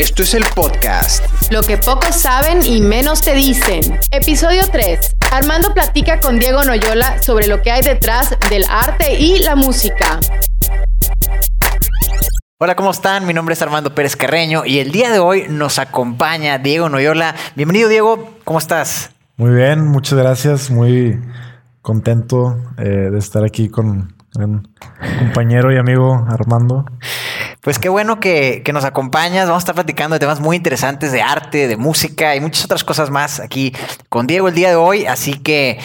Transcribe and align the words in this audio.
Esto 0.00 0.22
es 0.22 0.32
el 0.32 0.44
podcast. 0.54 1.22
Lo 1.52 1.60
que 1.60 1.76
pocos 1.76 2.16
saben 2.16 2.64
y 2.64 2.80
menos 2.80 3.20
te 3.20 3.34
dicen. 3.34 3.82
Episodio 4.10 4.62
3. 4.72 5.16
Armando 5.30 5.74
platica 5.74 6.20
con 6.20 6.38
Diego 6.38 6.64
Noyola 6.64 7.22
sobre 7.22 7.46
lo 7.48 7.60
que 7.60 7.70
hay 7.70 7.82
detrás 7.82 8.34
del 8.48 8.64
arte 8.70 9.18
y 9.18 9.40
la 9.40 9.56
música. 9.56 10.18
Hola, 12.58 12.76
¿cómo 12.76 12.92
están? 12.92 13.26
Mi 13.26 13.34
nombre 13.34 13.52
es 13.52 13.60
Armando 13.60 13.94
Pérez 13.94 14.16
Carreño 14.16 14.64
y 14.64 14.78
el 14.78 14.90
día 14.90 15.10
de 15.10 15.18
hoy 15.18 15.44
nos 15.50 15.78
acompaña 15.78 16.56
Diego 16.56 16.88
Noyola. 16.88 17.34
Bienvenido, 17.54 17.90
Diego. 17.90 18.30
¿Cómo 18.44 18.58
estás? 18.58 19.10
Muy 19.36 19.54
bien, 19.54 19.86
muchas 19.86 20.18
gracias. 20.18 20.70
Muy 20.70 21.20
contento 21.82 22.56
eh, 22.78 23.10
de 23.10 23.18
estar 23.18 23.44
aquí 23.44 23.68
con 23.68 24.14
un 24.34 24.74
compañero 25.18 25.70
y 25.74 25.76
amigo 25.76 26.24
Armando. 26.26 26.86
Pues 27.62 27.78
qué 27.78 27.88
bueno 27.88 28.20
que, 28.20 28.62
que, 28.64 28.72
nos 28.72 28.84
acompañas. 28.84 29.46
Vamos 29.46 29.60
a 29.60 29.64
estar 29.64 29.74
platicando 29.74 30.14
de 30.14 30.20
temas 30.20 30.40
muy 30.40 30.56
interesantes 30.56 31.12
de 31.12 31.20
arte, 31.20 31.68
de 31.68 31.76
música 31.76 32.34
y 32.34 32.40
muchas 32.40 32.64
otras 32.64 32.84
cosas 32.84 33.10
más 33.10 33.38
aquí 33.38 33.74
con 34.08 34.26
Diego 34.26 34.48
el 34.48 34.54
día 34.54 34.70
de 34.70 34.76
hoy. 34.76 35.04
Así 35.04 35.34
que 35.34 35.78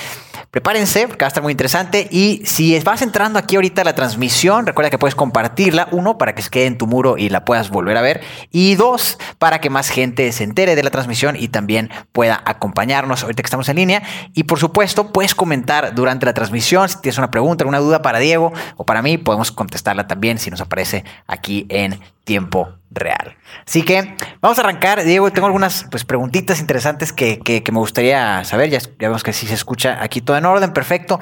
prepárense 0.55 1.05
porque 1.09 1.25
va 1.25 1.27
a 1.27 1.33
estar 1.35 1.43
muy 1.43 1.51
interesante. 1.51 2.07
Y 2.09 2.41
si 2.45 2.79
vas 2.79 3.01
entrando 3.01 3.37
aquí 3.37 3.57
ahorita 3.57 3.81
a 3.81 3.83
la 3.83 3.93
transmisión, 3.93 4.65
recuerda 4.65 4.89
que 4.89 4.97
puedes 4.97 5.13
compartirla. 5.13 5.89
Uno, 5.91 6.17
para 6.17 6.33
que 6.33 6.41
se 6.41 6.49
quede 6.49 6.67
en 6.67 6.77
tu 6.77 6.87
muro 6.87 7.17
y 7.17 7.27
la 7.27 7.43
puedas 7.43 7.69
volver 7.69 7.97
a 7.97 8.01
ver. 8.01 8.21
Y 8.53 8.75
dos, 8.75 9.17
para 9.37 9.59
que 9.59 9.69
más 9.69 9.89
gente 9.89 10.31
se 10.31 10.45
entere 10.45 10.77
de 10.77 10.83
la 10.83 10.91
transmisión 10.91 11.35
y 11.37 11.49
también 11.49 11.89
pueda 12.13 12.41
acompañarnos 12.45 13.23
ahorita 13.23 13.43
que 13.43 13.47
estamos 13.47 13.67
en 13.67 13.75
línea. 13.75 14.03
Y 14.33 14.43
por 14.43 14.57
supuesto, 14.57 15.11
puedes 15.11 15.35
comentar 15.35 15.93
durante 15.93 16.25
la 16.25 16.33
transmisión. 16.33 16.87
Si 16.87 17.01
tienes 17.01 17.17
una 17.17 17.31
pregunta, 17.31 17.63
alguna 17.63 17.79
duda 17.79 18.01
para 18.01 18.19
Diego 18.19 18.53
o 18.77 18.85
para 18.85 19.01
mí, 19.01 19.17
podemos 19.17 19.51
contestarla 19.51 20.07
también 20.07 20.37
si 20.37 20.51
nos 20.51 20.61
aparece 20.61 21.03
aquí 21.27 21.65
en 21.67 21.99
tiempo 22.25 22.75
real. 22.91 23.37
Así 23.65 23.83
que 23.83 24.15
vamos 24.41 24.57
a 24.57 24.61
arrancar. 24.61 25.03
Diego, 25.03 25.31
tengo 25.31 25.47
algunas 25.47 25.85
pues, 25.89 26.03
preguntitas 26.03 26.59
interesantes 26.59 27.13
que, 27.13 27.39
que, 27.39 27.63
me 27.71 27.79
gustaría 27.79 28.43
saber. 28.43 28.69
Ya, 28.69 28.79
vemos 28.97 29.23
que 29.23 29.31
sí 29.31 29.47
se 29.47 29.53
escucha 29.53 30.03
aquí 30.03 30.19
todo 30.19 30.37
en 30.37 30.45
orden, 30.45 30.73
perfecto. 30.73 31.19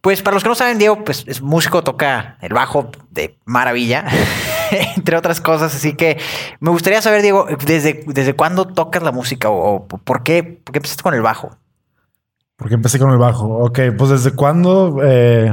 Pues 0.00 0.22
para 0.22 0.34
los 0.34 0.42
que 0.42 0.48
no 0.48 0.54
saben, 0.54 0.78
Diego, 0.78 1.04
pues 1.04 1.24
es 1.26 1.42
músico, 1.42 1.82
toca 1.82 2.38
el 2.40 2.54
bajo 2.54 2.90
de 3.10 3.36
maravilla, 3.44 4.04
entre 4.96 5.16
otras 5.16 5.40
cosas. 5.40 5.74
Así 5.74 5.94
que 5.94 6.18
me 6.60 6.70
gustaría 6.70 7.02
saber, 7.02 7.22
Diego, 7.22 7.46
¿desde, 7.66 8.04
desde 8.06 8.34
cuándo 8.34 8.66
tocas 8.66 9.02
la 9.02 9.12
música 9.12 9.50
o, 9.50 9.74
o 9.76 9.86
por, 9.86 10.22
qué, 10.22 10.42
por 10.42 10.72
qué 10.72 10.78
empezaste 10.78 11.02
con 11.02 11.14
el 11.14 11.22
bajo? 11.22 11.56
¿Por 12.56 12.68
qué 12.68 12.74
empecé 12.74 12.98
con 12.98 13.10
el 13.10 13.18
bajo? 13.18 13.46
Ok, 13.58 13.78
pues 13.96 14.10
desde 14.10 14.32
cuándo, 14.32 14.98
eh, 15.02 15.52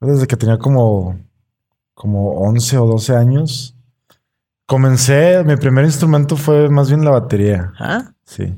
desde 0.00 0.26
que 0.26 0.36
tenía 0.36 0.58
como 0.58 1.16
como 1.96 2.32
11 2.42 2.78
o 2.78 2.86
12 2.86 3.16
años. 3.16 3.74
Comencé, 4.66 5.42
mi 5.44 5.56
primer 5.56 5.86
instrumento 5.86 6.36
fue 6.36 6.68
más 6.68 6.88
bien 6.88 7.04
la 7.04 7.10
batería. 7.10 7.72
¿Ah? 7.80 8.12
Sí. 8.24 8.54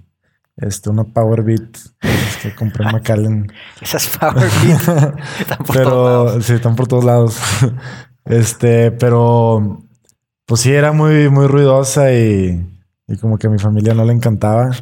Este, 0.57 0.91
una 0.91 1.05
Power 1.05 1.45
Beat 1.45 1.79
que 2.43 2.55
compré 2.55 2.85
en 2.89 2.93
McAllen. 2.93 3.53
Esas 3.81 4.09
Power 4.19 4.51
Beat 4.65 5.15
están 5.41 5.59
por 5.59 5.77
pero, 5.77 5.91
todos 5.91 6.27
lados. 6.27 6.45
Sí, 6.45 6.53
están 6.53 6.77
por 6.77 6.89
todos 6.89 7.05
lados. 7.05 7.39
este, 8.25 8.91
pero 8.91 9.85
pues 10.45 10.61
sí, 10.61 10.73
era 10.73 10.91
muy, 10.91 11.29
muy 11.29 11.47
ruidosa 11.47 12.13
y, 12.13 12.67
y 13.07 13.17
como 13.19 13.39
que 13.39 13.47
a 13.47 13.51
mi 13.51 13.59
familia 13.59 13.95
no 13.95 14.05
le 14.05 14.15
encantaba. 14.15 14.73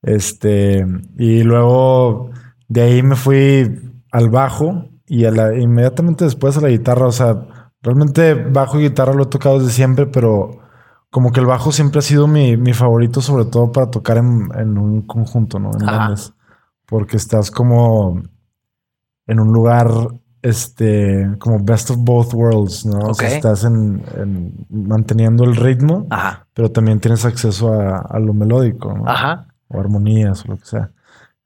Este, 0.00 0.86
y 1.18 1.42
luego 1.42 2.30
de 2.68 2.80
ahí 2.80 3.02
me 3.02 3.16
fui 3.16 3.92
al 4.10 4.30
bajo 4.30 4.88
y 5.06 5.26
a 5.26 5.30
la, 5.30 5.54
inmediatamente 5.58 6.24
después 6.24 6.56
a 6.56 6.62
la 6.62 6.68
guitarra. 6.68 7.06
O 7.06 7.12
sea, 7.12 7.48
Realmente 7.82 8.34
bajo 8.34 8.78
y 8.78 8.84
guitarra 8.84 9.12
lo 9.12 9.24
he 9.24 9.26
tocado 9.26 9.58
desde 9.58 9.72
siempre, 9.72 10.06
pero 10.06 10.60
como 11.10 11.32
que 11.32 11.40
el 11.40 11.46
bajo 11.46 11.72
siempre 11.72 11.98
ha 11.98 12.02
sido 12.02 12.26
mi, 12.26 12.56
mi 12.56 12.72
favorito, 12.72 13.20
sobre 13.20 13.44
todo 13.44 13.72
para 13.72 13.90
tocar 13.90 14.18
en, 14.18 14.48
en 14.54 14.78
un 14.78 15.02
conjunto, 15.02 15.58
¿no? 15.58 15.72
En 15.72 15.84
bandas. 15.84 16.32
Porque 16.86 17.16
estás 17.16 17.50
como 17.50 18.22
en 19.26 19.40
un 19.40 19.52
lugar, 19.52 19.90
este, 20.42 21.28
como 21.38 21.58
best 21.62 21.90
of 21.90 21.98
both 21.98 22.32
worlds, 22.34 22.86
¿no? 22.86 22.98
O 23.10 23.14
sea, 23.14 23.28
estás 23.28 23.64
en, 23.64 24.02
en 24.16 24.66
manteniendo 24.70 25.44
el 25.44 25.56
ritmo, 25.56 26.06
Ajá. 26.10 26.46
pero 26.54 26.70
también 26.70 27.00
tienes 27.00 27.24
acceso 27.24 27.72
a, 27.72 27.98
a 27.98 28.18
lo 28.18 28.32
melódico, 28.32 28.92
¿no? 28.92 29.08
Ajá. 29.08 29.48
o 29.68 29.80
armonías 29.80 30.44
o 30.44 30.48
lo 30.52 30.56
que 30.56 30.66
sea. 30.66 30.90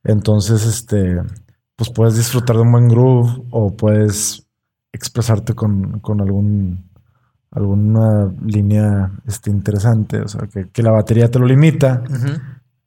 Entonces, 0.04 0.64
este, 0.64 1.20
pues 1.74 1.91
puedes 1.91 2.16
disfrutar 2.16 2.56
de 2.56 2.62
un 2.62 2.72
buen 2.72 2.88
groove 2.88 3.42
o 3.50 3.76
puedes 3.76 4.45
expresarte 4.96 5.54
con, 5.54 6.00
con 6.00 6.20
algún 6.20 6.86
alguna 7.50 8.30
línea 8.44 9.12
este, 9.26 9.50
interesante, 9.50 10.20
o 10.20 10.28
sea, 10.28 10.46
que, 10.46 10.68
que 10.68 10.82
la 10.82 10.90
batería 10.90 11.30
te 11.30 11.38
lo 11.38 11.46
limita 11.46 12.02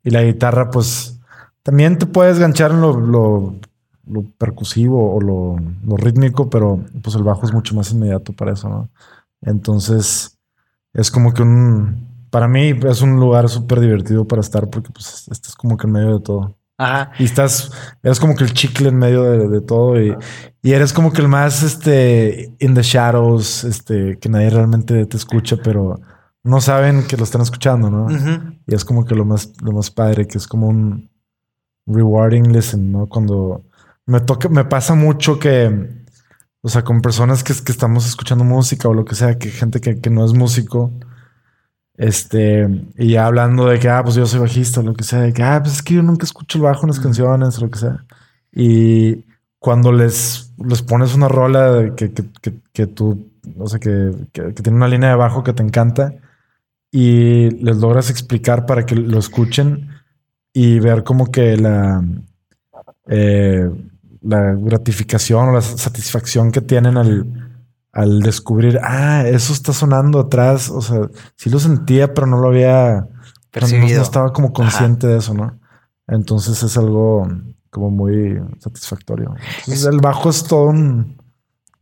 y 0.04 0.12
la 0.12 0.22
guitarra, 0.22 0.70
pues 0.70 1.20
también 1.64 1.98
te 1.98 2.06
puedes 2.06 2.38
ganchar 2.38 2.72
en 2.72 2.82
lo, 2.82 3.00
lo, 3.00 3.56
lo 4.08 4.24
percusivo 4.38 5.16
o 5.16 5.22
lo, 5.22 5.56
lo 5.86 5.98
rítmico, 5.98 6.50
pero 6.50 6.84
pues 7.02 7.16
el 7.16 7.24
bajo 7.24 7.46
es 7.46 7.54
mucho 7.54 7.74
más 7.76 7.92
inmediato 7.92 8.34
para 8.34 8.54
eso, 8.54 8.70
¿no? 8.70 8.90
Entonces, 9.42 10.38
es 10.94 11.10
como 11.10 11.34
que 11.34 11.42
un, 11.42 12.28
para 12.30 12.48
mí 12.48 12.74
es 12.88 13.02
un 13.02 13.20
lugar 13.20 13.50
súper 13.50 13.80
divertido 13.80 14.26
para 14.26 14.42
estar 14.42 14.70
porque 14.70 14.92
pues 14.92 15.28
estás 15.32 15.56
como 15.56 15.78
que 15.78 15.88
en 15.88 15.94
medio 15.94 16.20
de 16.20 16.24
todo. 16.24 16.59
Ajá. 16.80 17.12
Y 17.20 17.26
estás, 17.26 17.72
eres 18.02 18.22
como 18.22 18.36
que 18.36 18.46
el 18.46 18.54
chicle 18.54 18.88
en 18.88 18.98
medio 18.98 19.24
de, 19.24 19.50
de 19.50 19.60
todo 19.60 20.02
y, 20.02 20.16
y, 20.62 20.72
eres 20.72 20.94
como 20.94 21.12
que 21.12 21.22
el 21.22 21.28
más, 21.28 21.62
este, 21.62 22.56
in 22.60 22.74
the 22.74 22.82
shadows, 22.82 23.66
este, 23.66 24.18
que 24.18 24.30
nadie 24.30 24.50
realmente 24.50 25.06
te 25.06 25.18
escucha, 25.18 25.58
pero 25.62 26.00
no 26.42 26.62
saben 26.62 27.06
que 27.06 27.18
lo 27.18 27.26
están 27.26 27.42
escuchando, 27.42 27.90
¿no? 27.90 28.08
Y 28.66 28.74
es 28.74 28.86
como 28.86 29.04
que 29.04 29.14
lo 29.14 29.26
más, 29.26 29.52
lo 29.62 29.74
más 29.74 29.92
padre, 29.92 30.26
que 30.26 30.38
es 30.38 30.48
como 30.48 30.70
un 30.70 31.12
rewarding 31.86 32.54
listen, 32.54 32.94
¿no? 32.94 33.08
Cuando 33.08 33.66
me 34.06 34.22
toca, 34.22 34.48
me 34.48 34.64
pasa 34.64 34.96
mucho 34.96 35.38
que, 35.38 36.06
o 36.62 36.70
sea, 36.70 36.84
con 36.86 37.02
personas 37.02 37.44
que, 37.44 37.54
que 37.54 37.74
estamos 37.74 38.08
escuchando 38.08 38.46
música 38.46 38.88
o 38.88 38.94
lo 38.94 39.04
que 39.04 39.16
sea, 39.16 39.38
que 39.38 39.50
gente 39.50 39.82
que, 39.82 40.00
que 40.00 40.10
no 40.10 40.24
es 40.24 40.32
músico, 40.32 40.94
este, 42.00 42.66
y 42.98 43.12
ya 43.12 43.26
hablando 43.26 43.66
de 43.66 43.78
que, 43.78 43.90
ah, 43.90 44.02
pues 44.02 44.16
yo 44.16 44.26
soy 44.26 44.40
bajista 44.40 44.82
lo 44.82 44.94
que 44.94 45.04
sea, 45.04 45.20
de 45.20 45.34
que, 45.34 45.44
ah, 45.44 45.60
pues 45.62 45.76
es 45.76 45.84
que 45.84 45.96
yo 45.96 46.02
nunca 46.02 46.24
escucho 46.26 46.58
el 46.58 46.64
bajo 46.64 46.84
en 46.84 46.92
las 46.92 47.00
canciones 47.02 47.60
lo 47.60 47.70
que 47.70 47.78
sea. 47.78 48.06
Y 48.54 49.26
cuando 49.60 49.92
les, 49.92 50.54
les 50.66 50.82
pones 50.82 51.14
una 51.14 51.28
rola 51.28 51.94
que, 51.98 52.14
que, 52.14 52.24
que, 52.42 52.54
que 52.72 52.88
tú, 52.88 53.30
o 53.58 53.68
sea, 53.68 53.80
que, 53.82 54.14
que, 54.32 54.54
que 54.54 54.64
tiene 54.64 54.78
una 54.78 54.88
línea 54.88 55.10
de 55.10 55.16
bajo 55.18 55.44
que 55.44 55.52
te 55.52 55.62
encanta 55.62 56.14
y 56.90 57.50
les 57.50 57.76
logras 57.76 58.10
explicar 58.10 58.66
para 58.66 58.86
que 58.86 58.96
lo 58.96 59.20
escuchen 59.20 59.90
y 60.54 60.80
ver 60.80 61.04
como 61.04 61.30
que 61.30 61.58
la, 61.58 62.02
eh, 63.08 63.70
la 64.22 64.54
gratificación 64.54 65.50
o 65.50 65.52
la 65.52 65.62
satisfacción 65.62 66.54
que 66.54 66.62
tienen 66.62 66.96
al, 66.96 67.49
al 67.92 68.22
descubrir, 68.22 68.80
ah, 68.84 69.24
eso 69.26 69.54
está 69.54 69.74
sonando 69.74 70.20
atrás. 70.20 70.70
O 70.70 70.82
sea, 70.82 71.10
sí 71.36 71.50
lo 71.50 71.60
sentía, 71.60 72.14
pero 72.14 72.28
no 72.28 72.40
lo 72.40 72.50
había 72.50 73.08
Percibido. 73.52 73.88
No, 73.88 73.96
no 73.96 74.02
estaba 74.04 74.34
como 74.34 74.54
consciente 74.54 75.08
Ajá. 75.08 75.14
de 75.14 75.20
eso, 75.20 75.34
¿no? 75.34 75.60
Entonces 76.08 76.62
es 76.62 76.78
algo 76.78 77.28
como 77.70 77.90
muy 77.90 78.40
satisfactorio. 78.60 79.36
Entonces, 79.60 79.86
el 79.86 80.00
bajo 80.00 80.30
es 80.30 80.44
todo 80.44 80.66
un, 80.66 81.18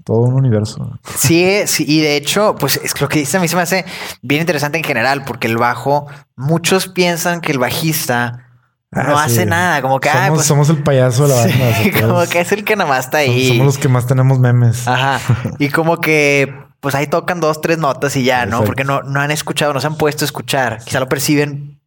todo 0.04 0.22
un 0.22 0.34
universo. 0.34 1.00
Sí, 1.16 1.62
sí, 1.66 1.86
y 1.88 2.02
de 2.02 2.18
hecho, 2.18 2.56
pues 2.60 2.80
es 2.84 3.00
lo 3.02 3.08
que 3.08 3.20
dice 3.20 3.38
a 3.38 3.40
mí 3.40 3.48
se 3.48 3.56
me 3.56 3.62
hace 3.62 3.86
bien 4.22 4.42
interesante 4.42 4.78
en 4.78 4.84
general, 4.84 5.24
porque 5.26 5.48
el 5.48 5.58
bajo, 5.58 6.08
muchos 6.36 6.88
piensan 6.88 7.42
que 7.42 7.52
el 7.52 7.60
bajista 7.60 8.47
no 8.92 9.18
ah, 9.18 9.26
hace 9.26 9.44
sí. 9.44 9.46
nada, 9.46 9.82
como 9.82 10.00
que 10.00 10.10
somos, 10.10 10.24
ah, 10.24 10.34
pues, 10.34 10.46
somos 10.46 10.70
el 10.70 10.82
payaso 10.82 11.28
de 11.28 11.36
la 11.36 11.36
banda. 11.42 11.78
Sí, 11.84 11.92
como 11.92 12.26
que 12.26 12.40
es 12.40 12.52
el 12.52 12.64
que 12.64 12.76
nada 12.76 12.90
más 12.90 13.06
está 13.06 13.18
ahí. 13.20 13.50
Somos 13.50 13.66
los 13.66 13.78
que 13.78 13.90
más 13.90 14.08
tenemos 14.08 14.40
memes. 14.40 14.88
Ajá. 14.88 15.20
Y 15.60 15.70
como 15.70 16.00
que 16.00 16.54
pues 16.80 16.96
ahí 16.96 17.08
tocan 17.08 17.40
dos, 17.40 17.60
tres 17.60 17.80
notas 17.80 18.16
y 18.16 18.24
ya, 18.24 18.46
¿no? 18.46 18.58
Exacto. 18.58 18.66
Porque 18.66 18.84
no, 18.84 19.02
no 19.02 19.20
han 19.20 19.32
escuchado, 19.32 19.74
no 19.74 19.82
se 19.82 19.88
han 19.88 19.98
puesto 19.98 20.24
a 20.24 20.28
escuchar. 20.28 20.80
Quizá 20.86 21.00
lo 21.00 21.10
perciben 21.10 21.82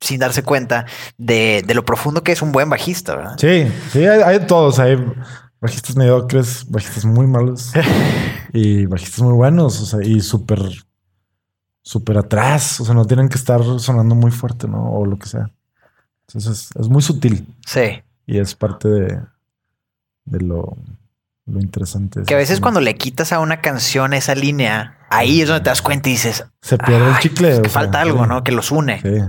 sin 0.00 0.20
darse 0.20 0.42
cuenta 0.42 0.86
de, 1.16 1.62
de 1.66 1.74
lo 1.74 1.84
profundo 1.84 2.22
que 2.22 2.32
es 2.32 2.40
un 2.40 2.52
buen 2.52 2.70
bajista, 2.70 3.16
¿verdad? 3.16 3.36
Sí, 3.38 3.70
sí, 3.92 4.06
hay, 4.06 4.22
hay 4.22 4.46
todos. 4.46 4.78
Hay 4.78 4.96
bajistas 5.60 5.96
mediocres, 5.96 6.64
bajistas 6.68 7.04
muy 7.04 7.26
malos 7.26 7.72
y 8.52 8.86
bajistas 8.86 9.20
muy 9.20 9.34
buenos, 9.34 9.80
o 9.80 9.86
sea, 9.86 10.06
y 10.06 10.20
súper, 10.20 10.60
súper 11.82 12.18
atrás. 12.18 12.80
O 12.80 12.84
sea, 12.84 12.94
no 12.94 13.04
tienen 13.04 13.28
que 13.28 13.36
estar 13.36 13.60
sonando 13.78 14.14
muy 14.14 14.30
fuerte, 14.30 14.68
¿no? 14.68 14.92
O 14.92 15.04
lo 15.04 15.18
que 15.18 15.28
sea. 15.28 15.50
Entonces 16.28 16.70
es, 16.70 16.76
es 16.76 16.88
muy 16.88 17.02
sutil. 17.02 17.46
Sí. 17.66 18.02
Y 18.26 18.38
es 18.38 18.54
parte 18.54 18.88
de, 18.88 19.20
de 20.26 20.40
lo, 20.40 20.76
lo 21.46 21.60
interesante. 21.60 22.22
Que 22.24 22.34
a 22.34 22.38
veces 22.38 22.60
cuando 22.60 22.80
le 22.80 22.94
quitas 22.96 23.32
a 23.32 23.40
una 23.40 23.60
canción 23.60 24.12
esa 24.12 24.34
línea, 24.34 24.98
ahí 25.10 25.40
es 25.40 25.48
donde 25.48 25.64
te 25.64 25.70
das 25.70 25.82
cuenta 25.82 26.08
y 26.08 26.12
dices... 26.12 26.44
Se 26.60 26.76
pierde 26.76 27.08
el 27.08 27.18
chicle. 27.18 27.48
Pues 27.48 27.60
que 27.60 27.68
falta 27.70 27.92
sea, 27.92 28.00
algo, 28.02 28.24
sí. 28.24 28.28
¿no? 28.28 28.44
Que 28.44 28.52
los 28.52 28.70
une. 28.70 29.00
Sí. 29.00 29.22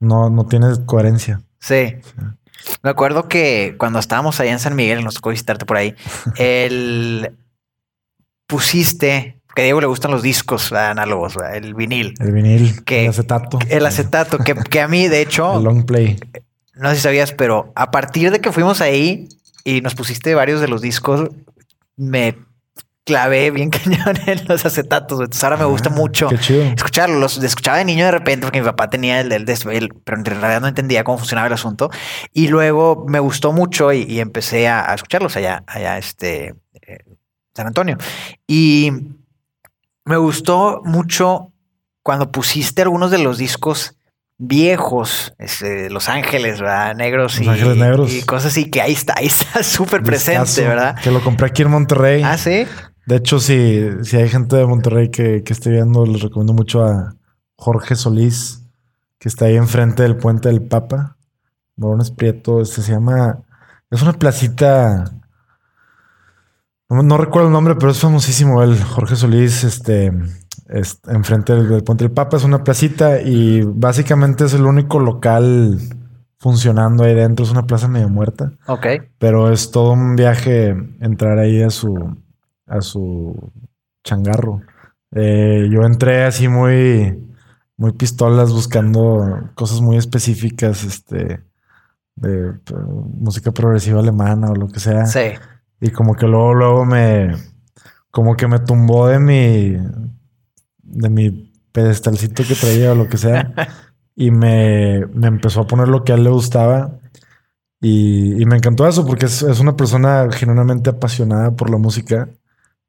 No, 0.00 0.30
no 0.30 0.46
tiene 0.46 0.68
coherencia. 0.86 1.42
Sí. 1.60 1.96
sí. 2.02 2.22
Me 2.82 2.90
acuerdo 2.90 3.28
que 3.28 3.76
cuando 3.78 3.98
estábamos 3.98 4.40
allá 4.40 4.52
en 4.52 4.58
San 4.58 4.74
Miguel, 4.74 5.04
nos 5.04 5.14
tocó 5.14 5.30
visitarte 5.30 5.66
por 5.66 5.76
ahí, 5.76 5.94
el 6.36 7.36
pusiste 8.46 9.40
que 9.54 9.62
a 9.62 9.64
Diego 9.64 9.80
le 9.80 9.86
gustan 9.86 10.10
los 10.10 10.22
discos 10.22 10.72
análogos, 10.72 11.36
el 11.52 11.74
vinil. 11.74 12.14
El 12.20 12.32
vinil, 12.32 12.82
el 12.86 13.08
acetato. 13.08 13.58
El 13.68 13.86
acetato, 13.86 14.38
que, 14.38 14.54
que 14.54 14.80
a 14.80 14.88
mí, 14.88 15.08
de 15.08 15.20
hecho. 15.20 15.56
El 15.56 15.64
long 15.64 15.84
play. 15.84 16.18
No 16.74 16.88
sé 16.90 16.96
si 16.96 17.02
sabías, 17.02 17.32
pero 17.32 17.72
a 17.74 17.90
partir 17.90 18.30
de 18.30 18.40
que 18.40 18.50
fuimos 18.50 18.80
ahí 18.80 19.28
y 19.64 19.82
nos 19.82 19.94
pusiste 19.94 20.34
varios 20.34 20.60
de 20.60 20.68
los 20.68 20.80
discos, 20.80 21.28
me 21.96 22.36
clavé 23.04 23.50
bien 23.50 23.70
cañón 23.70 24.16
en 24.26 24.44
los 24.48 24.64
acetatos. 24.64 25.20
Entonces 25.20 25.44
ahora 25.44 25.56
me 25.56 25.64
gusta 25.64 25.90
ah, 25.90 25.94
mucho 25.94 26.30
escucharlos. 26.30 27.36
Los 27.36 27.44
escuchaba 27.44 27.78
de 27.78 27.84
niño 27.84 28.04
de 28.04 28.10
repente 28.10 28.46
porque 28.46 28.60
mi 28.60 28.66
papá 28.66 28.88
tenía 28.88 29.20
el, 29.20 29.32
el, 29.32 29.44
pero 30.04 30.18
en 30.18 30.24
realidad 30.24 30.60
no 30.60 30.68
entendía 30.68 31.04
cómo 31.04 31.18
funcionaba 31.18 31.46
el 31.46 31.52
asunto. 31.52 31.90
Y 32.32 32.48
luego 32.48 33.04
me 33.08 33.20
gustó 33.20 33.52
mucho 33.52 33.92
y, 33.92 34.20
empecé 34.20 34.68
a, 34.68 34.94
escucharlos 34.94 35.36
allá, 35.36 35.64
allá 35.66 35.98
este 35.98 36.54
eh, 36.86 36.98
San 37.54 37.66
Antonio. 37.66 37.98
Y 38.46 38.92
me 40.04 40.16
gustó 40.16 40.82
mucho 40.84 41.52
cuando 42.02 42.32
pusiste 42.32 42.82
algunos 42.82 43.10
de 43.10 43.18
los 43.18 43.38
discos 43.38 43.96
viejos, 44.38 45.34
este, 45.38 45.88
Los 45.88 46.08
Ángeles, 46.08 46.60
¿verdad? 46.60 46.96
Negros 46.96 47.38
Los 47.38 47.46
y, 47.46 47.48
Ángeles 47.48 47.76
Negros. 47.76 48.12
y 48.12 48.22
cosas 48.22 48.52
así, 48.52 48.70
que 48.70 48.80
ahí 48.80 48.92
está, 48.92 49.14
ahí 49.16 49.26
está 49.26 49.62
súper 49.62 50.02
presente, 50.02 50.66
¿verdad? 50.66 50.96
Que 51.02 51.10
lo 51.10 51.22
compré 51.22 51.46
aquí 51.46 51.62
en 51.62 51.70
Monterrey. 51.70 52.22
Ah, 52.24 52.36
sí. 52.36 52.66
De 53.06 53.16
hecho, 53.16 53.38
si, 53.38 53.80
si 54.04 54.16
hay 54.16 54.28
gente 54.28 54.56
de 54.56 54.66
Monterrey 54.66 55.10
que, 55.10 55.42
que 55.44 55.52
esté 55.52 55.70
viendo, 55.70 56.04
les 56.06 56.22
recomiendo 56.22 56.52
mucho 56.52 56.84
a 56.84 57.14
Jorge 57.56 57.94
Solís, 57.94 58.62
que 59.18 59.28
está 59.28 59.44
ahí 59.44 59.56
enfrente 59.56 60.02
del 60.02 60.16
puente 60.16 60.48
del 60.48 60.62
Papa. 60.62 61.16
Morones 61.76 62.10
Prieto, 62.10 62.60
este 62.60 62.82
se 62.82 62.92
llama. 62.92 63.42
Es 63.90 64.02
una 64.02 64.12
placita. 64.12 65.04
No, 66.92 67.16
recuerdo 67.16 67.48
el 67.48 67.52
nombre, 67.52 67.74
pero 67.76 67.90
es 67.90 68.00
famosísimo 68.00 68.62
él, 68.62 68.78
Jorge 68.82 69.16
Solís, 69.16 69.64
este, 69.64 70.12
enfrente 71.08 71.54
del, 71.54 71.82
puente 71.82 72.04
del 72.04 72.12
Papa. 72.12 72.36
Es 72.36 72.44
una 72.44 72.64
placita 72.64 73.20
y 73.22 73.62
básicamente 73.62 74.44
es 74.44 74.54
el 74.54 74.66
único 74.66 75.00
local 75.00 75.78
funcionando 76.38 77.04
ahí 77.04 77.14
dentro. 77.14 77.46
Es 77.46 77.50
una 77.50 77.66
plaza 77.66 77.88
medio 77.88 78.10
muerta. 78.10 78.52
Ok. 78.66 78.86
Pero 79.18 79.50
es 79.50 79.70
todo 79.70 79.92
un 79.92 80.16
viaje 80.16 80.70
entrar 81.00 81.38
ahí 81.38 81.62
a 81.62 81.70
su, 81.70 82.16
a 82.66 82.80
su 82.82 83.52
changarro. 84.04 84.60
Eh, 85.14 85.68
yo 85.70 85.84
entré 85.84 86.24
así 86.24 86.48
muy, 86.48 87.26
muy 87.76 87.92
pistolas 87.92 88.52
buscando 88.52 89.50
cosas 89.54 89.80
muy 89.80 89.96
específicas, 89.96 90.84
este, 90.84 91.42
de 92.16 92.52
música 93.18 93.50
progresiva 93.50 94.00
alemana 94.00 94.50
o 94.50 94.54
lo 94.54 94.68
que 94.68 94.80
sea. 94.80 95.06
Sí. 95.06 95.32
Y 95.84 95.90
como 95.90 96.14
que 96.14 96.28
luego, 96.28 96.54
luego 96.54 96.84
me, 96.86 97.34
como 98.12 98.36
que 98.36 98.46
me 98.46 98.60
tumbó 98.60 99.08
de 99.08 99.18
mi, 99.18 99.76
de 100.78 101.10
mi 101.10 101.52
pedestalcito 101.72 102.44
que 102.46 102.54
traía 102.54 102.92
o 102.92 102.94
lo 102.94 103.08
que 103.08 103.18
sea. 103.18 103.52
y 104.14 104.30
me, 104.30 105.04
me, 105.06 105.26
empezó 105.26 105.62
a 105.62 105.66
poner 105.66 105.88
lo 105.88 106.04
que 106.04 106.12
a 106.12 106.14
él 106.14 106.22
le 106.22 106.30
gustaba. 106.30 107.00
Y, 107.80 108.46
me 108.46 108.58
encantó 108.58 108.86
eso 108.86 109.04
porque 109.04 109.26
es, 109.26 109.42
es, 109.42 109.58
una 109.58 109.74
persona 109.74 110.28
genuinamente 110.30 110.90
apasionada 110.90 111.50
por 111.56 111.68
la 111.68 111.78
música. 111.78 112.28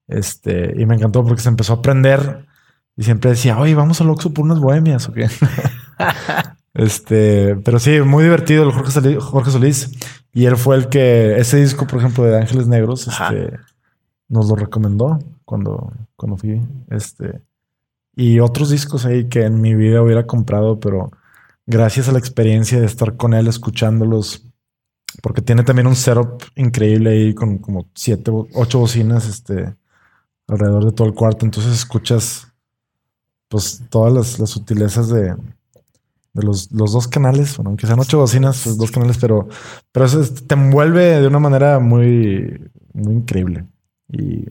Este, 0.07 0.79
y 0.79 0.85
me 0.85 0.93
encantó 0.93 1.25
porque 1.25 1.41
se 1.41 1.49
empezó 1.49 1.73
a 1.73 1.77
aprender 1.77 2.45
y 2.95 3.05
siempre 3.05 3.31
decía, 3.31 3.57
oye, 3.57 3.73
vamos 3.73 4.01
al 4.01 4.11
Oxxo 4.11 4.35
por 4.35 4.45
unas 4.45 4.59
bohemias 4.59 5.09
o 5.09 5.13
qué. 5.13 5.27
este, 6.73 7.55
pero 7.57 7.79
sí, 7.79 8.01
muy 8.01 8.23
divertido 8.23 8.63
el 8.63 8.71
Jorge 8.71 8.91
Solís, 8.91 9.17
Jorge 9.23 9.51
Solís. 9.51 9.91
Y 10.33 10.45
él 10.45 10.57
fue 10.57 10.75
el 10.75 10.89
que, 10.89 11.37
ese 11.37 11.57
disco, 11.57 11.85
por 11.85 11.99
ejemplo, 11.99 12.23
de 12.23 12.37
Ángeles 12.37 12.67
Negros, 12.67 13.07
este, 13.07 13.59
nos 14.27 14.49
lo 14.49 14.55
recomendó 14.55 15.19
cuando, 15.45 15.93
cuando 16.15 16.37
fui. 16.37 16.61
Este, 16.89 17.41
y 18.15 18.39
otros 18.39 18.69
discos 18.69 19.05
ahí 19.05 19.29
que 19.29 19.43
en 19.43 19.61
mi 19.61 19.75
vida 19.75 20.01
hubiera 20.01 20.25
comprado, 20.25 20.79
pero 20.79 21.11
gracias 21.65 22.09
a 22.09 22.11
la 22.11 22.19
experiencia 22.19 22.79
de 22.79 22.85
estar 22.85 23.15
con 23.15 23.33
él 23.33 23.47
escuchándolos, 23.47 24.43
porque 25.21 25.41
tiene 25.41 25.63
también 25.63 25.87
un 25.87 25.95
setup 25.95 26.41
increíble 26.55 27.11
ahí 27.11 27.33
con 27.35 27.59
como 27.59 27.87
siete, 27.93 28.31
ocho 28.53 28.79
bocinas, 28.79 29.27
este, 29.27 29.75
alrededor 30.47 30.85
de 30.85 30.91
todo 30.91 31.07
el 31.07 31.13
cuarto. 31.13 31.45
Entonces 31.45 31.73
escuchas 31.73 32.47
pues 33.47 33.83
todas 33.89 34.39
las, 34.39 34.49
sutilezas 34.49 35.09
de, 35.09 35.35
de 36.33 36.43
los, 36.43 36.69
dos 36.69 37.07
canales, 37.07 37.57
bueno, 37.57 37.69
aunque 37.69 37.87
sean 37.87 37.99
ocho 37.99 38.17
bocinas, 38.17 38.61
pues, 38.63 38.77
dos 38.77 38.91
canales, 38.91 39.17
pero, 39.19 39.47
pero 39.91 40.05
eso 40.05 40.23
te 40.23 40.55
envuelve 40.55 41.21
de 41.21 41.27
una 41.27 41.39
manera 41.39 41.79
muy, 41.79 42.71
muy 42.93 43.15
increíble. 43.15 43.65
Y, 44.09 44.47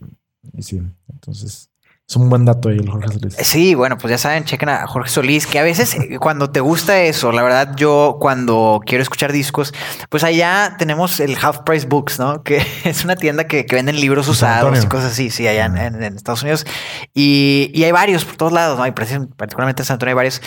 y 0.53 0.61
sí, 0.61 0.81
entonces 1.09 1.69
es 2.07 2.17
un 2.17 2.29
buen 2.29 2.43
dato 2.43 2.67
ahí 2.67 2.77
el 2.77 2.89
Jorge 2.89 3.07
Solís. 3.07 3.35
Sí, 3.39 3.75
bueno, 3.75 3.97
pues 3.97 4.11
ya 4.11 4.17
saben, 4.17 4.43
chequen 4.43 4.67
a 4.69 4.87
Jorge 4.87 5.09
Solís, 5.09 5.47
que 5.47 5.57
a 5.57 5.63
veces 5.63 5.95
eh, 5.95 6.19
cuando 6.19 6.49
te 6.49 6.59
gusta 6.59 7.01
eso, 7.01 7.31
la 7.31 7.43
verdad, 7.43 7.75
yo 7.77 8.17
cuando 8.19 8.81
quiero 8.85 9.01
escuchar 9.01 9.31
discos, 9.31 9.73
pues 10.09 10.23
allá 10.25 10.75
tenemos 10.77 11.21
el 11.21 11.37
Half 11.41 11.59
Price 11.59 11.87
Books, 11.87 12.19
¿no? 12.19 12.43
Que 12.43 12.61
es 12.83 13.05
una 13.05 13.15
tienda 13.15 13.47
que, 13.47 13.65
venden 13.71 13.99
libros 13.99 14.27
usados 14.27 14.83
y 14.83 14.87
cosas 14.87 15.13
así, 15.13 15.29
sí, 15.29 15.47
allá 15.47 15.65
en, 15.65 16.03
Estados 16.03 16.43
Unidos. 16.43 16.65
Y, 17.13 17.71
y, 17.73 17.83
hay 17.85 17.91
varios 17.91 18.25
por 18.25 18.35
todos 18.35 18.51
lados, 18.51 18.77
¿no? 18.77 18.85
Y 18.85 18.91
particularmente 18.91 19.81
en 19.81 19.85
San 19.85 19.95
Antonio 19.95 20.11
hay 20.11 20.15
varios. 20.15 20.41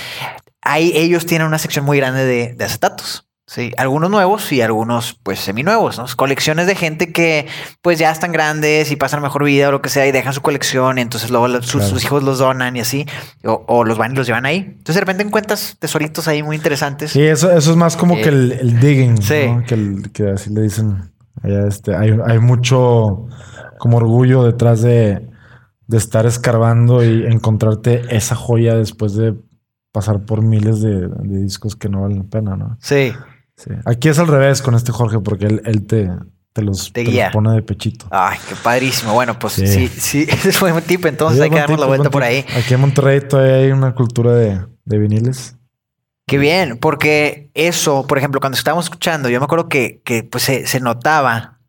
Ahí 0.62 0.92
ellos 0.94 1.26
tienen 1.26 1.46
una 1.46 1.58
sección 1.58 1.84
muy 1.84 1.98
grande 1.98 2.24
de, 2.24 2.54
de 2.54 2.64
acetatos. 2.64 3.26
Sí, 3.48 3.72
algunos 3.76 4.10
nuevos 4.10 4.50
y 4.50 4.60
algunos 4.60 5.20
pues 5.22 5.38
seminuevos, 5.38 5.98
¿no? 5.98 6.06
Colecciones 6.16 6.66
de 6.66 6.74
gente 6.74 7.12
que 7.12 7.46
pues 7.80 7.96
ya 7.96 8.10
están 8.10 8.32
grandes 8.32 8.90
y 8.90 8.96
pasan 8.96 9.22
mejor 9.22 9.44
vida 9.44 9.68
o 9.68 9.70
lo 9.70 9.80
que 9.80 9.88
sea 9.88 10.04
y 10.04 10.10
dejan 10.10 10.32
su 10.32 10.42
colección 10.42 10.98
y 10.98 11.02
entonces 11.02 11.30
luego 11.30 11.62
sus, 11.62 12.02
hijos 12.02 12.24
los 12.24 12.38
donan 12.38 12.76
y 12.76 12.80
así 12.80 13.06
o, 13.44 13.84
los 13.84 13.98
van 13.98 14.12
y 14.12 14.16
los 14.16 14.26
llevan 14.26 14.46
ahí. 14.46 14.56
Entonces 14.56 14.96
de 14.96 15.00
repente 15.00 15.22
encuentras 15.22 15.76
tesoritos 15.78 16.26
ahí 16.26 16.42
muy 16.42 16.56
interesantes. 16.56 17.12
Sí, 17.12 17.22
eso, 17.22 17.52
eso 17.52 17.70
es 17.70 17.76
más 17.76 17.96
como 17.96 18.16
que 18.16 18.30
el, 18.30 18.80
digging, 18.80 19.22
sí. 19.22 19.46
¿no? 19.46 19.62
que, 19.64 20.10
que, 20.12 20.30
así 20.30 20.50
le 20.50 20.62
dicen 20.62 21.12
allá 21.40 21.68
este, 21.68 21.94
hay, 21.94 22.18
hay 22.26 22.40
mucho 22.40 23.28
como 23.78 23.98
orgullo 23.98 24.42
detrás 24.42 24.82
de, 24.82 25.24
de 25.86 25.96
estar 25.96 26.26
escarbando 26.26 27.04
y 27.04 27.24
encontrarte 27.26 28.02
esa 28.10 28.34
joya 28.34 28.74
después 28.74 29.14
de 29.14 29.36
pasar 29.96 30.26
por 30.26 30.42
miles 30.42 30.82
de, 30.82 31.08
de 31.08 31.38
discos 31.42 31.74
que 31.74 31.88
no 31.88 32.02
valen 32.02 32.18
la 32.18 32.24
pena, 32.24 32.54
¿no? 32.54 32.76
Sí. 32.82 33.14
Aquí 33.86 34.10
es 34.10 34.18
al 34.18 34.26
revés 34.26 34.60
con 34.60 34.74
este 34.74 34.92
Jorge, 34.92 35.20
porque 35.20 35.46
él, 35.46 35.86
te, 35.86 36.10
te, 36.52 36.60
los, 36.60 36.92
pone 37.32 37.54
de 37.54 37.62
pechito. 37.62 38.06
Ay, 38.10 38.36
qué 38.46 38.54
padrísimo. 38.62 39.14
Bueno, 39.14 39.38
pues 39.38 39.54
sí, 39.54 39.88
sí, 39.88 40.26
ese 40.28 40.52
fue 40.52 40.70
un 40.70 40.82
tip. 40.82 41.06
Entonces 41.06 41.40
hay 41.40 41.48
que 41.48 41.56
darnos 41.56 41.80
la 41.80 41.86
vuelta 41.86 42.10
por 42.10 42.22
ahí. 42.22 42.44
Aquí 42.58 42.74
en 42.74 42.80
Monterrey 42.80 43.22
todavía 43.26 43.54
hay 43.54 43.72
una 43.72 43.94
cultura 43.94 44.34
de, 44.34 44.66
viniles. 44.84 45.56
Qué 46.26 46.36
bien, 46.36 46.76
porque 46.76 47.50
eso, 47.54 48.06
por 48.06 48.18
ejemplo, 48.18 48.38
cuando 48.38 48.58
estábamos 48.58 48.84
escuchando, 48.84 49.30
yo 49.30 49.40
me 49.40 49.44
acuerdo 49.44 49.70
que, 49.70 50.02
que 50.04 50.24
pues 50.24 50.42
se, 50.42 50.80
notaba 50.80 51.60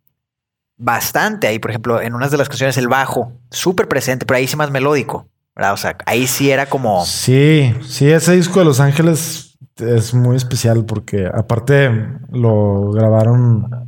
bastante 0.75 1.48
ahí, 1.48 1.60
por 1.60 1.72
ejemplo, 1.72 2.01
en 2.01 2.13
unas 2.13 2.31
de 2.31 2.38
las 2.38 2.50
canciones 2.50 2.75
el 2.77 2.89
bajo, 2.89 3.31
súper 3.50 3.88
presente, 3.88 4.25
pero 4.25 4.39
ahí 4.39 4.48
sí 4.48 4.57
más 4.57 4.72
melódico, 4.72 5.29
O 5.59 5.77
sea, 5.77 5.97
ahí 6.05 6.27
sí 6.27 6.51
era 6.51 6.67
como... 6.67 7.03
Sí, 7.05 7.73
sí, 7.87 8.09
ese 8.09 8.35
disco 8.35 8.59
de 8.59 8.65
Los 8.65 8.79
Ángeles 8.79 9.57
es 9.77 10.13
muy 10.13 10.35
especial 10.35 10.85
porque 10.85 11.27
aparte 11.31 11.89
lo 12.31 12.91
grabaron 12.91 13.87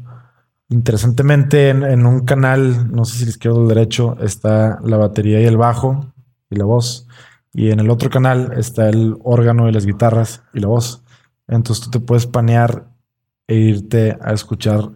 interesantemente 0.69 1.69
en, 1.69 2.05
un 2.05 2.25
canal, 2.25 2.91
no 2.91 3.05
sé 3.05 3.17
si 3.17 3.23
el 3.23 3.29
izquierdo 3.29 3.59
o 3.59 3.61
el 3.63 3.69
derecho, 3.69 4.17
está 4.21 4.79
la 4.83 4.97
batería 4.97 5.41
y 5.41 5.45
el 5.45 5.57
bajo 5.57 6.13
y 6.49 6.55
la 6.55 6.65
voz. 6.65 7.07
Y 7.53 7.71
en 7.71 7.79
el 7.79 7.89
otro 7.89 8.09
canal 8.09 8.53
está 8.57 8.89
el 8.89 9.17
órgano 9.23 9.67
y 9.67 9.71
las 9.71 9.85
guitarras 9.85 10.43
y 10.53 10.59
la 10.59 10.67
voz. 10.67 11.03
Entonces 11.47 11.83
tú 11.85 11.91
te 11.91 11.99
puedes 11.99 12.27
panear 12.27 12.87
e 13.47 13.55
irte 13.55 14.17
a 14.21 14.33
escuchar. 14.33 14.91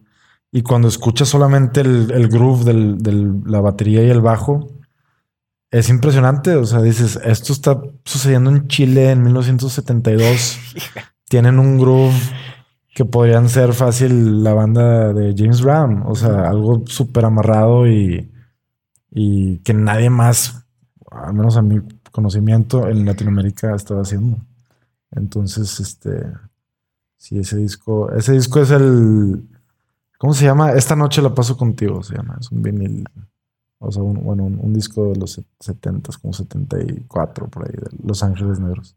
Y 0.52 0.62
cuando 0.62 0.88
escuchas 0.88 1.30
solamente 1.30 1.82
el, 1.82 2.28
groove 2.28 2.64
de 2.66 3.42
la 3.46 3.60
batería 3.60 4.04
y 4.04 4.10
el 4.12 4.22
bajo, 4.22 4.70
es 5.74 5.90
impresionante. 5.90 6.56
O 6.56 6.66
sea, 6.66 6.82
dices, 6.82 7.20
esto 7.24 7.52
está 7.52 7.82
sucediendo 8.06 8.52
en 8.52 8.68
Chile 8.68 9.10
en 9.12 9.24
1972. 9.24 10.60
Tienen 11.28 11.58
un 11.60 11.80
groove 11.80 12.16
que 12.94 13.06
podrían 13.06 13.50
ser 13.50 13.74
fácil 13.74 14.44
la 14.44 14.54
banda 14.54 15.14
de 15.14 15.34
James 15.36 15.62
Brown. 15.62 16.04
O 16.06 16.16
sea, 16.16 16.48
algo 16.48 16.84
súper 16.86 17.26
amarrado 17.26 17.88
y, 17.88 18.32
y 19.10 19.58
que 19.60 19.74
nadie 19.74 20.12
más, 20.12 20.64
al 21.10 21.34
menos 21.34 21.58
a 21.58 21.64
mi 21.64 21.82
conocimiento, 22.12 22.88
en 22.88 23.04
Latinoamérica 23.04 23.76
estaba 23.76 24.04
haciendo. 24.04 24.38
Entonces, 25.10 25.80
este, 25.80 26.28
sí, 27.18 27.40
ese 27.40 27.58
disco, 27.58 28.12
ese 28.12 28.34
disco 28.34 28.60
es 28.62 28.70
el, 28.70 29.50
¿cómo 30.20 30.36
se 30.36 30.46
llama? 30.46 30.74
Esta 30.74 30.96
noche 30.96 31.24
la 31.24 31.34
paso 31.34 31.58
contigo, 31.58 32.04
se 32.04 32.16
llama. 32.16 32.38
Es 32.40 32.52
un 32.52 32.62
vinil 32.62 33.06
o 33.86 33.92
sea, 33.92 34.02
un, 34.04 34.24
bueno, 34.24 34.44
un, 34.46 34.74
disco 34.74 35.12
de 35.12 35.20
los 35.20 35.42
70, 35.60 36.12
como 36.22 36.34
74 36.34 37.48
por 37.48 37.66
ahí, 37.66 37.74
de 37.74 37.98
Los 38.04 38.24
Ángeles 38.24 38.60
Negros. 38.60 38.96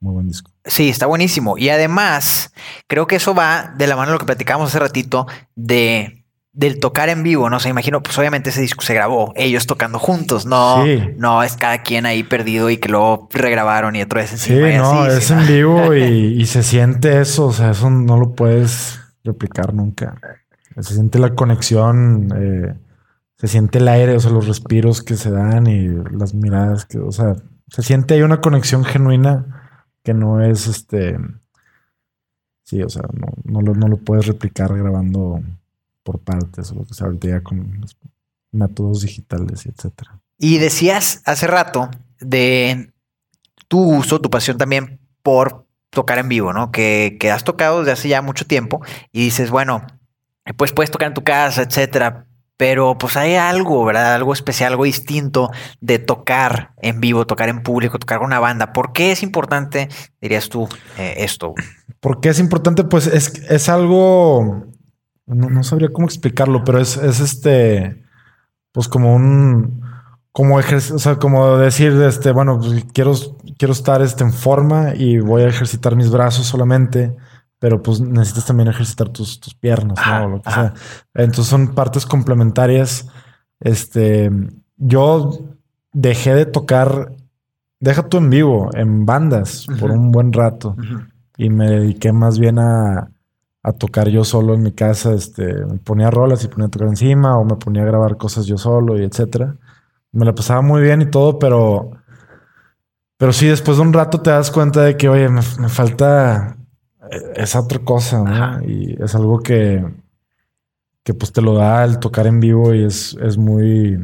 Muy 0.00 0.14
buen 0.14 0.28
disco. 0.28 0.50
Sí, 0.64 0.88
está 0.88 1.06
buenísimo. 1.06 1.56
Y 1.56 1.68
además, 1.70 2.52
creo 2.88 3.06
que 3.06 3.16
eso 3.16 3.34
va 3.34 3.72
de 3.76 3.86
la 3.86 3.96
mano 3.96 4.08
de 4.08 4.14
lo 4.14 4.18
que 4.18 4.26
platicábamos 4.26 4.68
hace 4.70 4.78
ratito 4.80 5.26
de 5.54 6.18
del 6.54 6.80
tocar 6.80 7.08
en 7.08 7.22
vivo, 7.22 7.48
no 7.48 7.58
sé, 7.60 7.70
imagino, 7.70 8.02
pues 8.02 8.18
obviamente 8.18 8.50
ese 8.50 8.60
disco 8.60 8.82
se 8.84 8.92
grabó, 8.92 9.32
ellos 9.36 9.66
tocando 9.66 9.98
juntos, 9.98 10.44
no, 10.44 10.84
Sí. 10.84 11.00
no 11.16 11.42
es 11.42 11.56
cada 11.56 11.82
quien 11.82 12.04
ahí 12.04 12.22
perdido 12.24 12.68
y 12.68 12.76
que 12.76 12.90
luego 12.90 13.26
regrabaron 13.32 13.96
y 13.96 14.02
otra 14.02 14.20
vez 14.20 14.30
Sí, 14.32 14.52
encima 14.52 14.70
y 14.70 14.76
no, 14.76 15.02
así, 15.04 15.16
es 15.16 15.24
sí, 15.24 15.32
en 15.32 15.38
¿no? 15.38 15.46
vivo 15.46 15.94
y, 15.94 16.02
y 16.42 16.44
se 16.44 16.62
siente 16.62 17.22
eso, 17.22 17.46
o 17.46 17.52
sea, 17.54 17.70
eso 17.70 17.88
no 17.88 18.18
lo 18.18 18.34
puedes 18.34 19.00
replicar 19.24 19.72
nunca. 19.72 20.14
Se 20.78 20.92
siente 20.94 21.18
la 21.18 21.34
conexión, 21.34 22.28
eh, 22.36 22.74
se 23.42 23.48
siente 23.48 23.78
el 23.78 23.88
aire, 23.88 24.14
o 24.14 24.20
sea, 24.20 24.30
los 24.30 24.46
respiros 24.46 25.02
que 25.02 25.16
se 25.16 25.28
dan 25.28 25.66
y 25.66 25.88
las 26.16 26.32
miradas 26.32 26.86
que, 26.86 27.00
o 27.00 27.10
sea, 27.10 27.34
se 27.66 27.82
siente 27.82 28.14
ahí 28.14 28.22
una 28.22 28.40
conexión 28.40 28.84
genuina 28.84 29.80
que 30.04 30.14
no 30.14 30.40
es 30.40 30.68
este. 30.68 31.18
Sí, 32.62 32.80
o 32.84 32.88
sea, 32.88 33.02
no, 33.12 33.26
no, 33.42 33.60
lo, 33.60 33.74
no 33.74 33.88
lo 33.88 33.96
puedes 33.96 34.26
replicar 34.26 34.72
grabando 34.72 35.42
por 36.04 36.20
partes 36.20 36.70
o 36.70 36.76
lo 36.76 36.84
que 36.84 36.94
sea 36.94 37.08
ahorita 37.08 37.28
ya 37.28 37.40
con 37.42 37.80
los 37.80 37.96
métodos 38.52 39.02
digitales 39.02 39.66
y 39.66 39.70
etcétera. 39.70 40.20
Y 40.38 40.58
decías 40.58 41.20
hace 41.24 41.48
rato 41.48 41.90
de 42.20 42.92
tu 43.66 43.82
gusto, 43.82 44.20
tu 44.20 44.30
pasión 44.30 44.56
también 44.56 45.00
por 45.24 45.66
tocar 45.90 46.18
en 46.18 46.28
vivo, 46.28 46.52
¿no? 46.52 46.70
Que, 46.70 47.16
que 47.18 47.32
has 47.32 47.42
tocado 47.42 47.80
desde 47.80 47.90
hace 47.90 48.08
ya 48.08 48.22
mucho 48.22 48.46
tiempo 48.46 48.82
y 49.10 49.24
dices, 49.24 49.50
bueno, 49.50 49.84
pues 50.56 50.70
puedes 50.70 50.92
tocar 50.92 51.08
en 51.08 51.14
tu 51.14 51.24
casa, 51.24 51.62
etcétera. 51.62 52.28
Pero 52.56 52.96
pues 52.96 53.16
hay 53.16 53.34
algo, 53.34 53.84
¿verdad? 53.84 54.14
Algo 54.14 54.32
especial, 54.32 54.72
algo 54.72 54.84
distinto 54.84 55.50
de 55.80 55.98
tocar 55.98 56.74
en 56.80 57.00
vivo, 57.00 57.26
tocar 57.26 57.48
en 57.48 57.62
público, 57.62 57.98
tocar 57.98 58.18
con 58.18 58.26
una 58.26 58.40
banda. 58.40 58.72
¿Por 58.72 58.92
qué 58.92 59.12
es 59.12 59.22
importante, 59.22 59.88
dirías 60.20 60.48
tú, 60.48 60.68
eh, 60.98 61.14
esto? 61.18 61.54
¿Por 62.00 62.20
qué 62.20 62.30
es 62.30 62.38
importante? 62.40 62.84
Pues 62.84 63.06
es, 63.06 63.32
es 63.48 63.68
algo. 63.68 64.66
No, 65.26 65.62
sabría 65.62 65.90
cómo 65.92 66.06
explicarlo, 66.06 66.64
pero 66.64 66.80
es, 66.80 66.96
es 66.96 67.20
este. 67.20 68.04
Pues 68.72 68.88
como 68.88 69.14
un. 69.14 69.82
Como 70.32 70.56
o 70.56 70.62
sea, 70.62 71.16
como 71.16 71.58
decir, 71.58 71.92
este, 72.02 72.32
bueno, 72.32 72.58
pues 72.58 72.86
quiero, 72.94 73.12
quiero 73.58 73.72
estar 73.72 74.00
este, 74.02 74.24
en 74.24 74.32
forma 74.32 74.94
y 74.94 75.18
voy 75.18 75.42
a 75.42 75.48
ejercitar 75.48 75.94
mis 75.94 76.10
brazos 76.10 76.46
solamente, 76.46 77.14
pero 77.62 77.80
pues 77.80 78.00
necesitas 78.00 78.46
también 78.46 78.68
ejercitar 78.68 79.08
tus, 79.10 79.38
tus 79.38 79.54
piernas, 79.54 79.96
¿no? 80.04 80.24
O 80.24 80.28
lo 80.30 80.42
que 80.42 80.50
sea. 80.50 80.74
Entonces 81.14 81.46
son 81.46 81.76
partes 81.76 82.04
complementarias. 82.04 83.06
Este, 83.60 84.32
yo 84.78 85.38
dejé 85.92 86.34
de 86.34 86.44
tocar, 86.44 87.12
deja 87.78 88.08
tú 88.08 88.16
en 88.16 88.30
vivo, 88.30 88.68
en 88.74 89.06
bandas 89.06 89.66
por 89.78 89.92
Ujú. 89.92 90.00
un 90.00 90.10
buen 90.10 90.32
rato 90.32 90.74
y 91.36 91.50
me 91.50 91.70
dediqué 91.70 92.10
más 92.12 92.40
bien 92.40 92.58
a, 92.58 93.12
a 93.62 93.72
tocar 93.72 94.08
yo 94.08 94.24
solo 94.24 94.54
en 94.54 94.64
mi 94.64 94.72
casa. 94.72 95.12
Este, 95.14 95.64
me 95.64 95.78
ponía 95.78 96.10
rolas 96.10 96.42
y 96.42 96.48
ponía 96.48 96.66
a 96.66 96.70
tocar 96.70 96.88
encima 96.88 97.38
o 97.38 97.44
me 97.44 97.54
ponía 97.54 97.84
a 97.84 97.86
grabar 97.86 98.16
cosas 98.16 98.44
yo 98.44 98.58
solo 98.58 98.98
y 98.98 99.04
etcétera. 99.04 99.54
Me 100.10 100.24
la 100.24 100.34
pasaba 100.34 100.62
muy 100.62 100.82
bien 100.82 101.00
y 101.00 101.06
todo, 101.06 101.38
pero, 101.38 101.92
pero 103.16 103.32
sí, 103.32 103.46
después 103.46 103.76
de 103.76 103.84
un 103.84 103.92
rato 103.92 104.20
te 104.20 104.30
das 104.30 104.50
cuenta 104.50 104.82
de 104.82 104.96
que, 104.96 105.08
oye, 105.08 105.28
me, 105.28 105.42
me 105.60 105.68
falta 105.68 106.56
esa 107.36 107.60
otra 107.60 107.80
cosa, 107.80 108.22
¿no? 108.22 108.30
Ajá. 108.30 108.60
Y 108.64 109.02
es 109.02 109.14
algo 109.14 109.40
que, 109.40 109.84
que 111.02 111.14
pues 111.14 111.32
te 111.32 111.42
lo 111.42 111.54
da 111.54 111.84
el 111.84 111.98
tocar 111.98 112.26
en 112.26 112.40
vivo 112.40 112.74
y 112.74 112.84
es, 112.84 113.16
es 113.20 113.36
muy 113.36 113.98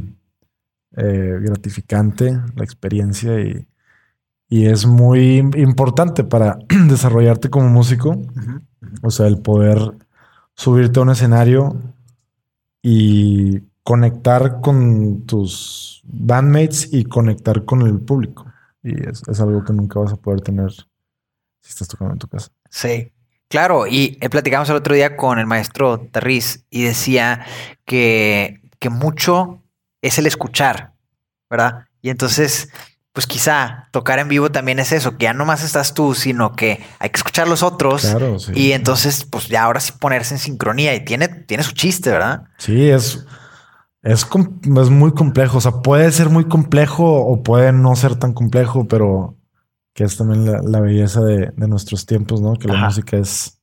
eh, 0.97 1.39
gratificante 1.41 2.39
la 2.55 2.65
experiencia 2.65 3.41
y, 3.41 3.67
y 4.49 4.67
es 4.67 4.87
muy 4.87 5.39
importante 5.39 6.25
para 6.25 6.59
desarrollarte 6.89 7.51
como 7.51 7.69
músico. 7.69 8.21
O 9.03 9.11
sea, 9.11 9.27
el 9.27 9.39
poder 9.41 9.79
subirte 10.55 10.99
a 10.99 11.03
un 11.03 11.11
escenario 11.11 11.77
y 12.83 13.61
conectar 13.83 14.61
con 14.61 15.25
tus 15.27 16.03
bandmates 16.05 16.93
y 16.93 17.05
conectar 17.05 17.65
con 17.65 17.83
el 17.83 18.01
público. 18.01 18.47
Y 18.83 19.09
es, 19.09 19.23
es 19.27 19.41
algo 19.41 19.65
que 19.65 19.73
nunca 19.73 20.01
vas 20.01 20.13
a 20.13 20.17
poder 20.17 20.41
tener 20.41 20.73
si 20.73 21.71
estás 21.71 21.89
tocando 21.89 22.15
en 22.15 22.19
tu 22.19 22.29
casa. 22.29 22.51
Sí, 22.71 23.13
claro. 23.49 23.87
Y 23.87 24.19
eh, 24.21 24.29
platicamos 24.29 24.69
el 24.71 24.77
otro 24.77 24.95
día 24.95 25.17
con 25.17 25.39
el 25.39 25.47
maestro 25.47 25.99
Terriz 25.99 26.65
y 26.71 26.83
decía 26.83 27.45
que, 27.85 28.61
que 28.79 28.91
mucho 28.91 29.63
es 30.03 30.19
el 30.19 30.27
escuchar, 30.27 30.93
¿verdad? 31.51 31.87
Y 32.03 32.11
entonces, 32.11 32.71
pues 33.13 33.27
quizá 33.27 33.89
tocar 33.91 34.19
en 34.19 34.29
vivo 34.29 34.51
también 34.51 34.79
es 34.79 34.93
eso, 34.93 35.17
que 35.17 35.25
ya 35.25 35.33
no 35.33 35.45
más 35.45 35.65
estás 35.65 35.95
tú, 35.95 36.15
sino 36.15 36.55
que 36.55 36.85
hay 36.99 37.11
que 37.11 37.17
escuchar 37.17 37.49
los 37.49 37.63
otros. 37.63 38.03
Claro, 38.03 38.39
sí. 38.39 38.53
Y 38.55 38.73
entonces, 38.73 39.25
pues 39.25 39.49
ya 39.49 39.65
ahora 39.65 39.81
sí 39.81 39.93
ponerse 39.99 40.35
en 40.35 40.39
sincronía 40.39 40.95
y 40.95 41.05
tiene, 41.05 41.29
tiene 41.29 41.63
su 41.63 41.73
chiste, 41.73 42.11
¿verdad? 42.11 42.45
Sí, 42.59 42.89
es, 42.89 43.27
es, 44.03 44.25
es 44.25 44.91
muy 44.91 45.13
complejo. 45.13 45.59
O 45.59 45.61
sea, 45.61 45.73
puede 45.83 46.13
ser 46.13 46.29
muy 46.29 46.45
complejo 46.45 47.23
o 47.23 47.43
puede 47.43 47.73
no 47.73 47.97
ser 47.97 48.17
tan 48.17 48.33
complejo, 48.35 48.87
pero 48.87 49.38
que 49.99 50.05
es 50.05 50.17
también 50.17 50.47
la, 50.47 50.63
la 50.63 50.79
belleza 50.79 51.21
de, 51.23 51.51
de 51.57 51.67
nuestros 51.67 52.07
tiempos, 52.07 52.41
¿no? 52.41 52.55
Que 52.55 52.69
la 52.69 52.75
Ajá. 52.75 52.87
música 52.87 53.17
es, 53.17 53.59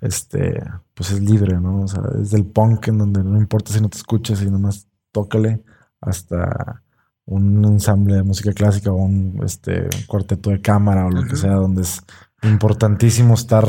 este, 0.00 0.62
pues 0.94 1.10
es 1.10 1.20
libre, 1.20 1.58
¿no? 1.58 1.80
O 1.80 1.88
sea, 1.88 2.02
desde 2.02 2.36
el 2.36 2.44
punk 2.44 2.86
en 2.86 2.98
donde 2.98 3.24
no 3.24 3.36
importa 3.36 3.72
si 3.72 3.80
no 3.80 3.88
te 3.88 3.98
escuchas 3.98 4.40
y 4.42 4.48
nomás 4.48 4.86
tócale, 5.10 5.64
hasta 6.00 6.84
un 7.24 7.64
ensamble 7.64 8.14
de 8.14 8.22
música 8.22 8.52
clásica 8.52 8.92
o 8.92 8.94
un 8.94 9.40
este, 9.44 9.88
cuarteto 10.06 10.50
de 10.50 10.60
cámara 10.60 11.06
o 11.06 11.10
lo 11.10 11.24
que 11.24 11.34
sea, 11.34 11.54
donde 11.54 11.82
es 11.82 12.00
importantísimo 12.44 13.34
estar 13.34 13.66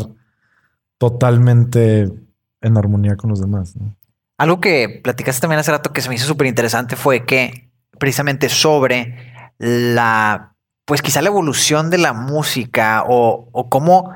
totalmente 0.99 2.13
en 2.61 2.77
armonía 2.77 3.15
con 3.15 3.31
los 3.31 3.41
demás, 3.41 3.75
¿no? 3.75 3.97
Algo 4.37 4.61
que 4.61 5.01
platicaste 5.03 5.41
también 5.41 5.61
hace 5.61 5.71
rato 5.71 5.91
que 5.91 6.01
se 6.01 6.09
me 6.09 6.15
hizo 6.15 6.27
súper 6.27 6.45
interesante 6.45 6.95
fue 6.95 7.25
que 7.25 7.71
precisamente 7.97 8.49
sobre 8.49 9.33
la, 9.57 10.53
pues 10.87 11.01
quizá 11.01 11.21
la 11.21 11.27
evolución 11.27 11.89
de 11.89 11.97
la 11.97 12.13
música 12.13 13.03
o, 13.05 13.67
cómo, 13.69 14.15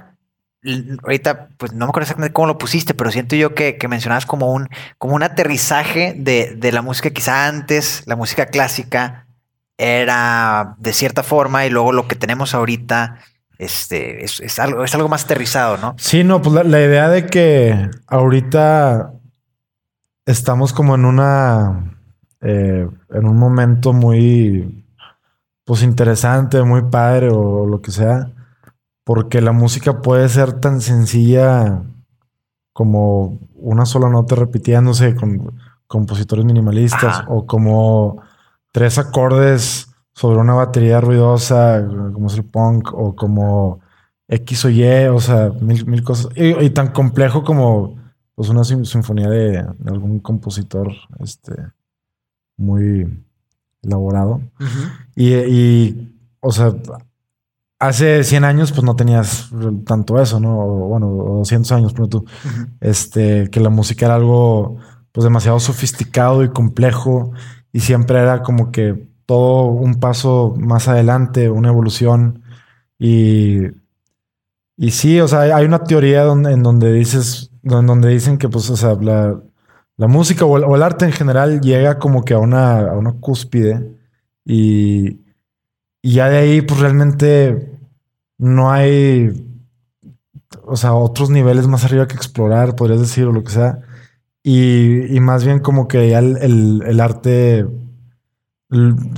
ahorita 1.03 1.49
pues 1.57 1.73
no 1.73 1.85
me 1.85 1.89
acuerdo 1.89 2.03
exactamente 2.03 2.31
cómo 2.31 2.47
lo 2.47 2.57
pusiste, 2.57 2.93
pero 2.93 3.11
siento 3.11 3.35
yo 3.35 3.53
que, 3.53 3.77
que 3.77 3.89
mencionabas 3.89 4.25
como 4.25 4.53
un, 4.53 4.69
como 4.97 5.15
un 5.15 5.21
aterrizaje 5.21 6.15
de, 6.17 6.55
de 6.55 6.71
la 6.71 6.81
música 6.81 7.09
quizá 7.09 7.47
antes, 7.47 8.03
la 8.05 8.15
música 8.15 8.45
clásica 8.45 9.27
era 9.77 10.75
de 10.77 10.93
cierta 10.93 11.23
forma 11.23 11.65
y 11.65 11.69
luego 11.69 11.91
lo 11.91 12.07
que 12.07 12.15
tenemos 12.15 12.55
ahorita 12.55 13.19
este, 13.57 14.23
es, 14.23 14.39
es 14.39 14.57
algo, 14.57 14.85
es 14.85 14.95
algo 14.95 15.09
más 15.09 15.25
aterrizado, 15.25 15.75
¿no? 15.75 15.95
Sí, 15.97 16.23
no, 16.23 16.41
pues 16.41 16.55
la, 16.55 16.63
la 16.63 16.79
idea 16.79 17.09
de 17.09 17.25
que 17.25 17.89
ahorita 18.07 19.11
estamos 20.25 20.71
como 20.71 20.95
en 20.95 21.03
una, 21.03 21.97
eh, 22.39 22.87
en 23.09 23.25
un 23.25 23.37
momento 23.37 23.91
muy, 23.91 24.80
pues 25.71 25.83
interesante, 25.83 26.61
muy 26.63 26.81
padre 26.81 27.29
o 27.31 27.65
lo 27.65 27.81
que 27.81 27.91
sea, 27.91 28.29
porque 29.05 29.39
la 29.39 29.53
música 29.53 30.01
puede 30.01 30.27
ser 30.27 30.59
tan 30.59 30.81
sencilla 30.81 31.83
como 32.73 33.39
una 33.55 33.85
sola 33.85 34.09
nota 34.09 34.35
repitiéndose 34.35 35.15
con 35.15 35.57
compositores 35.87 36.43
minimalistas 36.43 37.19
Ajá. 37.19 37.25
o 37.29 37.45
como 37.45 38.21
tres 38.73 38.97
acordes 38.97 39.95
sobre 40.13 40.39
una 40.39 40.55
batería 40.55 40.99
ruidosa, 40.99 41.81
como 42.11 42.27
es 42.27 42.33
el 42.33 42.43
punk, 42.43 42.89
o 42.93 43.15
como 43.15 43.79
X 44.27 44.65
o 44.65 44.69
Y, 44.69 45.05
o 45.05 45.21
sea, 45.21 45.51
mil, 45.61 45.85
mil 45.85 46.03
cosas. 46.03 46.33
Y, 46.35 46.49
y 46.65 46.69
tan 46.71 46.89
complejo 46.89 47.45
como 47.45 47.95
pues, 48.35 48.49
una 48.49 48.65
sinfonía 48.65 49.29
de, 49.29 49.51
de 49.79 49.89
algún 49.89 50.19
compositor 50.19 50.91
este, 51.21 51.55
muy 52.57 53.07
elaborado. 53.81 54.41
Y, 55.21 55.35
y, 55.35 56.17
o 56.39 56.51
sea, 56.51 56.73
hace 57.77 58.23
100 58.23 58.43
años 58.43 58.71
pues 58.71 58.83
no 58.83 58.95
tenías 58.95 59.51
tanto 59.85 60.19
eso, 60.19 60.39
¿no? 60.39 60.59
O, 60.59 60.87
bueno, 60.87 61.09
o 61.09 61.37
200 61.37 61.71
años, 61.73 61.93
pero 61.93 62.07
tú, 62.07 62.25
este, 62.79 63.47
que 63.51 63.59
la 63.59 63.69
música 63.69 64.07
era 64.07 64.15
algo 64.15 64.77
pues 65.11 65.23
demasiado 65.23 65.59
sofisticado 65.59 66.43
y 66.43 66.49
complejo 66.49 67.33
y 67.71 67.81
siempre 67.81 68.17
era 68.17 68.41
como 68.41 68.71
que 68.71 69.07
todo 69.27 69.65
un 69.65 69.99
paso 69.99 70.55
más 70.57 70.87
adelante, 70.87 71.51
una 71.51 71.69
evolución. 71.69 72.41
Y, 72.97 73.67
y 74.75 74.89
sí, 74.89 75.21
o 75.21 75.27
sea, 75.27 75.41
hay, 75.41 75.51
hay 75.51 75.65
una 75.65 75.83
teoría 75.83 76.23
donde, 76.23 76.51
en 76.51 76.63
donde 76.63 76.91
dices, 76.93 77.51
en 77.61 77.85
donde 77.85 78.09
dicen 78.09 78.39
que 78.39 78.49
pues, 78.49 78.71
o 78.71 78.75
sea, 78.75 78.95
la, 78.95 79.39
la 79.97 80.07
música 80.07 80.45
o 80.45 80.57
el, 80.57 80.63
o 80.63 80.75
el 80.75 80.81
arte 80.81 81.05
en 81.05 81.11
general 81.11 81.61
llega 81.61 81.99
como 81.99 82.25
que 82.25 82.33
a 82.33 82.39
una, 82.39 82.79
a 82.79 82.97
una 82.97 83.13
cúspide 83.13 84.00
y, 84.45 85.19
y 86.01 86.13
ya 86.13 86.29
de 86.29 86.37
ahí 86.37 86.61
pues 86.61 86.79
realmente 86.79 87.71
no 88.37 88.71
hay, 88.71 89.45
o 90.63 90.75
sea, 90.75 90.93
otros 90.93 91.29
niveles 91.29 91.67
más 91.67 91.83
arriba 91.85 92.07
que 92.07 92.15
explorar, 92.15 92.75
podrías 92.75 92.99
decir, 93.01 93.25
o 93.25 93.31
lo 93.31 93.43
que 93.43 93.51
sea. 93.51 93.79
Y, 94.43 95.15
y 95.15 95.19
más 95.19 95.45
bien 95.45 95.59
como 95.59 95.87
que 95.87 96.09
ya 96.09 96.19
el, 96.19 96.37
el- 96.37 96.83
el 96.87 96.99
arte 96.99 97.65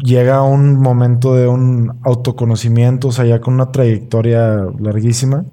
llega 0.04 0.38
a 0.38 0.44
un 0.44 0.80
momento 0.80 1.36
de 1.36 1.48
un 1.48 2.00
autoconocimiento, 2.04 3.10
o 3.10 3.12
sea, 3.12 3.26
ya 3.26 3.40
con 3.40 3.54
una 3.54 3.72
trayectoria 3.72 4.66
larguísima. 4.80 5.46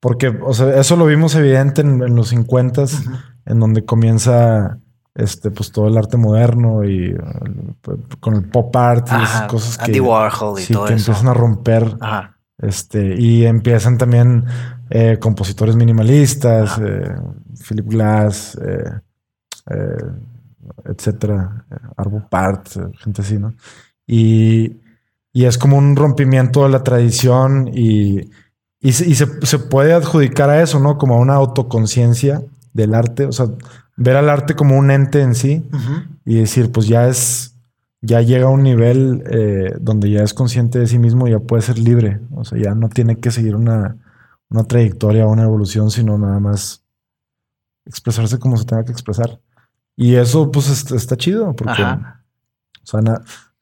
Porque, 0.00 0.28
o 0.28 0.52
sea, 0.54 0.78
eso 0.80 0.96
lo 0.96 1.06
vimos 1.06 1.34
evidente 1.34 1.82
en, 1.82 2.02
en 2.02 2.14
los 2.16 2.28
50 2.28 2.82
Ujú. 2.84 2.92
en 3.46 3.60
donde 3.60 3.84
comienza 3.84 4.78
este, 5.14 5.50
pues 5.52 5.70
todo 5.70 5.86
el 5.86 5.96
arte 5.96 6.16
moderno 6.16 6.84
y 6.84 7.06
eh, 7.06 7.16
con 8.18 8.34
el 8.34 8.48
pop 8.48 8.74
art 8.74 9.06
y 9.12 9.22
esas 9.22 9.42
cosas 9.42 9.78
que, 9.78 10.00
Warhol 10.00 10.58
y 10.58 10.62
sí, 10.64 10.72
todo 10.72 10.86
que 10.86 10.94
eso. 10.94 11.12
empiezan 11.12 11.28
a 11.28 11.34
romper. 11.34 11.96
Este, 12.58 13.14
y 13.20 13.44
empiezan 13.44 13.98
también 13.98 14.44
eh, 14.88 15.18
compositores 15.20 15.76
minimalistas, 15.76 16.78
eh, 16.78 17.14
Philip 17.68 17.86
Glass, 17.86 18.58
etcétera, 20.84 21.64
Arvo 21.96 22.28
Part, 22.28 22.68
gente 22.98 23.22
así, 23.22 23.38
¿no? 23.38 23.54
Y, 24.06 24.76
y, 25.32 25.44
es 25.44 25.58
como 25.58 25.78
un 25.78 25.96
rompimiento 25.96 26.62
de 26.62 26.68
la 26.68 26.84
tradición 26.84 27.70
y, 27.72 28.30
y, 28.80 28.92
se, 28.92 29.14
se, 29.14 29.58
puede 29.58 29.94
adjudicar 29.94 30.50
a 30.50 30.62
eso, 30.62 30.78
¿no? 30.78 30.96
Como 30.98 31.14
a 31.14 31.18
una 31.18 31.34
autoconciencia 31.34 32.42
del 32.72 32.94
arte, 32.94 33.26
o 33.26 33.32
sea, 33.32 33.46
ver 33.96 34.16
al 34.16 34.28
arte 34.28 34.54
como 34.54 34.76
un 34.76 34.90
ente 34.90 35.20
en 35.20 35.34
sí 35.34 35.68
y 36.24 36.36
decir, 36.36 36.72
pues 36.72 36.86
ya 36.86 37.08
es, 37.08 37.56
ya 38.00 38.20
llega 38.20 38.46
a 38.46 38.50
un 38.50 38.62
nivel 38.62 39.22
eh, 39.30 39.74
donde 39.80 40.10
ya 40.10 40.22
es 40.22 40.34
consciente 40.34 40.78
de 40.78 40.86
sí 40.86 40.98
mismo 40.98 41.28
ya 41.28 41.38
puede 41.38 41.62
ser 41.62 41.78
libre, 41.78 42.20
o 42.32 42.44
sea, 42.44 42.58
ya 42.58 42.74
no 42.74 42.88
tiene 42.88 43.16
que 43.16 43.30
seguir 43.30 43.56
una, 43.56 43.96
una 44.48 44.64
trayectoria 44.64 45.26
o 45.26 45.32
una 45.32 45.44
evolución, 45.44 45.90
sino 45.90 46.18
nada 46.18 46.40
más 46.40 46.84
expresarse 47.86 48.38
como 48.38 48.56
se 48.56 48.64
tenga 48.64 48.84
que 48.84 48.92
expresar. 48.92 49.40
Y 49.96 50.16
eso, 50.16 50.50
pues, 50.50 50.90
está, 50.90 51.16
chido, 51.16 51.54
porque, 51.54 51.82
o 51.82 52.86
sea, 52.86 53.00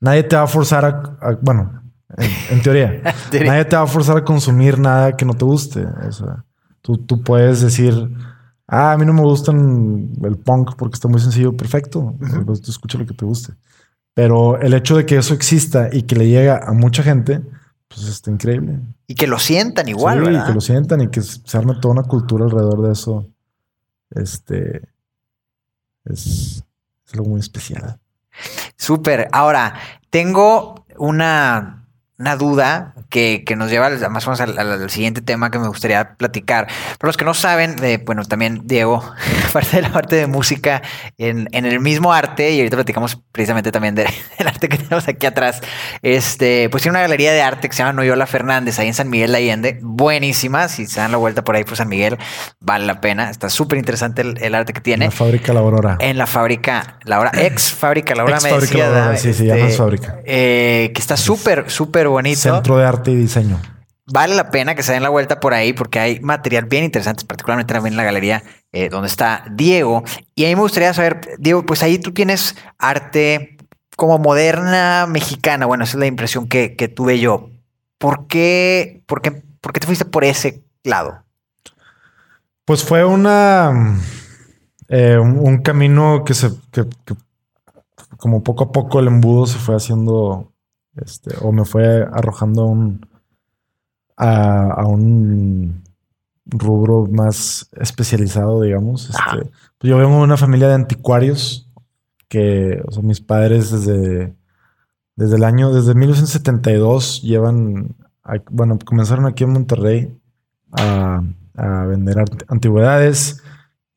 nadie 0.00 0.22
te 0.22 0.36
va 0.36 0.42
a 0.42 0.46
forzar 0.46 0.84
a, 1.20 1.38
bueno, 1.42 1.82
en, 2.50 2.62
teoría, 2.62 3.02
nadie 3.44 3.64
te 3.64 3.76
va 3.76 3.82
a 3.82 3.86
forzar 3.86 4.18
a 4.18 4.24
consumir 4.24 4.78
nada 4.78 5.16
que 5.16 5.24
no 5.24 5.34
te 5.34 5.44
guste. 5.44 5.84
O 5.84 6.12
sea, 6.12 6.44
tú, 6.80 6.96
tú 6.98 7.22
puedes 7.22 7.60
decir, 7.60 7.94
ah, 8.72 8.92
a 8.92 8.98
mí 8.98 9.04
no 9.04 9.12
me 9.12 9.20
gustan 9.20 10.10
el 10.24 10.38
punk 10.38 10.76
porque 10.76 10.94
está 10.94 11.06
muy 11.06 11.20
sencillo, 11.20 11.54
perfecto. 11.54 12.14
Pues 12.46 12.62
tú 12.62 12.70
escucha 12.70 12.98
lo 12.98 13.06
que 13.06 13.14
te 13.14 13.24
guste. 13.24 13.52
Pero 14.14 14.58
el 14.60 14.72
hecho 14.74 14.96
de 14.96 15.04
que 15.04 15.16
eso 15.16 15.34
exista 15.34 15.90
y 15.92 16.02
que 16.02 16.16
le 16.16 16.28
llega 16.28 16.58
a 16.66 16.72
mucha 16.72 17.02
gente, 17.02 17.42
pues 17.88 18.08
está 18.08 18.30
increíble. 18.30 18.80
Y 19.06 19.14
que 19.14 19.26
lo 19.26 19.38
sientan 19.38 19.88
igual, 19.88 20.24
sí, 20.24 20.46
que 20.46 20.54
lo 20.54 20.60
sientan 20.60 21.02
y 21.02 21.08
que 21.08 21.20
se 21.20 21.56
arme 21.56 21.74
toda 21.80 21.92
una 21.92 22.02
cultura 22.04 22.46
alrededor 22.46 22.82
de 22.82 22.92
eso. 22.92 23.28
Este 24.10 24.88
es, 26.04 26.64
es 27.06 27.14
algo 27.14 27.26
muy 27.26 27.40
especial. 27.40 27.98
Súper. 28.76 29.28
Ahora, 29.32 29.74
tengo 30.08 30.86
una 30.96 31.81
una 32.22 32.36
duda 32.36 32.94
que, 33.10 33.44
nos 33.56 33.68
lleva 33.68 33.90
más 34.08 34.26
o 34.26 34.30
menos 34.30 34.40
al, 34.40 34.90
siguiente 34.90 35.22
tema 35.22 35.50
que 35.50 35.58
me 35.58 35.66
gustaría 35.66 36.14
platicar. 36.14 36.68
Para 36.98 37.08
los 37.08 37.16
que 37.16 37.24
no 37.24 37.34
saben, 37.34 37.74
eh, 37.82 38.00
bueno, 38.04 38.24
también 38.24 38.62
Diego, 38.64 39.02
aparte 39.48 39.76
de 39.76 39.82
la 39.82 39.92
parte 39.92 40.14
de 40.14 40.28
música, 40.28 40.82
en, 41.18 41.48
el 41.52 41.80
mismo 41.80 42.12
arte, 42.12 42.52
y 42.52 42.58
ahorita 42.58 42.76
platicamos 42.76 43.20
precisamente 43.32 43.72
también 43.72 43.94
del 43.96 44.06
arte 44.38 44.68
que 44.68 44.78
tenemos 44.78 45.08
aquí 45.08 45.26
atrás, 45.26 45.62
este, 46.00 46.68
pues 46.70 46.84
tiene 46.84 46.96
una 46.96 47.02
galería 47.02 47.32
de 47.32 47.42
arte 47.42 47.68
que 47.68 47.74
se 47.74 47.82
llama 47.82 47.92
Noyola 47.92 48.26
Fernández, 48.26 48.78
ahí 48.78 48.86
en 48.86 48.94
San 48.94 49.10
Miguel 49.10 49.32
de 49.32 49.38
Allende, 49.38 49.78
buenísima, 49.82 50.68
si 50.68 50.86
se 50.86 51.00
dan 51.00 51.10
la 51.10 51.18
vuelta 51.18 51.42
por 51.42 51.56
ahí 51.56 51.64
por 51.64 51.76
San 51.76 51.88
Miguel, 51.88 52.18
vale 52.60 52.86
la 52.86 53.00
pena, 53.00 53.30
está 53.30 53.50
súper 53.50 53.78
interesante 53.78 54.22
el, 54.22 54.54
arte 54.54 54.72
que 54.72 54.80
tiene. 54.80 55.06
En 55.06 55.10
la 55.10 55.16
fábrica 55.16 55.52
La 55.52 55.60
Aurora. 55.60 55.96
En 55.98 56.18
la 56.18 56.28
fábrica 56.28 56.98
La 57.02 57.16
Aurora, 57.16 57.42
ex 57.42 57.72
fábrica 57.72 58.14
La 58.14 58.22
Aurora, 58.22 58.40
me 58.40 58.52
decía. 58.60 59.16
sí, 59.16 59.34
sí, 59.34 59.46
ya 59.46 59.56
no 59.56 59.66
es 59.66 59.76
fábrica. 59.76 60.20
Eh, 60.24 60.92
que 60.94 61.00
está 61.00 61.16
súper, 61.16 61.68
súper 61.68 62.11
bonito. 62.12 62.38
Centro 62.38 62.78
de 62.78 62.86
Arte 62.86 63.10
y 63.10 63.16
Diseño. 63.16 63.60
Vale 64.06 64.34
la 64.34 64.50
pena 64.50 64.74
que 64.74 64.82
se 64.82 64.92
den 64.92 65.02
la 65.02 65.08
vuelta 65.08 65.40
por 65.40 65.54
ahí 65.54 65.72
porque 65.72 65.98
hay 65.98 66.20
material 66.20 66.64
bien 66.66 66.84
interesante, 66.84 67.24
particularmente 67.24 67.72
también 67.72 67.92
en 67.92 67.96
la 67.96 68.04
galería 68.04 68.42
eh, 68.72 68.88
donde 68.88 69.08
está 69.08 69.44
Diego. 69.50 70.02
Y 70.34 70.44
a 70.44 70.48
mí 70.48 70.56
me 70.56 70.62
gustaría 70.62 70.92
saber, 70.92 71.20
Diego, 71.38 71.64
pues 71.64 71.82
ahí 71.82 71.98
tú 71.98 72.12
tienes 72.12 72.56
arte 72.78 73.56
como 73.96 74.18
moderna 74.18 75.06
mexicana. 75.08 75.66
Bueno, 75.66 75.84
esa 75.84 75.96
es 75.96 76.00
la 76.00 76.06
impresión 76.06 76.48
que, 76.48 76.70
tuve 76.94 77.20
yo. 77.20 77.50
¿Por 77.98 78.26
qué, 78.26 79.02
por, 79.06 79.22
qué, 79.22 79.42
¿Por 79.60 79.72
qué 79.72 79.80
te 79.80 79.86
fuiste 79.86 80.04
por 80.04 80.24
ese 80.24 80.64
lado? 80.82 81.24
Pues 82.64 82.84
fue 82.84 83.04
una 83.04 83.98
eh, 84.88 85.18
un, 85.18 85.62
camino 85.62 86.22
que 86.24 86.34
se 86.34 86.50
que, 86.70 86.84
como 88.18 88.42
poco 88.42 88.64
a 88.64 88.72
poco 88.72 89.00
el 89.00 89.06
embudo 89.06 89.46
se 89.46 89.58
fue 89.58 89.74
haciendo 89.74 90.51
este, 90.96 91.34
o 91.40 91.52
me 91.52 91.64
fue 91.64 92.02
arrojando 92.12 92.66
un, 92.66 93.06
a, 94.16 94.86
un 94.86 95.82
rubro 96.46 97.06
más 97.10 97.68
especializado, 97.72 98.62
digamos. 98.62 99.10
Este, 99.10 99.50
pues 99.78 99.90
yo 99.90 99.96
vengo 99.96 100.16
de 100.16 100.24
una 100.24 100.36
familia 100.36 100.68
de 100.68 100.74
anticuarios 100.74 101.70
que, 102.28 102.82
o 102.86 102.92
sea, 102.92 103.02
mis 103.02 103.20
padres 103.20 103.70
desde, 103.70 104.34
desde 105.16 105.36
el 105.36 105.44
año, 105.44 105.72
desde 105.72 105.94
1972 105.94 107.22
llevan, 107.22 107.94
bueno, 108.50 108.78
comenzaron 108.84 109.26
aquí 109.26 109.44
en 109.44 109.50
Monterrey 109.50 110.20
a, 110.72 111.22
a 111.56 111.84
vender 111.84 112.24
antigüedades 112.48 113.42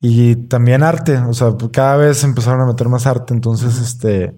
y 0.00 0.36
también 0.36 0.82
arte, 0.82 1.18
o 1.18 1.32
sea, 1.32 1.54
cada 1.72 1.96
vez 1.96 2.22
empezaron 2.22 2.60
a 2.60 2.66
meter 2.66 2.88
más 2.88 3.06
arte, 3.06 3.32
entonces, 3.32 3.80
este, 3.80 4.36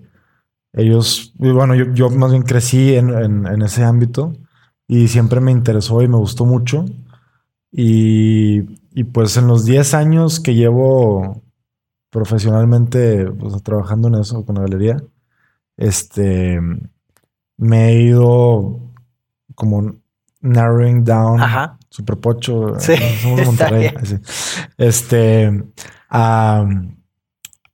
ellos, 0.72 1.32
bueno, 1.36 1.74
yo, 1.74 2.10
más 2.10 2.30
bien 2.30 2.42
crecí 2.42 2.94
en, 2.94 3.62
ese 3.62 3.84
ámbito 3.84 4.34
y 4.86 5.08
siempre 5.08 5.40
me 5.40 5.52
interesó 5.52 6.02
y 6.02 6.08
me 6.08 6.16
gustó 6.16 6.44
mucho. 6.44 6.84
Y, 7.70 8.62
pues 9.12 9.36
en 9.36 9.46
los 9.46 9.64
10 9.64 9.94
años 9.94 10.40
que 10.40 10.54
llevo 10.54 11.42
profesionalmente 12.10 13.30
pues, 13.30 13.62
trabajando 13.62 14.08
en 14.08 14.16
eso, 14.16 14.44
con 14.44 14.56
la 14.56 14.62
galería, 14.62 14.96
este, 15.76 16.60
me 17.56 17.88
he 17.88 18.02
ido 18.02 18.80
como 19.54 19.96
narrowing 20.40 21.04
down, 21.04 21.40
super 21.90 22.16
pocho, 22.16 22.78
sí, 22.78 22.94
somos 23.22 23.40
Monterrey, 23.46 23.92
este, 24.76 25.64
a 26.08 26.64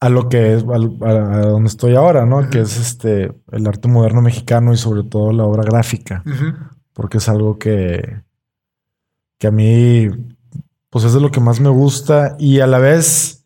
a 0.00 0.08
lo 0.08 0.28
que 0.28 0.54
es, 0.54 0.62
a, 0.62 1.40
donde 1.46 1.68
estoy 1.68 1.94
ahora, 1.94 2.26
¿no? 2.26 2.48
Que 2.50 2.60
es 2.60 2.78
este, 2.78 3.32
el 3.52 3.66
arte 3.66 3.88
moderno 3.88 4.22
mexicano 4.22 4.72
y 4.72 4.76
sobre 4.76 5.02
todo 5.02 5.32
la 5.32 5.44
obra 5.44 5.62
gráfica, 5.62 6.22
porque 6.92 7.18
es 7.18 7.28
algo 7.28 7.58
que, 7.58 8.22
que 9.38 9.46
a 9.46 9.50
mí, 9.50 10.08
pues 10.90 11.04
es 11.04 11.14
de 11.14 11.20
lo 11.20 11.30
que 11.30 11.40
más 11.40 11.60
me 11.60 11.70
gusta 11.70 12.36
y 12.38 12.60
a 12.60 12.66
la 12.66 12.78
vez 12.78 13.44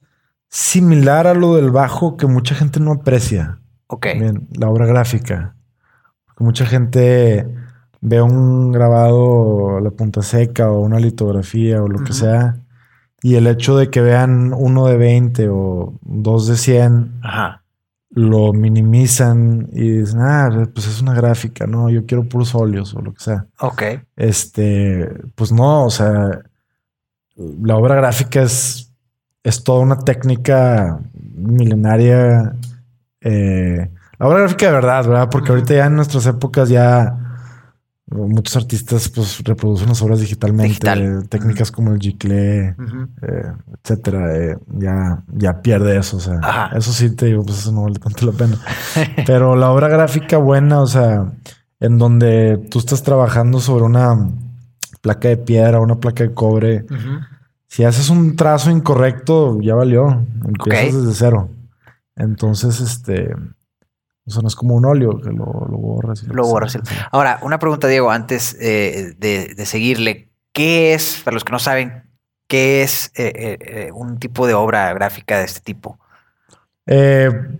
similar 0.49 1.27
a 1.27 1.35
lo 1.35 1.57
del 1.57 1.71
bajo 1.71 2.17
que 2.17 2.27
mucha 2.27 2.55
gente 2.55 2.81
no 2.81 2.93
aprecia. 2.93 3.61
Ok. 3.87 4.07
la 4.59 4.69
obra 4.69 4.85
gráfica. 4.85 5.57
Porque 6.27 6.45
mucha 6.45 6.67
gente 6.67 7.49
ve 8.01 8.21
un 8.21 8.71
grabado 8.71 9.79
a 9.79 9.81
la 9.81 9.91
punta 9.91 10.23
seca 10.23 10.71
o 10.71 10.81
una 10.81 11.01
litografía 11.01 11.83
o 11.83 11.89
lo 11.89 12.05
que 12.05 12.13
sea 12.13 12.61
y 13.23 13.35
el 13.35 13.47
hecho 13.47 13.77
de 13.77 13.91
que 13.91 14.01
vean 14.01 14.53
uno 14.57 14.87
de 14.87 14.97
20 14.97 15.49
o 15.49 15.95
dos 16.03 16.47
de 16.47 16.57
100, 16.57 17.21
lo 18.11 18.53
minimizan 18.53 19.69
y 19.73 19.99
dicen, 19.99 20.21
ah, 20.21 20.49
pues 20.73 20.87
es 20.87 21.03
una 21.03 21.15
gráfica, 21.15 21.67
no, 21.67 21.91
yo 21.91 22.07
quiero 22.07 22.25
puros 22.25 22.55
óleos 22.55 22.95
o 22.95 23.03
lo 23.03 23.13
que 23.13 23.23
sea. 23.23 23.47
Ok. 23.61 23.83
Este, 24.17 25.13
pues 25.35 25.53
no, 25.53 25.85
o 25.85 25.91
sea, 25.91 26.43
la 27.37 27.77
obra 27.77 27.97
gráfica 27.97 28.43
es, 28.43 28.93
es 29.43 29.63
toda 29.63 29.81
una 29.81 29.99
técnica 29.99 31.01
milenaria. 31.35 32.55
Eh, 33.21 33.91
la 34.19 34.27
obra 34.27 34.41
gráfica 34.41 34.67
de 34.67 34.73
verdad, 34.73 35.07
¿verdad? 35.07 35.29
Porque 35.31 35.51
ahorita 35.51 35.75
ya 35.75 35.87
en 35.87 35.97
nuestras 35.97 36.27
épocas 36.27 36.69
ya 36.69 37.28
Muchos 38.11 38.57
artistas 38.57 39.11
pues 39.11 39.45
reproducen 39.45 39.89
las 39.89 40.01
obras 40.01 40.21
digitalmente, 40.21 40.81
técnicas 41.29 41.71
como 41.71 41.93
el 41.93 42.01
gicle, 42.01 42.69
eh, 42.69 43.53
etcétera, 43.83 44.35
eh, 44.35 44.57
ya, 44.79 45.23
ya 45.35 45.61
pierde 45.61 45.99
eso, 45.99 46.17
o 46.17 46.21
sea, 46.21 46.71
eso 46.75 46.91
sí 46.93 47.15
te 47.15 47.27
digo, 47.27 47.45
pues 47.45 47.59
eso 47.59 47.73
no 47.73 47.83
vale 47.83 47.99
tanto 47.99 48.25
la 48.25 48.33
pena. 48.33 48.59
Pero 49.27 49.57
la 49.57 49.71
obra 49.71 49.89
gráfica 49.89 50.39
buena, 50.39 50.81
o 50.81 50.87
sea, 50.87 51.33
en 51.81 51.99
donde 51.99 52.57
tú 52.71 52.79
estás 52.79 53.03
trabajando 53.03 53.61
sobre 53.61 53.85
una 53.85 54.31
placa 55.03 55.29
de 55.29 55.37
piedra, 55.37 55.81
una 55.81 56.01
placa 56.01 56.25
de 56.25 56.33
cobre, 56.33 56.87
si 57.67 57.85
haces 57.85 58.09
un 58.09 58.37
trazo 58.37 58.71
incorrecto, 58.71 59.61
ya 59.61 59.75
valió, 59.75 60.25
empiezas 60.47 60.95
desde 60.95 61.15
cero. 61.15 61.51
Entonces, 62.17 62.81
este, 62.81 63.35
o 64.29 64.31
sea, 64.31 64.43
no 64.43 64.49
es 64.49 64.57
como 64.57 64.75
un 64.75 64.85
óleo 64.85 65.19
que 65.19 65.31
lo, 65.31 65.67
lo 65.71 65.79
borras. 65.79 66.23
lo 66.25 66.45
borras. 66.45 66.79
Ahora, 67.11 67.39
una 67.43 67.59
pregunta, 67.59 67.89
Diego, 67.89 68.11
antes 68.11 68.57
eh, 68.61 69.15
de, 69.19 69.65
seguirle. 69.65 70.29
¿Qué 70.53 70.93
es, 70.93 71.23
para 71.25 71.35
los 71.35 71.45
que 71.45 71.53
no 71.53 71.59
saben, 71.59 72.05
qué 72.47 72.83
es 72.83 73.11
eh, 73.15 73.57
eh, 73.61 73.91
un 73.95 74.19
tipo 74.19 74.47
de 74.47 74.53
obra 74.53 74.93
gráfica 74.93 75.39
de 75.39 75.45
este 75.45 75.61
tipo? 75.61 75.99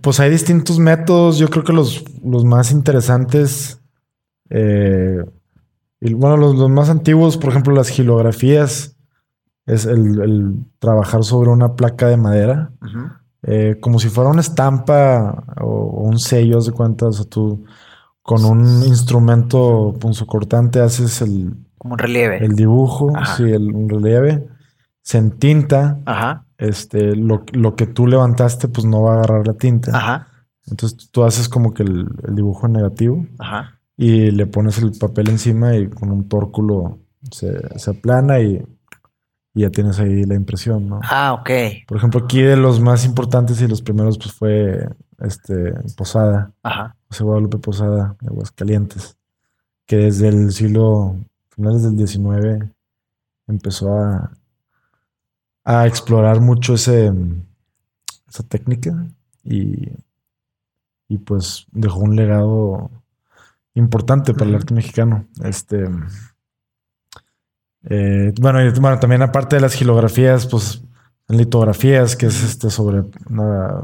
pues 0.01 0.19
hay 0.19 0.31
distintos 0.31 0.79
métodos. 0.79 1.37
Yo 1.37 1.49
creo 1.49 1.63
que 1.63 1.73
los, 1.73 2.03
los 2.23 2.45
más 2.45 2.71
interesantes, 2.71 3.79
y, 4.49 6.13
bueno, 6.13 6.35
los, 6.35 6.55
los, 6.55 6.69
más 6.69 6.89
antiguos, 6.89 7.37
por 7.37 7.51
ejemplo, 7.51 7.75
las 7.75 7.89
gilografías, 7.89 8.95
es 9.67 9.85
el, 9.85 10.19
el 10.19 10.55
trabajar 10.79 11.23
sobre 11.23 11.51
una 11.51 11.75
placa 11.75 12.07
de 12.07 12.17
madera, 12.17 12.71
Ujú. 12.81 13.09
Eh, 13.43 13.77
como 13.79 13.99
si 13.99 14.09
fuera 14.09 14.29
una 14.29 14.41
estampa 14.41 15.43
o, 15.61 15.65
o 15.67 16.01
un 16.03 16.19
sello, 16.19 16.61
de 16.61 16.71
cuenta, 16.71 17.07
o 17.07 17.11
sea, 17.11 17.25
tú 17.25 17.63
con 18.21 18.45
un 18.45 18.83
instrumento 18.83 19.95
punzocortante 19.99 20.79
haces 20.81 21.21
el, 21.21 21.53
Como 21.77 21.93
un 21.93 21.99
relieve. 21.99 22.37
el 22.45 22.55
dibujo, 22.55 23.11
Ajá. 23.15 23.37
sí, 23.37 23.43
el, 23.43 23.73
un 23.73 23.89
relieve, 23.89 24.47
se 25.01 25.17
entinta, 25.17 25.99
Ajá. 26.05 26.45
este, 26.57 27.15
lo, 27.15 27.43
lo 27.53 27.75
que 27.75 27.87
tú 27.87 28.05
levantaste 28.05 28.67
pues 28.67 28.85
no 28.85 29.01
va 29.03 29.13
a 29.13 29.17
agarrar 29.17 29.47
la 29.47 29.53
tinta. 29.55 29.97
Ajá. 29.97 30.27
Entonces 30.67 31.09
tú 31.11 31.23
haces 31.23 31.49
como 31.49 31.73
que 31.73 31.81
el, 31.83 32.07
el 32.27 32.35
dibujo 32.35 32.67
en 32.67 32.73
negativo 32.73 33.25
Ajá. 33.39 33.79
y 33.97 34.29
le 34.29 34.45
pones 34.45 34.77
el 34.77 34.91
papel 34.91 35.29
encima 35.29 35.75
y 35.75 35.87
con 35.89 36.11
un 36.11 36.27
tórculo 36.27 36.99
se, 37.31 37.79
se 37.79 37.89
aplana 37.89 38.39
y, 38.39 38.63
y 39.53 39.61
ya 39.61 39.69
tienes 39.69 39.99
ahí 39.99 40.23
la 40.25 40.35
impresión, 40.35 40.87
¿no? 40.87 40.99
Ah, 41.03 41.33
ok. 41.33 41.49
Por 41.87 41.97
ejemplo, 41.97 42.21
aquí 42.23 42.41
de 42.41 42.55
los 42.55 42.79
más 42.79 43.05
importantes 43.05 43.61
y 43.61 43.67
los 43.67 43.81
primeros 43.81 44.17
pues 44.17 44.33
fue 44.33 44.87
este 45.19 45.73
Posada, 45.95 46.51
Ajá. 46.63 46.95
José 47.09 47.23
Guadalupe 47.23 47.57
Posada 47.57 48.15
de 48.21 48.27
Aguascalientes, 48.27 49.17
que 49.85 49.97
desde 49.97 50.29
el 50.29 50.51
siglo, 50.51 51.15
finales 51.49 51.83
del 51.83 51.95
19 51.97 52.71
empezó 53.47 53.97
a, 53.97 54.31
a 55.65 55.87
explorar 55.87 56.39
mucho 56.39 56.75
ese, 56.75 57.11
esa 58.27 58.43
técnica 58.43 59.07
y, 59.43 59.89
y 61.07 61.17
pues 61.17 61.65
dejó 61.71 61.99
un 61.99 62.15
legado 62.15 62.91
importante 63.73 64.33
para 64.33 64.49
el 64.49 64.55
arte 64.55 64.73
mexicano. 64.73 65.25
Este, 65.43 65.89
eh, 67.85 68.33
bueno, 68.39 68.63
y, 68.63 68.71
bueno, 68.79 68.99
también 68.99 69.21
aparte 69.21 69.55
de 69.55 69.61
las 69.61 69.73
gilografías, 69.73 70.45
pues 70.47 70.83
litografías, 71.27 72.15
que 72.15 72.25
es 72.25 72.43
este 72.43 72.69
sobre 72.69 73.03
una, 73.29 73.81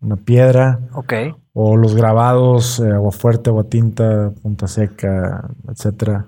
una 0.00 0.16
piedra, 0.16 0.80
Ok. 0.92 1.12
o 1.52 1.76
los 1.76 1.94
grabados, 1.94 2.80
eh, 2.80 2.92
agua 2.92 3.12
fuerte, 3.12 3.50
agua 3.50 3.64
tinta, 3.64 4.30
punta 4.42 4.68
seca, 4.68 5.48
etcétera. 5.68 6.26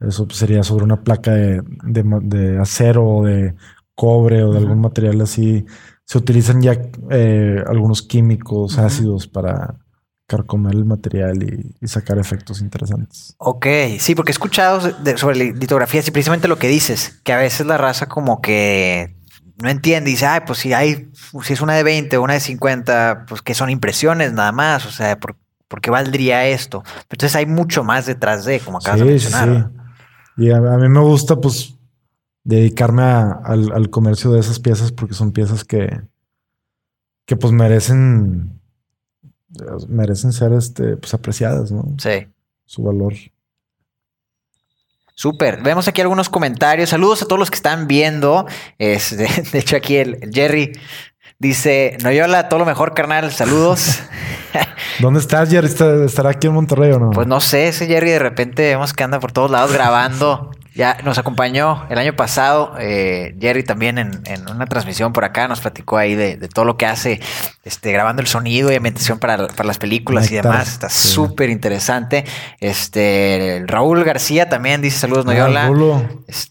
Eso 0.00 0.26
pues, 0.26 0.38
sería 0.38 0.62
sobre 0.62 0.84
una 0.84 1.02
placa 1.02 1.32
de, 1.32 1.62
de 1.84 2.58
acero 2.58 3.06
o 3.08 3.24
de 3.24 3.54
cobre 3.94 4.42
o 4.42 4.52
de 4.52 4.58
algún 4.58 4.80
material 4.80 5.20
así. 5.20 5.64
Se 6.04 6.18
utilizan 6.18 6.60
ya 6.60 6.76
eh, 7.10 7.62
algunos 7.66 8.02
químicos 8.02 8.78
ácidos 8.78 9.26
para 9.26 9.76
carcomer 10.26 10.74
el 10.74 10.84
material 10.84 11.42
y, 11.42 11.74
y 11.80 11.88
sacar 11.88 12.18
efectos 12.18 12.60
interesantes. 12.60 13.34
Ok, 13.38 13.66
sí, 13.98 14.14
porque 14.14 14.30
he 14.30 14.32
escuchado 14.32 14.80
de- 14.92 15.18
sobre 15.18 15.36
li- 15.36 15.52
litografías 15.52 16.06
y 16.08 16.10
precisamente 16.10 16.48
lo 16.48 16.58
que 16.58 16.68
dices, 16.68 17.20
que 17.24 17.32
a 17.32 17.36
veces 17.36 17.66
la 17.66 17.76
raza 17.76 18.06
como 18.06 18.40
que 18.40 19.16
no 19.62 19.68
entiende 19.68 20.10
y 20.10 20.14
dice, 20.14 20.26
ay, 20.26 20.40
pues 20.46 20.58
si 20.60 20.72
hay, 20.72 21.10
si 21.42 21.52
es 21.52 21.60
una 21.60 21.74
de 21.74 21.82
20 21.82 22.16
o 22.16 22.22
una 22.22 22.32
de 22.34 22.40
50, 22.40 23.26
pues 23.28 23.42
que 23.42 23.54
son 23.54 23.68
impresiones 23.70 24.32
nada 24.32 24.50
más, 24.52 24.86
o 24.86 24.90
sea, 24.90 25.18
¿por, 25.20 25.36
por 25.68 25.80
qué 25.80 25.90
valdría 25.90 26.46
esto? 26.46 26.82
Entonces 27.02 27.36
hay 27.36 27.46
mucho 27.46 27.84
más 27.84 28.06
detrás 28.06 28.44
de, 28.46 28.60
como 28.60 28.78
acabas 28.78 29.00
de 29.00 29.06
Sí, 29.18 29.26
sí, 29.26 29.32
mencionar. 29.32 29.70
sí. 30.36 30.44
Y 30.46 30.50
a, 30.50 30.56
a 30.56 30.78
mí 30.78 30.88
me 30.88 31.00
gusta 31.00 31.36
pues 31.36 31.74
dedicarme 32.42 33.02
a- 33.02 33.40
al, 33.44 33.70
al 33.72 33.90
comercio 33.90 34.30
de 34.32 34.40
esas 34.40 34.58
piezas 34.58 34.90
porque 34.90 35.14
son 35.14 35.32
piezas 35.32 35.64
que, 35.64 36.00
que 37.26 37.36
pues 37.36 37.52
merecen 37.52 38.60
merecen 39.88 40.32
ser 40.32 40.52
este 40.52 40.96
pues 40.96 41.14
apreciadas, 41.14 41.70
¿no? 41.72 41.84
Sí. 41.98 42.26
Su 42.66 42.82
valor. 42.82 43.14
Súper. 45.16 45.62
Vemos 45.62 45.86
aquí 45.86 46.00
algunos 46.00 46.28
comentarios. 46.28 46.90
Saludos 46.90 47.22
a 47.22 47.26
todos 47.26 47.38
los 47.38 47.50
que 47.50 47.56
están 47.56 47.86
viendo. 47.86 48.46
Es, 48.78 49.16
de, 49.16 49.28
de 49.52 49.58
hecho, 49.58 49.76
aquí 49.76 49.96
el, 49.96 50.18
el 50.22 50.30
Jerry 50.32 50.72
dice: 51.38 51.96
Noyola, 52.02 52.48
todo 52.48 52.58
lo 52.60 52.66
mejor, 52.66 52.94
carnal. 52.94 53.30
Saludos. 53.30 54.00
¿Dónde 55.00 55.20
estás, 55.20 55.50
Jerry? 55.50 55.66
¿Está- 55.68 56.04
¿Estará 56.04 56.30
aquí 56.30 56.46
en 56.48 56.54
Monterrey 56.54 56.90
o 56.92 56.98
no? 56.98 57.10
Pues 57.10 57.26
no 57.28 57.40
sé, 57.40 57.68
ese 57.68 57.86
Jerry 57.86 58.10
de 58.10 58.18
repente 58.18 58.62
vemos 58.62 58.92
que 58.92 59.04
anda 59.04 59.20
por 59.20 59.30
todos 59.32 59.50
lados 59.50 59.72
grabando. 59.72 60.50
Ya 60.74 60.98
nos 61.04 61.18
acompañó 61.18 61.86
el 61.88 61.98
año 61.98 62.16
pasado, 62.16 62.74
eh, 62.80 63.36
Jerry 63.40 63.62
también 63.62 63.96
en, 63.96 64.22
en 64.24 64.50
una 64.50 64.66
transmisión 64.66 65.12
por 65.12 65.24
acá, 65.24 65.46
nos 65.46 65.60
platicó 65.60 65.98
ahí 65.98 66.16
de, 66.16 66.36
de 66.36 66.48
todo 66.48 66.64
lo 66.64 66.76
que 66.76 66.84
hace, 66.84 67.20
este, 67.64 67.92
grabando 67.92 68.20
el 68.20 68.26
sonido 68.26 68.72
y 68.72 68.74
ambientación 68.74 69.20
para, 69.20 69.46
para 69.46 69.68
las 69.68 69.78
películas 69.78 70.32
y 70.32 70.34
demás. 70.34 70.68
Está 70.68 70.88
sí. 70.88 71.08
súper 71.08 71.50
interesante. 71.50 72.24
Este, 72.58 73.62
Raúl 73.66 74.02
García 74.02 74.48
también 74.48 74.82
dice 74.82 74.98
saludos, 74.98 75.24
Noyola. 75.26 75.70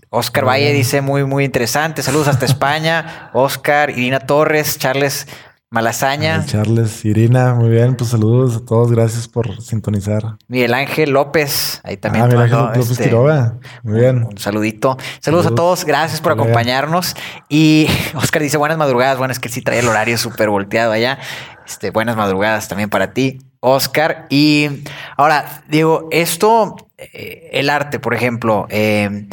Oscar 0.10 0.48
Valle 0.48 0.72
dice 0.72 1.02
muy, 1.02 1.26
muy 1.26 1.44
interesante. 1.44 2.02
Saludos 2.02 2.30
hasta 2.30 2.46
España. 2.46 3.30
Oscar, 3.34 3.90
Irina 3.90 4.22
Torres, 4.22 4.78
Charles 4.78 5.28
Malasaña. 5.74 6.46
Charles, 6.46 7.04
Irina, 7.04 7.56
muy 7.56 7.68
bien. 7.70 7.96
Pues 7.96 8.12
saludos 8.12 8.58
a 8.58 8.64
todos. 8.64 8.92
Gracias 8.92 9.28
por 9.28 9.60
sintonizar. 9.60 10.38
Miguel 10.48 10.72
Ángel 10.72 11.10
López, 11.10 11.82
ahí 11.84 11.98
también 11.98 12.26
ah, 12.26 12.28
mira, 12.28 12.40
mandó, 12.42 12.68
López 12.68 12.92
este, 12.92 13.06
Quiroga. 13.06 13.58
Muy 13.82 14.00
bien. 14.00 14.24
Un, 14.24 14.38
saludito. 14.38 14.98
Saludos, 15.20 15.48
a 15.48 15.56
todos, 15.56 15.84
gracias 15.84 16.22
por 16.22 16.34
acompañarnos. 16.34 17.16
Y 17.50 17.88
Oscar 18.14 18.44
dice 18.44 18.58
buenas 18.58 18.78
madrugadas. 18.78 19.18
Bueno, 19.18 19.32
es 19.32 19.40
que 19.40 19.50
sí 19.50 19.64
trae 19.64 19.80
el 19.80 19.88
horario 19.88 20.16
súper 20.20 20.52
volteado 20.52 20.92
allá. 20.92 21.18
Este, 21.66 21.90
buenas 21.90 22.18
madrugadas 22.18 22.68
también 22.68 22.92
para 22.92 23.14
ti, 23.14 23.40
Oscar. 23.60 24.28
Y 24.30 24.84
ahora, 25.18 25.64
Diego, 25.70 26.08
esto, 26.12 26.76
eh, 27.00 27.50
el 27.52 27.72
arte, 27.72 27.98
por 27.98 28.14
ejemplo, 28.14 28.68
eh, 28.70 29.28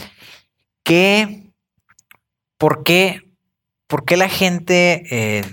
¿qué, 0.84 1.52
por 2.56 2.82
qué, 2.82 3.20
por 3.86 4.06
qué 4.06 4.16
la 4.16 4.30
gente, 4.30 5.02
eh, 5.10 5.44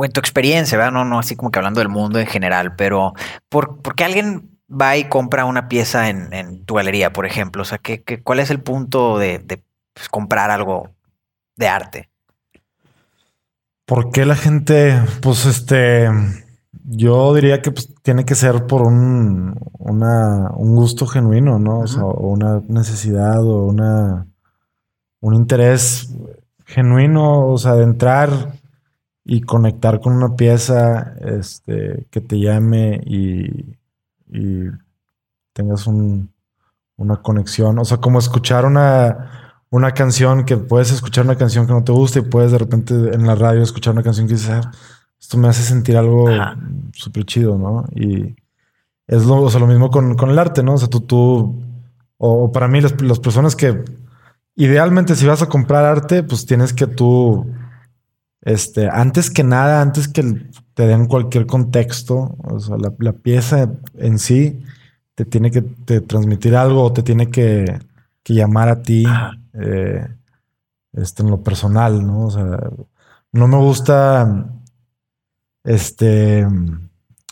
o 0.00 0.04
en 0.06 0.12
tu 0.12 0.20
experiencia, 0.20 0.78
¿verdad? 0.78 0.92
No, 0.92 1.04
no 1.04 1.18
así 1.18 1.36
como 1.36 1.50
que 1.50 1.58
hablando 1.58 1.80
del 1.80 1.90
mundo 1.90 2.18
en 2.18 2.26
general, 2.26 2.74
pero 2.74 3.12
¿por, 3.50 3.82
por 3.82 3.94
qué 3.94 4.04
alguien 4.04 4.58
va 4.70 4.96
y 4.96 5.04
compra 5.08 5.44
una 5.44 5.68
pieza 5.68 6.08
en, 6.08 6.32
en 6.32 6.64
tu 6.64 6.74
galería, 6.74 7.12
por 7.12 7.26
ejemplo? 7.26 7.62
O 7.62 7.64
sea, 7.66 7.78
¿qué, 7.78 8.02
qué- 8.02 8.22
cuál 8.22 8.40
es 8.40 8.50
el 8.50 8.60
punto 8.62 9.18
de, 9.18 9.40
de, 9.40 9.62
pues, 9.92 10.08
comprar 10.08 10.50
algo 10.50 10.88
de 11.56 11.68
arte? 11.68 12.08
¿Por 13.84 14.10
qué 14.10 14.24
la 14.24 14.36
gente, 14.36 14.98
pues 15.20 15.44
este, 15.46 16.08
yo 16.84 17.34
diría 17.34 17.60
que 17.60 17.72
pues, 17.72 17.92
tiene 18.02 18.24
que 18.24 18.34
ser 18.36 18.66
por 18.66 18.82
un, 18.82 19.54
una, 19.78 20.50
un 20.54 20.76
gusto 20.76 21.06
genuino, 21.06 21.58
¿no? 21.58 21.80
O 21.80 21.86
sea, 21.86 22.04
una 22.04 22.62
necesidad 22.68 23.42
o 23.44 23.64
una, 23.66 24.26
un 25.20 25.34
interés 25.34 26.08
genuino, 26.64 27.48
o 27.48 27.58
sea, 27.58 27.74
de 27.74 27.82
entrar 27.82 28.30
y 29.24 29.42
conectar 29.42 30.00
con 30.00 30.14
una 30.14 30.34
pieza, 30.36 31.14
este, 31.20 32.06
que 32.10 32.20
te 32.20 32.38
llame 32.38 33.00
y, 33.04 33.76
y 34.32 34.66
tengas 35.52 35.86
un, 35.86 36.32
una 36.96 37.16
conexión, 37.22 37.78
o 37.78 37.84
sea, 37.84 37.98
como 37.98 38.18
escuchar 38.18 38.64
una, 38.64 39.62
una 39.70 39.92
canción 39.92 40.44
que 40.44 40.56
puedes 40.56 40.90
escuchar 40.92 41.24
una 41.24 41.36
canción 41.36 41.66
que 41.66 41.72
no 41.72 41.84
te 41.84 41.92
gusta 41.92 42.18
y 42.18 42.22
puedes 42.22 42.52
de 42.52 42.58
repente 42.58 42.94
en 42.94 43.26
la 43.26 43.34
radio 43.34 43.62
escuchar 43.62 43.92
una 43.92 44.02
canción 44.02 44.26
que 44.26 44.34
dices, 44.34 44.50
"Ah, 44.50 44.70
esto 45.20 45.36
me 45.38 45.48
hace 45.48 45.62
sentir 45.62 45.96
algo 45.96 46.26
súper 46.92 47.24
chido, 47.24 47.58
¿no? 47.58 47.84
Y 47.94 48.34
es 49.06 49.24
lo, 49.26 49.42
o 49.42 49.50
sea, 49.50 49.60
lo 49.60 49.66
mismo 49.66 49.90
con, 49.90 50.16
con 50.16 50.30
el 50.30 50.38
arte, 50.38 50.62
¿no? 50.62 50.74
O 50.74 50.78
sea, 50.78 50.88
tú, 50.88 51.00
tú 51.00 51.62
o, 52.18 52.44
o 52.44 52.52
para 52.52 52.68
mí 52.68 52.80
las, 52.80 53.00
las 53.02 53.18
personas 53.20 53.54
que 53.54 53.84
idealmente 54.56 55.14
si 55.14 55.26
vas 55.26 55.42
a 55.42 55.48
comprar 55.48 55.84
arte, 55.84 56.22
pues 56.22 56.46
tienes 56.46 56.72
que 56.72 56.86
tú, 56.86 57.46
este, 58.42 58.88
antes 58.88 59.30
que 59.30 59.44
nada, 59.44 59.82
antes 59.82 60.08
que 60.08 60.22
te 60.74 60.86
den 60.86 61.06
cualquier 61.06 61.46
contexto, 61.46 62.36
o 62.38 62.58
sea, 62.58 62.76
la, 62.78 62.92
la 62.98 63.12
pieza 63.12 63.70
en 63.94 64.18
sí 64.18 64.62
te 65.14 65.24
tiene 65.24 65.50
que 65.50 65.62
te 65.62 66.00
transmitir 66.00 66.56
algo 66.56 66.82
o 66.82 66.92
te 66.92 67.02
tiene 67.02 67.30
que, 67.30 67.78
que 68.22 68.34
llamar 68.34 68.68
a 68.68 68.82
ti 68.82 69.04
eh, 69.54 70.08
este, 70.92 71.22
en 71.22 71.30
lo 71.30 71.42
personal, 71.42 72.06
¿no? 72.06 72.26
O 72.26 72.30
sea, 72.30 72.58
no 73.32 73.46
me 73.46 73.58
gusta 73.58 74.50
este 75.64 76.46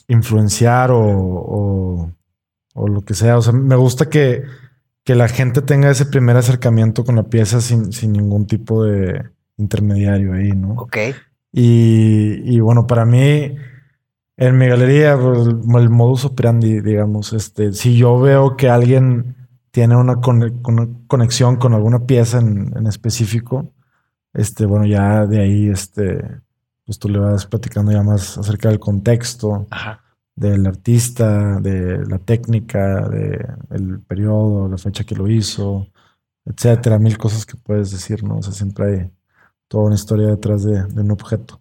influenciar 0.09 0.91
o, 0.91 1.01
o, 1.01 2.13
o 2.75 2.89
lo 2.89 3.03
que 3.03 3.15
sea. 3.15 3.39
O 3.39 3.43
sea, 3.43 3.53
me 3.53 3.77
gusta 3.77 4.09
que, 4.11 4.45
que 5.05 5.15
la 5.15 5.29
gente 5.29 5.63
tenga 5.63 5.91
ese 5.91 6.07
primer 6.07 6.37
acercamiento 6.37 7.05
con 7.05 7.17
la 7.17 7.25
pieza 7.25 7.61
sin, 7.61 7.93
sin 7.93 8.13
ningún 8.13 8.47
tipo 8.47 8.85
de 8.85 9.31
intermediario 9.59 10.33
ahí, 10.33 10.53
¿no? 10.53 10.73
Ok. 10.75 10.97
Y, 11.53 12.41
y 12.45 12.61
bueno, 12.61 12.87
para 12.87 13.05
mí, 13.05 13.55
en 14.37 14.59
mi 14.59 14.67
galería, 14.69 15.19
pues, 15.19 15.47
el, 15.49 15.61
el 15.83 15.91
modus 15.91 16.25
operandi, 16.25 16.81
digamos, 16.81 17.33
este, 17.33 17.73
si 17.73 17.97
yo 17.97 18.19
veo 18.21 18.57
que 18.57 18.69
alguien 18.71 19.35
tiene 19.71 19.97
una, 19.97 20.17
cone- 20.21 20.53
una 20.65 20.89
conexión 21.07 21.57
con 21.57 21.75
alguna 21.75 22.07
pieza 22.07 22.39
en, 22.39 22.73
en 22.77 22.87
específico, 22.87 23.73
este, 24.33 24.67
bueno, 24.67 24.87
ya 24.87 25.27
de 25.27 25.41
ahí, 25.41 25.69
este, 25.69 26.23
pues 26.85 26.99
tú 26.99 27.09
le 27.09 27.19
vas 27.19 27.47
platicando 27.47 27.93
ya 27.93 28.03
más 28.03 28.39
acerca 28.39 28.69
del 28.69 28.79
contexto, 28.79 29.67
Ajá. 29.71 30.01
del 30.37 30.67
artista, 30.67 31.61
de 31.61 32.05
la 32.07 32.19
técnica, 32.19 33.09
del 33.09 34.01
periodo, 34.07 34.69
la 34.69 34.79
fecha 34.79 35.05
que 35.05 35.17
lo 35.17 35.29
hizo, 35.29 35.89
etcétera, 36.45 36.99
mil 36.99 37.19
cosas 37.19 37.45
que 37.45 37.57
puedes 37.57 37.91
decir, 37.91 38.23
¿no? 38.25 38.39
O 38.39 38.43
sea, 38.43 38.53
siempre 38.53 38.87
hay 38.87 39.11
toda 39.69 39.85
una 39.85 39.95
historia 39.95 40.27
detrás 40.29 40.65
de, 40.65 40.83
de 40.85 41.01
un 41.01 41.11
objeto. 41.11 41.61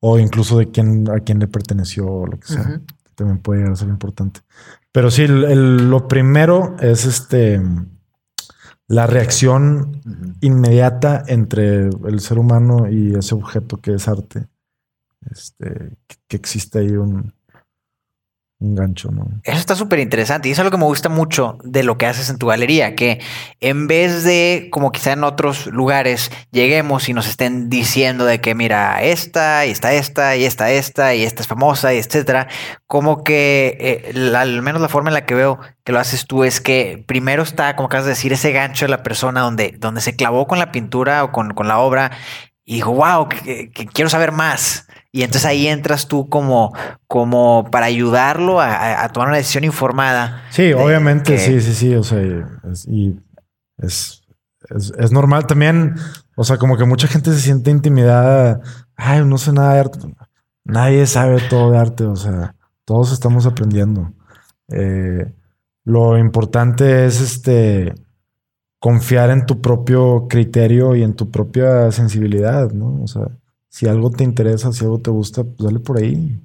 O 0.00 0.18
incluso 0.18 0.58
de 0.58 0.70
quién, 0.70 1.10
a 1.10 1.20
quién 1.20 1.38
le 1.38 1.48
perteneció 1.48 2.06
o 2.06 2.26
lo 2.26 2.38
que 2.38 2.46
sea. 2.48 2.80
También 3.14 3.38
puede 3.38 3.60
llegar 3.60 3.72
a 3.72 3.76
ser 3.76 3.88
importante. 3.88 4.40
Pero 4.92 5.10
sí, 5.10 5.22
el- 5.22 5.44
el- 5.44 5.90
lo 5.90 6.06
primero 6.08 6.76
es 6.80 7.04
este 7.06 7.60
la 8.88 9.06
reacción 9.08 10.00
inmediata 10.40 11.24
entre 11.26 11.88
el 11.88 12.20
ser 12.20 12.38
humano 12.38 12.88
y 12.88 13.14
ese 13.16 13.34
objeto 13.34 13.78
que 13.78 13.94
es 13.94 14.06
arte. 14.06 14.46
Este, 15.28 15.96
que, 16.06 16.16
que 16.28 16.36
existe 16.36 16.78
ahí 16.78 16.90
un, 16.96 17.32
un 18.58 18.74
gancho, 18.74 19.10
¿no? 19.10 19.28
Eso 19.42 19.58
está 19.58 19.76
súper 19.76 19.98
interesante 19.98 20.48
y 20.48 20.52
eso 20.52 20.62
es 20.62 20.64
lo 20.64 20.70
que 20.70 20.78
me 20.78 20.84
gusta 20.84 21.10
mucho 21.10 21.58
de 21.62 21.82
lo 21.82 21.98
que 21.98 22.06
haces 22.06 22.30
en 22.30 22.38
tu 22.38 22.46
galería, 22.46 22.94
que 22.94 23.20
en 23.60 23.86
vez 23.86 24.24
de, 24.24 24.68
como 24.72 24.92
quizá 24.92 25.12
en 25.12 25.24
otros 25.24 25.66
lugares, 25.66 26.30
lleguemos 26.52 27.06
y 27.10 27.12
nos 27.12 27.28
estén 27.28 27.68
diciendo 27.68 28.24
de 28.24 28.40
que 28.40 28.54
mira, 28.54 29.02
esta 29.02 29.66
y 29.66 29.70
está 29.70 29.92
esta 29.92 30.36
y 30.36 30.44
esta 30.44 30.70
esta 30.70 31.14
y 31.14 31.24
esta 31.24 31.42
es 31.42 31.48
famosa 31.48 31.92
y 31.92 31.98
etcétera, 31.98 32.48
como 32.86 33.24
que 33.24 33.76
eh, 33.78 34.34
al 34.34 34.62
menos 34.62 34.80
la 34.80 34.88
forma 34.88 35.10
en 35.10 35.14
la 35.14 35.26
que 35.26 35.34
veo 35.34 35.58
que 35.84 35.92
lo 35.92 35.98
haces 36.00 36.26
tú 36.26 36.42
es 36.42 36.62
que 36.62 37.04
primero 37.06 37.42
está, 37.42 37.76
como 37.76 37.86
acabas 37.86 38.06
de 38.06 38.12
decir, 38.12 38.32
ese 38.32 38.52
gancho 38.52 38.86
de 38.86 38.90
la 38.90 39.02
persona 39.02 39.42
donde, 39.42 39.74
donde 39.78 40.00
se 40.00 40.16
clavó 40.16 40.46
con 40.46 40.58
la 40.58 40.72
pintura 40.72 41.24
o 41.24 41.32
con, 41.32 41.52
con 41.52 41.68
la 41.68 41.78
obra 41.78 42.10
y 42.64 42.76
dijo, 42.76 42.92
wow, 42.92 43.28
que 43.28 43.70
quiero 43.92 44.08
saber 44.08 44.32
más. 44.32 44.86
Y 45.16 45.22
entonces 45.22 45.46
ahí 45.46 45.66
entras 45.66 46.08
tú 46.08 46.28
como, 46.28 46.74
como 47.06 47.70
para 47.70 47.86
ayudarlo 47.86 48.60
a, 48.60 49.08
tomar 49.14 49.28
una 49.28 49.38
decisión 49.38 49.64
informada. 49.64 50.42
Sí, 50.50 50.64
de 50.64 50.74
obviamente, 50.74 51.32
que- 51.32 51.38
sí, 51.38 51.62
sí, 51.62 51.72
sí. 51.72 51.94
O 51.94 52.02
sea, 52.02 52.20
es, 52.70 52.86
y 52.86 53.18
es, 53.78 54.22
es, 54.68 54.92
es 54.98 55.12
normal 55.12 55.46
también. 55.46 55.94
O 56.34 56.44
sea, 56.44 56.58
como 56.58 56.76
que 56.76 56.84
mucha 56.84 57.08
gente 57.08 57.32
se 57.32 57.40
siente 57.40 57.70
intimidada. 57.70 58.60
Ay, 58.94 59.24
no 59.24 59.38
sé 59.38 59.54
nada 59.54 59.72
de 59.72 59.80
arte. 59.80 59.98
Nadie 60.64 61.06
sabe 61.06 61.40
todo 61.48 61.70
de 61.70 61.78
arte. 61.78 62.04
O 62.04 62.16
sea, 62.16 62.54
todos 62.84 63.10
estamos 63.10 63.46
aprendiendo. 63.46 64.12
Eh, 64.68 65.32
lo 65.84 66.18
importante 66.18 67.06
es 67.06 67.22
este 67.22 67.94
confiar 68.80 69.30
en 69.30 69.46
tu 69.46 69.62
propio 69.62 70.28
criterio 70.28 70.94
y 70.94 71.02
en 71.02 71.14
tu 71.14 71.30
propia 71.30 71.90
sensibilidad, 71.90 72.70
¿no? 72.72 73.00
O 73.02 73.06
sea, 73.06 73.28
si 73.76 73.86
algo 73.86 74.10
te 74.10 74.24
interesa, 74.24 74.72
si 74.72 74.84
algo 74.84 75.00
te 75.00 75.10
gusta, 75.10 75.44
pues 75.44 75.58
dale 75.58 75.80
por 75.80 75.98
ahí. 75.98 76.40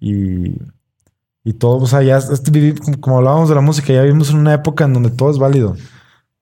Y, 0.00 0.56
y 1.44 1.52
todo, 1.52 1.76
o 1.76 1.86
sea, 1.86 2.00
ya 2.00 2.18
como, 2.98 3.18
hablábamos 3.18 3.50
de 3.50 3.54
la 3.54 3.60
música, 3.60 3.92
ya 3.92 4.00
vivimos 4.00 4.30
en 4.30 4.38
una 4.38 4.54
época 4.54 4.86
en 4.86 4.94
donde 4.94 5.10
todo 5.10 5.30
es 5.30 5.36
válido. 5.36 5.76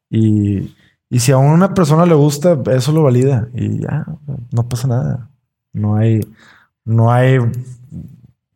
Y, 0.08 0.72
y 1.08 1.18
si 1.18 1.32
a 1.32 1.38
una 1.38 1.74
persona 1.74 2.06
le 2.06 2.14
gusta, 2.14 2.56
eso 2.70 2.92
lo 2.92 3.02
valida. 3.02 3.48
Y 3.54 3.80
ya, 3.80 4.06
no 4.52 4.68
pasa 4.68 4.86
nada. 4.86 5.30
No 5.72 5.96
hay, 5.96 6.20
no 6.84 7.10
hay, 7.10 7.40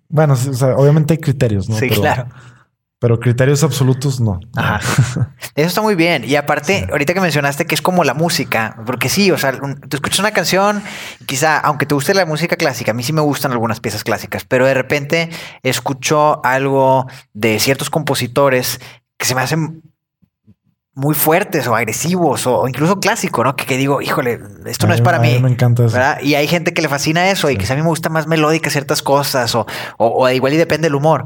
bueno, 0.09 0.37
sí, 0.37 0.51
o 0.51 0.55
sea, 0.55 0.77
obviamente 0.77 1.15
hay 1.15 1.19
criterios, 1.19 1.69
¿no? 1.69 1.75
Sí, 1.75 1.87
pero, 1.89 2.03
claro. 2.03 2.29
Pero 3.05 3.21
criterios 3.21 3.63
absolutos 3.63 4.19
no. 4.19 4.41
Ajá. 4.57 4.81
Eso 5.55 5.69
está 5.69 5.83
muy 5.83 5.95
bien. 5.95 6.25
Y 6.25 6.37
aparte, 6.37 6.87
ahorita 6.91 7.13
que 7.13 7.21
mencionaste 7.21 7.67
que 7.67 7.75
es 7.75 7.83
como 7.83 8.03
la 8.03 8.15
música, 8.15 8.79
porque 8.87 9.11
sí, 9.11 9.31
o 9.31 9.37
sea, 9.37 9.59
un- 9.61 9.79
tú 9.79 9.99
escuchas 9.99 10.21
una 10.21 10.31
canción, 10.31 10.83
quizá, 11.27 11.59
aunque 11.59 11.85
te 11.85 11.95
guste 11.95 12.15
la 12.15 12.25
música 12.25 12.57
clásica, 12.57 12.93
a 12.93 12.95
mí 12.95 13.03
sí 13.03 13.13
me 13.13 13.21
gustan 13.21 13.53
algunas 13.53 13.81
piezas 13.81 14.05
clásicas, 14.05 14.47
pero 14.47 14.65
de 14.65 14.73
repente 14.73 15.29
escucho 15.63 16.43
algo 16.47 17.07
de 17.35 17.59
ciertos 17.61 17.91
compositores 17.91 18.81
que 19.19 19.27
se 19.27 19.35
me 19.35 19.43
hacen 19.43 19.83
muy 20.95 21.15
fuertes 21.15 21.67
o 21.67 21.75
agresivos 21.75 22.47
o, 22.47 22.67
incluso 22.69 23.01
clásico, 23.01 23.45
¿no? 23.45 23.55
Que, 23.55 23.67
que 23.67 23.77
digo, 23.77 24.01
híjole, 24.01 24.41
esto 24.65 24.87
A 24.87 24.89
no 24.89 24.95
es 24.95 25.03
para 25.03 25.19
a 25.19 25.21
mí 25.21 25.35
mí. 25.35 25.41
me 25.41 25.51
encanta 25.51 25.85
eso. 25.85 25.93
¿verdad? 25.95 26.21
Y 26.23 26.37
hay 26.37 26.47
gente 26.47 26.73
que 26.73 26.81
le 26.81 26.89
fascina 26.89 27.29
eso 27.31 27.51
y 27.51 27.59
quizá 27.59 27.75
a 27.75 27.77
mí 27.77 27.83
me 27.83 27.89
gusta 27.89 28.09
más 28.09 28.27
melódica 28.29 28.71
ciertas 28.71 29.03
cosas 29.03 29.55
o, 29.57 29.67
o, 29.99 30.25
o 30.25 30.31
igual 30.31 30.55
y 30.55 30.57
depende 30.57 30.87
del 30.87 30.95
humor. 30.95 31.25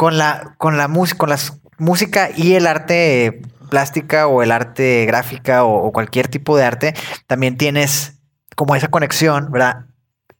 Con 0.00 0.16
la, 0.16 0.54
con 0.56 0.78
la 0.78 0.88
música, 0.88 1.18
con 1.18 1.28
las 1.28 1.60
música 1.76 2.30
y 2.34 2.54
el 2.54 2.66
arte 2.66 3.42
plástica 3.68 4.26
o 4.28 4.42
el 4.42 4.50
arte 4.50 5.04
gráfica 5.04 5.62
o, 5.64 5.86
o 5.86 5.92
cualquier 5.92 6.28
tipo 6.28 6.56
de 6.56 6.64
arte, 6.64 6.94
también 7.26 7.58
tienes 7.58 8.14
como 8.56 8.74
esa 8.76 8.88
conexión, 8.88 9.52
¿verdad? 9.52 9.84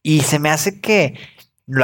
Y 0.02 0.20
se 0.20 0.38
me 0.38 0.48
hace 0.48 0.80
que 0.80 1.18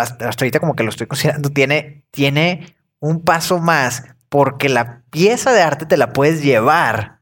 hasta 0.01 0.31
ahorita 0.31 0.59
como 0.59 0.75
que 0.75 0.85
lo 0.85 0.89
estoy 0.89 1.07
considerando, 1.07 1.51
tiene, 1.51 2.03
tiene 2.11 2.75
un 2.99 3.21
paso 3.23 3.59
más 3.59 4.05
porque 4.31 4.71
la 4.71 5.03
pieza 5.11 5.53
de 5.53 5.61
arte 5.61 5.85
te 5.85 5.99
la 5.99 6.15
puedes 6.15 6.43
llevar 6.43 7.19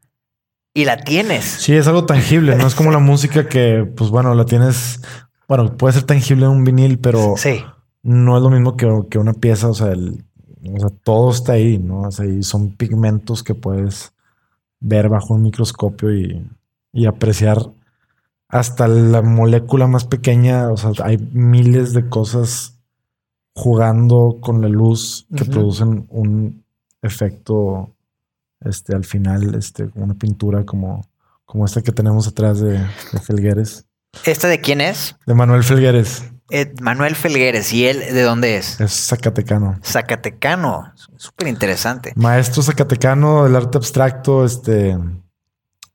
y 0.73 0.85
la 0.85 0.99
tienes. 0.99 1.45
Sí, 1.45 1.75
es 1.75 1.88
algo 1.88 2.07
tangible, 2.07 2.55
no 2.55 2.69
es 2.69 2.77
como 2.77 2.93
la 2.93 3.01
música 3.01 3.49
que, 3.49 3.90
pues 3.97 4.11
bueno, 4.11 4.35
la 4.37 4.45
tienes, 4.45 5.01
bueno, 5.49 5.77
puede 5.77 5.95
ser 5.95 6.05
tangible 6.05 6.47
en 6.47 6.53
un 6.53 6.64
vinil, 6.64 7.01
pero 7.01 7.35
Sí. 7.37 7.64
no 8.05 8.37
es 8.37 8.43
lo 8.45 8.51
mismo 8.51 8.77
que, 8.77 8.87
que 9.11 9.19
una 9.19 9.33
pieza, 9.33 9.69
o 9.69 9.75
sea, 9.75 9.88
el, 9.88 10.25
o 10.72 10.81
sea, 10.81 10.90
todo 11.03 11.31
está 11.31 11.53
ahí, 11.53 11.79
¿no? 11.79 12.03
O 12.03 12.11
sea, 12.11 12.27
y 12.27 12.42
son 12.42 12.72
pigmentos 12.77 13.42
que 13.42 13.55
puedes 13.55 14.12
ver 14.81 15.09
bajo 15.09 15.35
un 15.35 15.42
microscopio 15.42 16.14
y, 16.14 16.46
y 16.92 17.07
apreciar 17.07 17.59
hasta 18.48 18.87
la 18.87 19.22
molécula 19.22 19.87
más 19.87 20.05
pequeña, 20.05 20.70
o 20.70 20.77
sea, 20.77 20.92
hay 21.03 21.18
miles 21.33 21.92
de 21.92 22.09
cosas 22.09 22.79
jugando 23.55 24.38
con 24.40 24.61
la 24.61 24.68
luz 24.68 25.27
que 25.37 25.44
producen 25.44 26.07
un 26.09 26.64
efecto, 27.03 27.90
este, 28.61 28.94
al 28.94 29.05
final, 29.05 29.55
este, 29.55 29.90
una 29.94 30.14
pintura 30.14 30.64
como, 30.64 31.07
como 31.44 31.64
esta 31.64 31.83
que 31.83 31.92
tenemos 31.92 32.27
atrás 32.29 32.61
de, 32.61 32.79
de 32.79 33.20
Felgueres, 33.20 33.87
¿Esta 34.24 34.46
de 34.46 34.61
quién 34.61 34.81
es? 34.81 35.16
de 35.27 35.35
Manuel 35.35 35.64
Felgueres, 35.64 36.31
Manuel 36.81 37.15
Felgueres. 37.15 37.73
¿Y 37.73 37.87
él 37.87 37.99
de 38.01 38.23
dónde 38.23 38.57
es? 38.57 38.81
es 38.81 38.93
zacatecano. 38.93 39.79
Zacatecano. 39.83 40.93
Súper 41.17 41.49
interesante. 41.49 42.13
Maestro 42.17 42.63
zacatecano 42.63 43.45
del 43.45 43.57
arte 43.57 43.79
abstracto, 43.79 44.45
este 44.45 44.97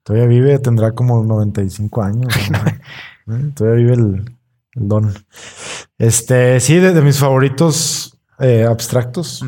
todavía 0.04 0.28
vive, 0.28 0.58
tendrá 0.60 0.92
como 0.94 1.24
95 1.24 2.02
años. 2.02 2.34
¿no? 3.26 3.36
¿Eh? 3.38 3.52
Todavía 3.54 3.78
vive 3.86 3.94
el, 3.94 4.38
el 4.76 4.88
don. 4.88 5.14
Este, 5.98 6.60
sí, 6.60 6.78
de, 6.78 6.94
de 6.94 7.02
mis 7.02 7.20
favoritos 7.20 8.18
eh, 8.40 8.66
abstractos. 8.66 9.44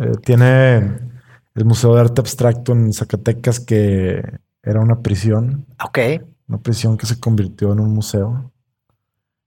Eh, 0.00 0.12
tiene 0.24 0.98
el 1.54 1.64
Museo 1.64 1.94
de 1.94 2.00
Arte 2.00 2.20
Abstracto 2.20 2.72
en 2.72 2.92
Zacatecas, 2.92 3.60
que 3.60 4.22
era 4.62 4.80
una 4.80 5.00
prisión, 5.00 5.66
Ok. 5.84 5.98
una 6.48 6.58
prisión 6.58 6.96
que 6.96 7.06
se 7.06 7.18
convirtió 7.20 7.72
en 7.72 7.80
un 7.80 7.92
museo. 7.92 8.52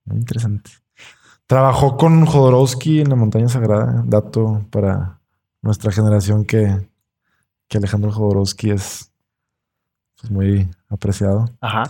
Muy 0.05 0.17
interesante. 0.17 0.71
Trabajó 1.47 1.97
con 1.97 2.25
Jodorowsky 2.25 3.01
en 3.01 3.09
la 3.09 3.15
Montaña 3.15 3.49
Sagrada. 3.49 4.03
Dato 4.07 4.65
para 4.71 5.19
nuestra 5.61 5.91
generación 5.91 6.45
que, 6.45 6.89
que 7.67 7.77
Alejandro 7.77 8.11
Jodorowsky 8.11 8.71
es 8.71 9.11
pues, 10.19 10.31
muy 10.31 10.69
apreciado. 10.89 11.45
Ajá. 11.61 11.83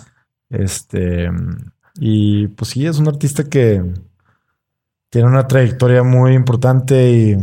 Este, 0.49 1.29
y 1.95 2.47
pues 2.49 2.71
sí, 2.71 2.85
es 2.85 2.99
un 2.99 3.07
artista 3.07 3.43
que 3.43 3.93
tiene 5.09 5.27
una 5.27 5.47
trayectoria 5.47 6.03
muy 6.03 6.33
importante 6.33 7.11
y 7.11 7.37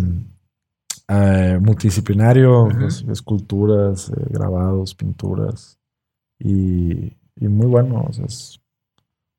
eh, 1.08 1.58
multidisciplinario, 1.60 2.68
esculturas, 3.10 4.10
eh, 4.10 4.26
grabados, 4.30 4.94
pinturas 4.94 5.78
y, 6.38 6.92
y 7.36 7.48
muy 7.48 7.66
bueno. 7.66 8.04
o 8.08 8.12
sea, 8.12 8.24
es- 8.26 8.60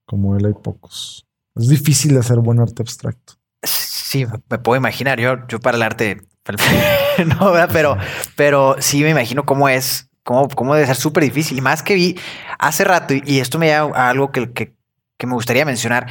como 0.05 0.35
él 0.35 0.45
hay 0.45 0.53
pocos. 0.53 1.25
Es 1.55 1.67
difícil 1.67 2.17
hacer 2.17 2.39
buen 2.39 2.59
arte 2.59 2.81
abstracto. 2.81 3.33
Sí, 3.63 4.25
me- 4.49 4.57
puedo 4.59 4.77
imaginar. 4.77 5.19
Yo, 5.19 5.47
yo 5.47 5.59
para 5.59 5.77
el 5.77 5.83
arte, 5.83 6.21
no, 7.25 7.53
pero, 7.71 7.97
pero 8.35 8.75
sí 8.79 9.01
me 9.03 9.09
imagino 9.09 9.45
cómo 9.45 9.69
es, 9.69 10.09
cómo, 10.23 10.47
cómo 10.49 10.73
debe 10.75 10.87
ser 10.87 10.95
súper 10.95 11.23
difícil. 11.23 11.57
Y 11.57 11.61
más 11.61 11.83
que 11.83 11.95
vi 11.95 12.19
hace 12.59 12.83
rato, 12.83 13.13
y 13.13 13.39
esto 13.39 13.59
me 13.59 13.67
lleva 13.67 13.95
a 13.97 14.09
algo 14.09 14.31
que, 14.31 14.51
que, 14.53 14.73
que 15.17 15.27
me 15.27 15.33
gustaría 15.33 15.65
mencionar, 15.65 16.07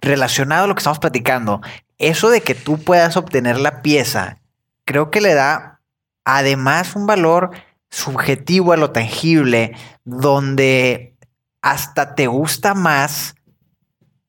relacionado 0.00 0.64
a 0.64 0.66
lo 0.66 0.74
que 0.74 0.80
estamos 0.80 0.98
platicando, 0.98 1.60
eso 1.98 2.28
de 2.30 2.40
que 2.40 2.54
tú 2.54 2.78
puedas 2.78 3.16
obtener 3.16 3.58
la 3.60 3.82
pieza, 3.82 4.40
creo 4.84 5.10
que 5.10 5.20
le 5.20 5.34
da 5.34 5.80
además 6.24 6.96
un 6.96 7.06
valor 7.06 7.50
subjetivo 7.88 8.72
a 8.72 8.76
lo 8.76 8.90
tangible, 8.90 9.76
donde 10.04 11.14
hasta 11.62 12.14
te 12.16 12.26
gusta 12.26 12.74
más 12.74 13.36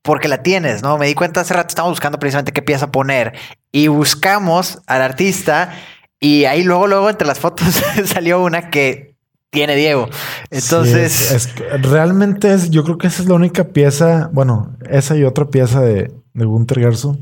porque 0.04 0.28
la 0.28 0.44
tienes, 0.44 0.84
¿no? 0.84 0.98
Me 1.00 1.08
di 1.08 1.16
cuenta 1.16 1.42
hace 1.42 1.54
rato, 1.56 1.70
estamos 1.70 1.92
buscando 1.94 2.20
precisamente 2.20 2.52
qué 2.52 2.62
pieza 2.62 2.92
poner 2.92 3.34
y 3.72 3.88
buscamos 3.88 4.80
al 4.86 5.02
artista 5.02 5.72
y 6.20 6.46
ahí 6.46 6.64
luego, 6.64 6.86
luego 6.88 7.10
entre 7.10 7.26
las 7.28 7.40
fotos 7.40 7.68
salió 8.06 8.44
una 8.44 8.70
que 8.70 9.16
tiene 9.50 9.76
Diego. 9.76 10.08
Entonces, 10.52 11.12
Sí, 11.12 11.34
es- 11.36 11.48
es 11.48 11.54
que 11.54 11.64
realmente 11.78 12.54
es, 12.54 12.70
yo 12.70 12.84
creo 12.84 12.98
que 12.98 13.08
esa 13.08 13.24
es 13.24 13.28
la 13.30 13.36
única 13.36 13.66
pieza, 13.70 14.30
bueno, 14.34 14.76
esa 14.90 15.16
y 15.16 15.24
otra 15.24 15.46
pieza 15.46 15.82
de, 15.82 16.12
de 16.34 16.46
Gunther 16.46 16.80
Gerso, 16.80 17.18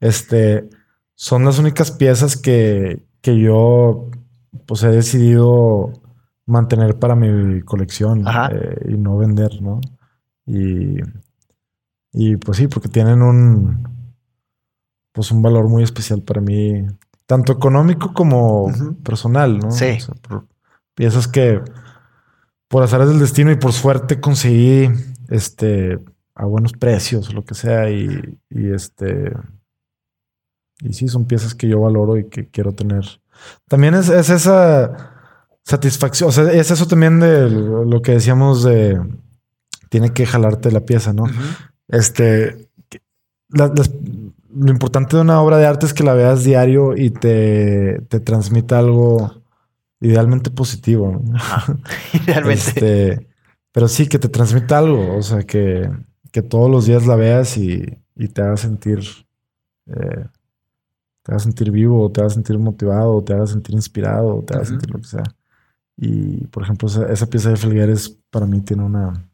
este, 0.00 0.68
son 1.14 1.44
las 1.44 1.58
únicas 1.58 1.90
piezas 1.92 2.36
que, 2.36 3.02
que 3.20 3.38
yo 3.38 4.08
pues 4.66 4.82
he 4.82 4.88
decidido 4.88 5.92
mantener 6.46 6.98
para 6.98 7.14
mi 7.14 7.62
colección 7.62 8.24
eh, 8.50 8.76
y 8.88 8.94
no 8.98 9.16
vender, 9.16 9.62
¿no? 9.62 9.80
Y, 10.46 10.96
y 12.12 12.36
pues 12.36 12.58
sí, 12.58 12.68
porque 12.68 12.88
tienen 12.88 13.22
un 13.22 13.88
pues 15.12 15.30
un 15.30 15.42
valor 15.42 15.68
muy 15.68 15.82
especial 15.82 16.22
para 16.22 16.40
mí, 16.40 16.86
tanto 17.26 17.52
económico 17.52 18.14
como 18.14 18.72
personal, 19.02 19.58
¿no? 19.58 19.70
Sí. 19.70 19.96
O 19.98 20.00
sea, 20.00 20.14
por 20.14 20.46
piezas 20.94 21.28
que 21.28 21.60
por 22.68 22.82
azares 22.82 23.08
del 23.08 23.18
destino 23.18 23.50
y 23.50 23.56
por 23.56 23.72
suerte 23.72 24.20
conseguí 24.20 24.88
este 25.28 25.98
a 26.34 26.46
buenos 26.46 26.72
precios 26.72 27.34
lo 27.34 27.44
que 27.44 27.54
sea 27.54 27.90
y, 27.90 28.38
y 28.48 28.72
este 28.72 29.32
y 30.80 30.94
sí 30.94 31.08
son 31.08 31.26
piezas 31.26 31.54
que 31.54 31.68
yo 31.68 31.80
valoro 31.80 32.16
y 32.16 32.28
que 32.28 32.48
quiero 32.48 32.72
tener. 32.72 33.04
También 33.68 33.94
es, 33.94 34.08
es 34.08 34.30
esa 34.30 35.12
satisfacción, 35.64 36.28
o 36.28 36.32
sea, 36.32 36.50
es 36.52 36.70
eso 36.70 36.86
también 36.86 37.20
de 37.20 37.48
lo 37.48 38.02
que 38.02 38.12
decíamos 38.12 38.64
de 38.64 39.00
tiene 39.88 40.12
que 40.12 40.26
jalarte 40.26 40.72
la 40.72 40.80
pieza, 40.80 41.12
¿no? 41.12 41.24
Ujú. 41.24 41.32
Este, 41.92 42.68
que- 42.88 43.00
la- 43.50 43.68
las- 43.68 43.92
lo 44.54 44.70
importante 44.70 45.14
de 45.16 45.22
una 45.22 45.40
obra 45.40 45.58
de 45.58 45.66
arte 45.66 45.86
es 45.86 45.94
que 45.94 46.02
la 46.04 46.14
veas 46.14 46.42
diario 46.44 46.96
y 46.96 47.10
te, 47.10 48.00
te 48.08 48.18
transmita 48.20 48.78
algo 48.80 49.42
idealmente 50.00 50.50
positivo. 50.50 51.22
¿no? 51.24 51.38
Realmente. 52.26 52.62
Este, 52.74 53.28
pero 53.70 53.88
sí, 53.88 54.08
que 54.08 54.18
te 54.18 54.28
transmita 54.28 54.78
algo, 54.78 55.16
o 55.16 55.22
sea, 55.22 55.44
que, 55.44 55.88
que 56.32 56.42
todos 56.42 56.70
los 56.70 56.86
días 56.86 57.06
la 57.06 57.16
veas 57.16 57.56
y, 57.56 57.82
y 58.16 58.28
te 58.28 58.42
haga 58.42 58.56
sentir, 58.58 58.98
eh, 59.86 60.26
te 61.22 61.32
haga 61.32 61.38
sentir 61.38 61.70
vivo, 61.70 62.10
te 62.12 62.20
haga 62.20 62.30
sentir 62.30 62.58
motivado, 62.58 63.22
te 63.24 63.32
haga 63.32 63.46
sentir 63.46 63.74
inspirado, 63.74 64.42
te 64.46 64.54
haga 64.54 64.62
Ujú. 64.64 64.70
sentir 64.72 64.90
lo 64.90 64.98
que 65.00 65.06
sea. 65.08 65.22
Y, 65.96 66.46
por 66.48 66.64
ejemplo, 66.64 66.88
esa, 66.88 67.06
esa 67.12 67.26
pieza 67.26 67.50
de 67.50 67.56
Felgueres 67.56 68.18
para 68.30 68.44
mí 68.46 68.60
tiene 68.60 68.82
una, 68.82 69.24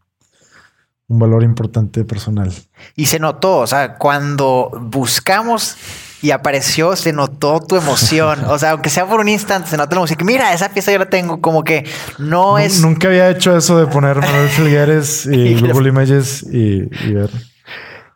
un 1.09 1.19
valor 1.19 1.43
importante 1.43 2.05
personal. 2.05 2.53
Y 2.95 3.07
se 3.07 3.19
notó, 3.19 3.59
o 3.59 3.67
sea, 3.67 3.95
cuando 3.97 4.71
buscamos 4.81 5.77
y 6.21 6.33
apareció, 6.33 6.97
se 6.97 7.13
notó 7.13 7.61
tu 7.61 7.77
emoción. 7.77 8.41
O 8.49 8.59
sea, 8.59 8.73
aunque 8.73 8.91
sea 8.91 9.07
por 9.07 9.21
un 9.21 9.29
instante, 9.29 9.71
se 9.71 9.77
notó 9.77 9.95
la 9.95 10.01
emoción. 10.01 10.19
Mira, 10.25 10.53
esa 10.53 10.69
pieza 10.69 10.93
yo 10.93 10.99
la 10.99 11.09
tengo, 11.09 11.41
como 11.41 11.65
que 11.65 11.87
no 12.19 12.59
es. 12.59 12.81
Nunca 12.83 13.09
había 13.09 13.31
hecho 13.31 13.57
eso 13.57 13.79
de 13.79 13.87
poner 13.87 14.17
Manuel 14.19 14.49
Felgueres 14.51 15.27
Y 15.27 15.31
y 15.35 15.55
le- 15.55 15.73
Google 15.73 15.89
Images 15.89 16.43
y, 16.53 16.89
y 17.09 17.13
ver. 17.15 17.31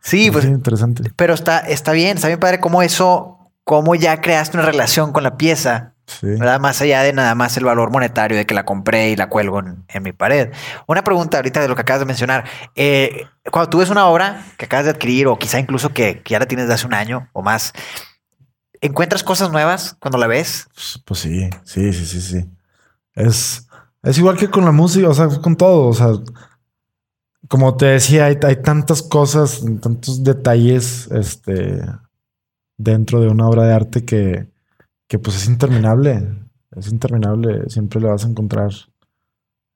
Sí, 0.01 0.29
pues, 0.31 0.43
interesante. 0.45 1.11
pero 1.15 1.33
está, 1.33 1.59
está 1.59 1.93
bien, 1.93 2.17
está 2.17 2.27
bien 2.27 2.39
padre 2.39 2.59
cómo 2.59 2.81
eso, 2.83 3.37
cómo 3.63 3.95
ya 3.95 4.19
creaste 4.19 4.57
una 4.57 4.65
relación 4.65 5.13
con 5.13 5.23
la 5.23 5.37
pieza. 5.37 5.92
Sí. 6.05 6.27
¿verdad? 6.27 6.59
Más 6.59 6.81
allá 6.81 7.01
de 7.01 7.13
nada 7.13 7.33
más 7.33 7.55
el 7.57 7.63
valor 7.63 7.91
monetario 7.91 8.37
de 8.37 8.45
que 8.45 8.53
la 8.53 8.65
compré 8.65 9.11
y 9.11 9.15
la 9.15 9.29
cuelgo 9.29 9.59
en, 9.59 9.85
en 9.87 10.03
mi 10.03 10.11
pared. 10.11 10.51
Una 10.85 11.03
pregunta 11.03 11.37
ahorita 11.37 11.61
de 11.61 11.67
lo 11.67 11.75
que 11.75 11.81
acabas 11.81 12.01
de 12.01 12.05
mencionar. 12.05 12.43
Eh, 12.75 13.25
cuando 13.51 13.69
tú 13.69 13.77
ves 13.79 13.89
una 13.89 14.07
obra 14.07 14.45
que 14.57 14.65
acabas 14.65 14.85
de 14.85 14.91
adquirir 14.91 15.27
o 15.27 15.39
quizá 15.39 15.59
incluso 15.59 15.93
que, 15.93 16.21
que 16.21 16.33
ya 16.33 16.39
la 16.39 16.45
tienes 16.45 16.67
de 16.67 16.73
hace 16.73 16.87
un 16.87 16.93
año 16.93 17.29
o 17.33 17.41
más, 17.41 17.73
¿encuentras 18.81 19.23
cosas 19.23 19.51
nuevas 19.51 19.95
cuando 19.99 20.17
la 20.17 20.27
ves? 20.27 20.67
Pues, 20.73 21.01
pues 21.05 21.19
sí, 21.21 21.49
sí, 21.63 21.93
sí, 21.93 22.05
sí, 22.05 22.21
sí. 22.21 22.49
Es, 23.15 23.67
es 24.03 24.17
igual 24.17 24.37
que 24.37 24.49
con 24.49 24.65
la 24.65 24.71
música, 24.71 25.07
o 25.09 25.13
sea, 25.13 25.27
con 25.27 25.55
todo. 25.55 25.87
O 25.87 25.93
sea, 25.93 26.07
como 27.47 27.77
te 27.77 27.85
decía, 27.85 28.25
hay, 28.25 28.37
hay 28.43 28.57
tantas 28.57 29.01
cosas, 29.01 29.61
tantos 29.81 30.23
detalles 30.23 31.07
este, 31.11 31.81
dentro 32.77 33.21
de 33.21 33.29
una 33.29 33.47
obra 33.47 33.63
de 33.63 33.73
arte 33.73 34.05
que, 34.05 34.52
que 35.13 35.19
pues 35.19 35.35
es 35.35 35.47
interminable. 35.47 36.27
Es 36.75 36.91
interminable. 36.91 37.69
Siempre 37.69 38.01
le 38.01 38.07
vas 38.07 38.25
a 38.25 38.29
encontrar 38.29 38.71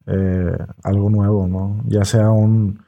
eh, 0.07 0.57
algo 0.81 1.11
nuevo, 1.11 1.45
¿no? 1.45 1.79
Ya 1.85 2.05
sea 2.05 2.31
un, 2.31 2.83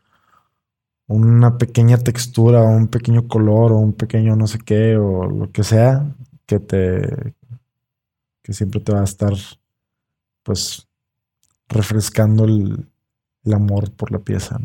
una 1.05 1.59
pequeña 1.59 1.99
textura, 1.99 2.63
o 2.63 2.69
un 2.69 2.87
pequeño 2.87 3.27
color, 3.27 3.71
o 3.71 3.77
un 3.77 3.93
pequeño 3.93 4.35
no 4.35 4.47
sé 4.47 4.57
qué, 4.65 4.97
o 4.97 5.27
lo 5.27 5.51
que 5.51 5.63
sea, 5.63 6.11
que 6.47 6.59
te 6.59 7.35
que 8.41 8.53
siempre 8.53 8.79
te 8.79 8.93
va 8.93 9.01
a 9.01 9.03
estar 9.03 9.33
pues 10.41 10.87
refrescando 11.67 12.45
el, 12.45 12.89
el 13.43 13.53
amor 13.53 13.91
por 13.91 14.11
la 14.11 14.17
pieza. 14.17 14.57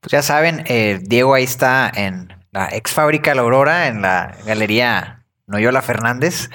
Pues 0.00 0.10
ya 0.10 0.20
saben, 0.20 0.62
eh, 0.66 1.00
Diego 1.02 1.32
ahí 1.32 1.44
está 1.44 1.90
en 1.90 2.28
la 2.50 2.68
ex 2.70 2.92
fábrica 2.92 3.34
La 3.34 3.40
Aurora, 3.40 3.88
en 3.88 4.02
la 4.02 4.36
galería 4.44 5.17
Noyola 5.48 5.80
Fernández. 5.80 6.50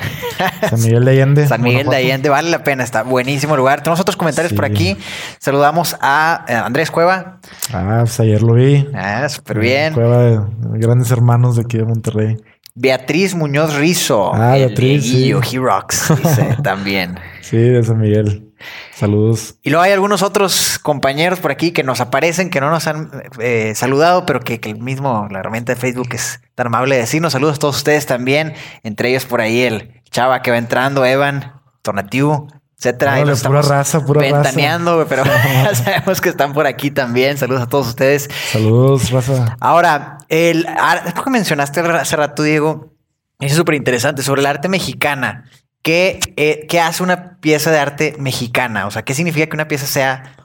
San 0.70 0.80
Miguel 0.80 1.04
de 1.04 1.12
Allende. 1.12 1.48
San 1.50 1.62
Miguel 1.62 1.88
de. 1.88 1.96
Allende, 1.96 2.30
vale 2.30 2.50
la 2.52 2.64
pena, 2.64 2.84
está 2.84 3.02
buenísimo 3.04 3.58
lugar. 3.58 3.82
Tenemos 3.82 4.00
otros 4.00 4.16
comentarios 4.16 4.54
por 4.54 4.66
aquí. 4.66 4.96
Saludamos 5.40 5.98
a 6.00 6.46
eh, 6.48 6.54
Andrés 6.54 6.92
Cueva. 6.92 7.40
Ah, 7.74 8.02
pues 8.02 8.20
ayer 8.20 8.42
lo 8.44 8.54
vi. 8.54 8.88
Ah, 8.94 9.28
súper 9.30 9.60
bien. 9.60 9.94
Cueva 9.94 10.24
de 10.24 10.40
grandes 10.78 11.10
hermanos 11.12 11.56
de 11.56 11.64
aquí 11.64 11.78
de 11.78 11.86
Monterrey. 11.86 12.38
Beatriz 12.76 13.36
Muñoz 13.36 13.76
Rizo. 13.76 14.34
Ah, 14.34 14.58
el 14.58 14.68
Beatriz, 14.68 15.04
Dieguillo, 15.04 15.44
sí. 15.44 15.56
He 15.56 15.60
Rocks, 15.60 16.12
dice 16.16 16.58
también. 16.64 17.20
Sí, 17.42 17.58
de 17.58 17.84
San 17.84 18.00
Miguel. 18.00 18.50
Saludos. 18.96 19.56
Y 19.62 19.70
luego 19.70 19.84
hay 19.84 19.92
algunos 19.92 20.22
otros 20.22 20.80
compañeros 20.80 21.40
por 21.40 21.52
aquí 21.52 21.72
que 21.72 21.84
nos 21.84 22.00
aparecen, 22.00 22.50
que 22.50 22.62
no 22.62 22.70
nos 22.70 22.88
han 22.88 23.12
eh, 23.40 23.74
saludado, 23.76 24.26
pero 24.26 24.40
que, 24.40 24.60
que 24.60 24.72
el 24.72 24.80
mismo, 24.80 25.28
la 25.30 25.40
herramienta 25.40 25.74
de 25.74 25.80
Facebook 25.80 26.10
es 26.14 26.40
tan 26.56 26.68
amable 26.68 26.96
de 26.96 27.02
decirnos. 27.02 27.34
Saludos 27.34 27.58
a 27.58 27.60
todos 27.60 27.78
ustedes 27.78 28.06
también, 28.06 28.54
entre 28.84 29.10
ellos 29.10 29.26
por 29.26 29.42
ahí 29.42 29.62
el 29.62 30.02
Chava 30.10 30.42
que 30.42 30.52
va 30.52 30.58
entrando, 30.58 31.06
Evan, 31.06 31.62
Tornatiu, 31.82 32.48
etcétera. 32.86 33.24
Nos 33.24 33.44
pura 33.44 33.62
raza, 33.62 34.06
pura 34.06 34.22
raza. 34.22 34.36
ventaneando, 34.36 34.96
güey, 34.96 35.08
pero 35.08 35.24
ya 35.64 35.74
sabemos 35.76 36.20
que 36.20 36.30
están 36.30 36.54
por 36.54 36.68
aquí 36.68 36.92
también. 36.92 37.38
Saludos 37.38 37.64
a 37.64 37.68
todos 37.68 37.88
ustedes. 37.88 38.30
Saludos, 38.52 39.12
raza. 39.12 39.56
Ahora, 39.60 40.18
el 40.30 40.66
es 41.06 41.14
porque 41.14 41.30
mencionaste 41.30 41.80
hace 41.80 42.16
rato, 42.16 42.44
Diego, 42.44 42.94
es 43.40 43.54
súper 43.54 43.76
interesante 43.76 44.22
sobre 44.22 44.42
el 44.42 44.48
arte 44.48 44.68
mexicana. 44.68 45.46
¿Qué, 45.82 46.20
eh, 46.38 46.66
¿Qué 46.70 46.80
hace 46.80 47.04
una 47.04 47.38
pieza 47.40 47.70
de 47.72 47.80
arte 47.80 48.16
mexicana? 48.18 48.88
O 48.88 48.92
sea, 48.92 49.04
¿qué 49.04 49.14
significa 49.14 49.48
que 49.48 49.56
una 49.56 49.68
pieza 49.68 49.86
sea 49.86 50.36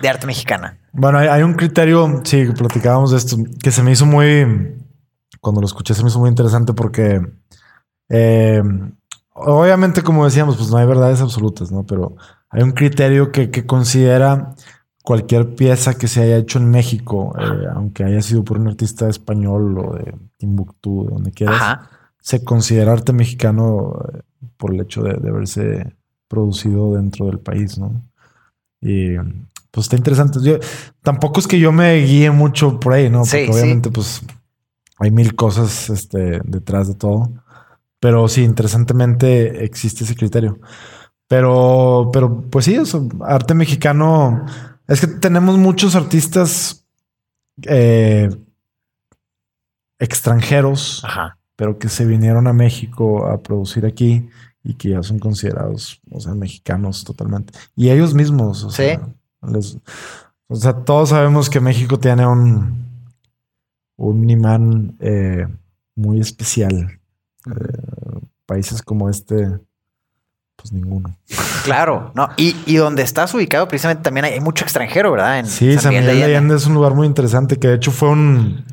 de 0.00 0.08
arte 0.08 0.26
mexicana? 0.26 0.78
Bueno, 0.92 1.18
hay, 1.18 1.28
hay 1.28 1.42
un 1.42 1.54
criterio, 1.54 2.22
sí, 2.24 2.46
que 2.46 2.52
platicábamos 2.52 3.10
de 3.10 3.18
esto, 3.18 3.36
que 3.62 3.70
se 3.70 3.82
me 3.82 3.92
hizo 3.92 4.06
muy, 4.06 4.74
cuando 5.40 5.60
lo 5.60 5.66
escuché 5.66 5.92
se 5.92 6.02
me 6.02 6.08
hizo 6.08 6.18
muy 6.18 6.30
interesante 6.30 6.72
porque, 6.72 7.20
eh, 8.08 8.62
obviamente, 9.36 10.02
como 10.02 10.24
decíamos, 10.24 10.56
pues 10.56 10.70
no 10.70 10.76
hay 10.78 10.86
verdades 10.86 11.20
absolutas, 11.20 11.70
¿no? 11.70 11.84
Pero 11.84 12.16
hay 12.50 12.62
un 12.62 12.72
criterio 12.72 13.32
que, 13.32 13.50
que 13.50 13.66
considera 13.66 14.54
cualquier 15.02 15.54
pieza 15.54 15.94
que 15.94 16.08
se 16.08 16.22
haya 16.22 16.36
hecho 16.36 16.58
en 16.58 16.70
México, 16.70 17.34
eh, 17.38 17.66
aunque 17.72 18.04
haya 18.04 18.20
sido 18.22 18.44
por 18.44 18.58
un 18.58 18.68
artista 18.68 19.08
español 19.08 19.78
o 19.78 19.94
de 19.94 20.14
Timbuktu, 20.36 21.04
de 21.06 21.14
donde 21.14 21.32
quieras, 21.32 21.56
Ajá. 21.56 21.90
se 22.20 22.42
considera 22.42 22.92
arte 22.92 23.12
mexicano 23.12 24.00
eh, 24.12 24.20
por 24.56 24.74
el 24.74 24.80
hecho 24.80 25.02
de, 25.02 25.14
de 25.14 25.28
haberse 25.28 25.94
producido 26.28 26.94
dentro 26.94 27.26
del 27.26 27.38
país, 27.38 27.78
¿no? 27.78 28.02
Y 28.80 29.16
pues 29.70 29.86
está 29.86 29.96
interesante. 29.96 30.38
Yo, 30.42 30.58
tampoco 31.02 31.38
es 31.38 31.46
que 31.46 31.58
yo 31.58 31.70
me 31.70 31.94
guíe 31.98 32.30
mucho 32.30 32.80
por 32.80 32.94
ahí, 32.94 33.10
¿no? 33.10 33.20
Porque 33.20 33.46
sí. 33.46 33.52
obviamente, 33.52 33.90
pues 33.90 34.22
hay 34.98 35.10
mil 35.10 35.36
cosas 35.36 35.90
este, 35.90 36.40
detrás 36.44 36.88
de 36.88 36.94
todo. 36.94 37.30
Pero 38.06 38.28
sí, 38.28 38.44
interesantemente 38.44 39.64
existe 39.64 40.04
ese 40.04 40.14
criterio. 40.14 40.60
Pero, 41.26 42.08
pero 42.12 42.40
pues 42.42 42.66
sí, 42.66 42.78
o 42.78 42.86
sea, 42.86 43.00
arte 43.22 43.52
mexicano. 43.52 44.46
Es 44.86 45.00
que 45.00 45.08
tenemos 45.08 45.58
muchos 45.58 45.96
artistas 45.96 46.86
eh, 47.64 48.28
extranjeros 49.98 51.02
Ajá. 51.04 51.36
pero 51.56 51.78
que 51.80 51.88
se 51.88 52.04
vinieron 52.04 52.46
a 52.46 52.52
México 52.52 53.26
a 53.26 53.42
producir 53.42 53.86
aquí 53.86 54.28
y 54.62 54.74
que 54.74 54.90
ya 54.90 55.02
son 55.02 55.18
considerados, 55.18 56.00
o 56.12 56.20
sea, 56.20 56.34
mexicanos 56.34 57.02
totalmente. 57.02 57.54
Y 57.74 57.90
ellos 57.90 58.14
mismos, 58.14 58.62
o 58.62 58.70
Sí. 58.70 58.76
sea, 58.84 59.08
les- 59.42 59.78
o 60.48 60.54
sea, 60.54 60.84
todos 60.84 61.08
sabemos 61.08 61.50
que 61.50 61.58
México 61.60 61.98
tiene 61.98 62.24
un, 62.24 62.84
un 63.96 64.30
imán 64.30 64.96
eh, 65.00 65.48
muy 65.96 66.20
especial. 66.20 67.00
Eh, 67.46 68.20
países 68.46 68.82
como 68.82 69.10
este, 69.10 69.58
pues 70.56 70.72
ninguno. 70.72 71.16
Claro, 71.64 72.12
no. 72.14 72.28
Y, 72.36 72.56
y 72.64 72.76
donde 72.76 73.02
estás 73.02 73.34
ubicado, 73.34 73.68
precisamente 73.68 74.02
también 74.02 74.24
hay, 74.24 74.40
mucho 74.40 74.64
extranjero, 74.64 75.12
¿verdad? 75.12 75.40
En 75.40 75.46
Sí, 75.46 75.76
San 75.78 75.90
Miguel 75.90 76.06
de 76.06 76.24
Allende 76.24 76.56
es 76.56 76.66
un 76.66 76.74
lugar 76.74 76.94
muy 76.94 77.06
interesante 77.06 77.58
que 77.58 77.68
de 77.68 77.74
hecho 77.74 77.90
fue 77.90 78.08
un 78.08 78.64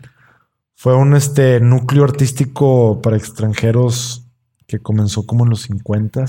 fue 0.75 0.95
un 0.95 1.15
este 1.15 1.59
núcleo 1.59 2.03
artístico 2.03 3.01
para 3.01 3.15
extranjeros 3.15 4.27
que 4.67 4.79
comenzó 4.79 5.25
como 5.25 5.45
en 5.45 5.49
los 5.51 5.61
50 5.61 6.25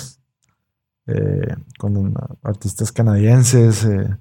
eh, 1.06 1.54
con 1.78 2.14
artistas 2.42 2.92
canadienses 2.92 3.84
eh, 3.84 4.16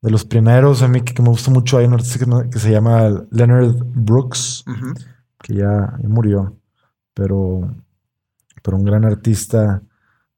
de 0.00 0.10
los 0.10 0.24
primeros 0.24 0.82
a 0.82 0.88
mí 0.88 1.00
que, 1.00 1.12
que 1.12 1.22
me 1.22 1.30
gusta 1.30 1.50
mucho 1.50 1.78
hay 1.78 1.86
un 1.86 1.94
artista 1.94 2.24
que, 2.48 2.58
se 2.58 2.70
llama 2.70 3.24
Leonard 3.30 3.74
Brooks 3.78 4.64
que 5.42 5.54
ya, 5.54 5.94
ya 6.00 6.08
murió 6.08 6.57
pero 7.18 7.68
pero 8.62 8.76
un 8.76 8.84
gran 8.84 9.04
artista 9.04 9.82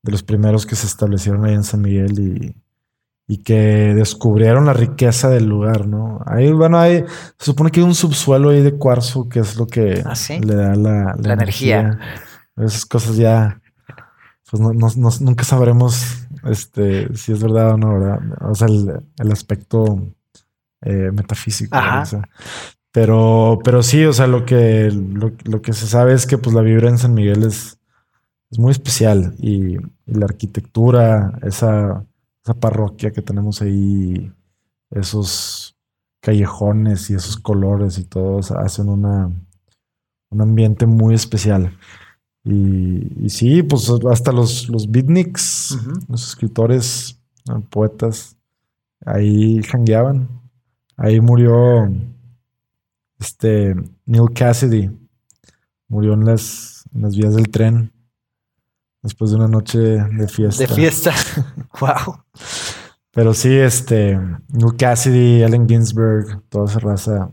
de 0.03 0.13
los 0.13 0.23
primeros 0.23 0.65
que 0.67 0.77
se 0.77 0.87
establecieron 0.87 1.45
ahí 1.45 1.53
en 1.55 1.65
San 1.65 1.81
Miguel 1.83 2.19
y, 2.19 2.57
y 3.27 3.43
que 3.43 3.95
descubrieron 3.95 4.65
la 4.67 4.73
riqueza 4.73 5.29
del 5.29 5.47
lugar, 5.47 5.87
¿no? 5.87 6.21
Ahí, 6.27 6.51
bueno, 6.53 6.79
hay, 6.79 7.05
se 7.39 7.45
supone 7.47 7.71
que 7.71 7.81
hay 7.81 7.87
un 7.87 7.95
subsuelo 7.95 8.51
ahí 8.51 8.63
de 8.63 8.77
cuarzo 8.77 9.29
que 9.29 9.41
es 9.41 9.57
lo 9.57 9.67
que 9.67 10.03
¿Ah, 10.07 10.15
sí? 10.17 10.39
le 10.41 10.55
da 10.55 10.75
la, 10.75 11.15
La 11.23 11.33
energía. 11.35 11.99
Esas 12.57 12.87
cosas 12.87 13.17
ya, 13.17 13.61
pues 14.51 14.61
no, 14.63 14.73
no- 14.73 14.89
no- 14.97 15.11
nunca 15.21 15.45
sabremos 15.45 16.27
este, 16.45 17.15
si 17.17 17.33
es 17.33 17.43
verdad 17.43 17.73
o 17.73 17.77
no, 17.77 17.99
¿verdad? 17.99 18.19
O 18.51 18.55
sea, 18.55 18.69
el, 18.69 19.01
el 19.19 19.33
aspecto 19.33 20.03
eh, 20.83 21.11
metafísico. 21.13 21.77
O 21.77 22.05
sea, 22.07 22.23
pero, 22.93 23.59
pero 23.65 23.83
sí, 23.83 24.05
o 24.05 24.13
sea, 24.13 24.27
lo 24.27 24.45
que, 24.45 24.91
lo, 24.91 25.33
lo 25.45 25.63
que 25.63 25.73
se 25.73 25.87
sabe 25.87 26.15
es 26.15 26.27
que 26.27 26.39
pues 26.39 26.55
la 26.55 26.63
vibra 26.63 26.89
en 26.89 26.99
San 26.99 27.15
Miguel 27.15 27.45
es, 27.45 27.79
es 28.51 28.59
muy 28.59 28.73
especial 28.73 29.35
y, 29.39 29.77
y 29.77 30.15
la 30.15 30.27
arquitectura, 30.27 31.39
esa, 31.43 32.05
esa 32.45 32.55
parroquia 32.55 33.13
que 33.13 33.23
tenemos 33.23 33.63
ahí, 33.63 34.33
esos 34.91 35.77
callejones 36.21 37.11
y 37.11 37.15
esos 37.15 37.37
colores 37.37 37.99
y 37.99 38.05
todos 38.05 38.51
hacen 38.51 38.89
una, 38.89 39.31
un 40.31 40.41
ambiente 40.41 40.87
muy 40.87 41.15
especial. 41.15 41.77
Y, 42.45 43.25
y 43.25 43.31
sí, 43.31 43.63
pues 43.63 43.91
hasta 44.11 44.33
los, 44.33 44.69
los 44.69 44.91
beatniks, 44.91 45.79
los 46.09 46.29
escritores, 46.29 47.21
poetas, 47.71 48.37
ahí 49.05 49.63
jangueaban. 49.63 50.29
Ahí 50.97 51.21
murió 51.21 51.91
este 53.21 53.75
Neil 54.07 54.31
Cassidy. 54.35 54.91
Murió 55.89 56.15
en 56.15 56.25
las, 56.25 56.85
en 56.95 57.03
las 57.03 57.17
vías 57.17 57.35
del 57.35 57.51
tren 57.51 57.93
después 59.03 59.31
de 59.31 59.37
una 59.37 59.49
noche 59.49 59.79
de 59.79 60.29
fiesta. 60.29 60.63
De 60.65 60.69
fiesta. 60.69 61.13
wow. 61.81 62.23
Pero 63.13 63.35
sí, 63.35 63.55
este, 63.57 64.17
Neil 64.49 64.77
Cassidy, 64.79 65.43
Allen 65.43 65.69
Ginsberg, 65.69 66.43
toda 66.49 66.67
esa 66.67 66.79
raza 66.79 67.31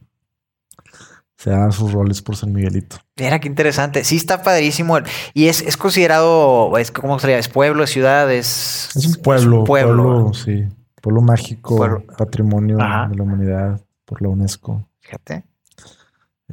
se 1.38 1.52
dan 1.52 1.72
sus 1.72 1.92
roles 1.92 2.20
por 2.24 2.36
San 2.36 2.52
Miguelito. 2.52 2.98
Mira 3.16 3.40
qué 3.40 3.48
interesante. 3.48 4.04
Sí, 4.04 4.16
está 4.18 4.42
padrísimo. 4.42 4.98
Y 5.36 5.48
es, 5.50 5.62
es 5.62 5.78
considerado, 5.78 6.76
es, 6.80 6.90
¿cómo 6.90 7.20
sería? 7.20 7.38
¿Es 7.38 7.48
pueblo, 7.48 7.84
es 7.84 7.92
ciudad? 7.92 8.32
Es, 8.34 8.90
Es 8.96 9.06
un 9.06 9.22
pueblo, 9.22 9.60
un 9.60 9.66
pueblo. 9.66 10.04
pueblo, 10.04 10.34
sí, 10.34 10.68
pueblo 11.00 11.22
mágico, 11.22 11.78
Pueblo. 11.78 12.04
patrimonio 12.18 12.82
Ajá. 12.82 13.08
de 13.10 13.16
la 13.18 13.24
humanidad 13.24 13.82
por 14.06 14.20
la 14.24 14.30
UNESCO. 14.30 14.84
Fíjate. 15.00 15.44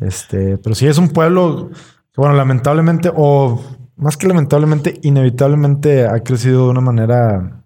Este, 0.00 0.58
pero 0.58 0.74
sí 0.74 0.86
es 0.86 0.98
un 0.98 1.08
pueblo 1.08 1.70
que, 2.12 2.20
bueno, 2.20 2.34
lamentablemente, 2.34 3.10
o 3.14 3.62
más 3.96 4.16
que 4.16 4.26
lamentablemente, 4.26 4.98
inevitablemente 5.02 6.06
ha 6.06 6.20
crecido 6.20 6.64
de 6.64 6.70
una 6.70 6.80
manera 6.80 7.62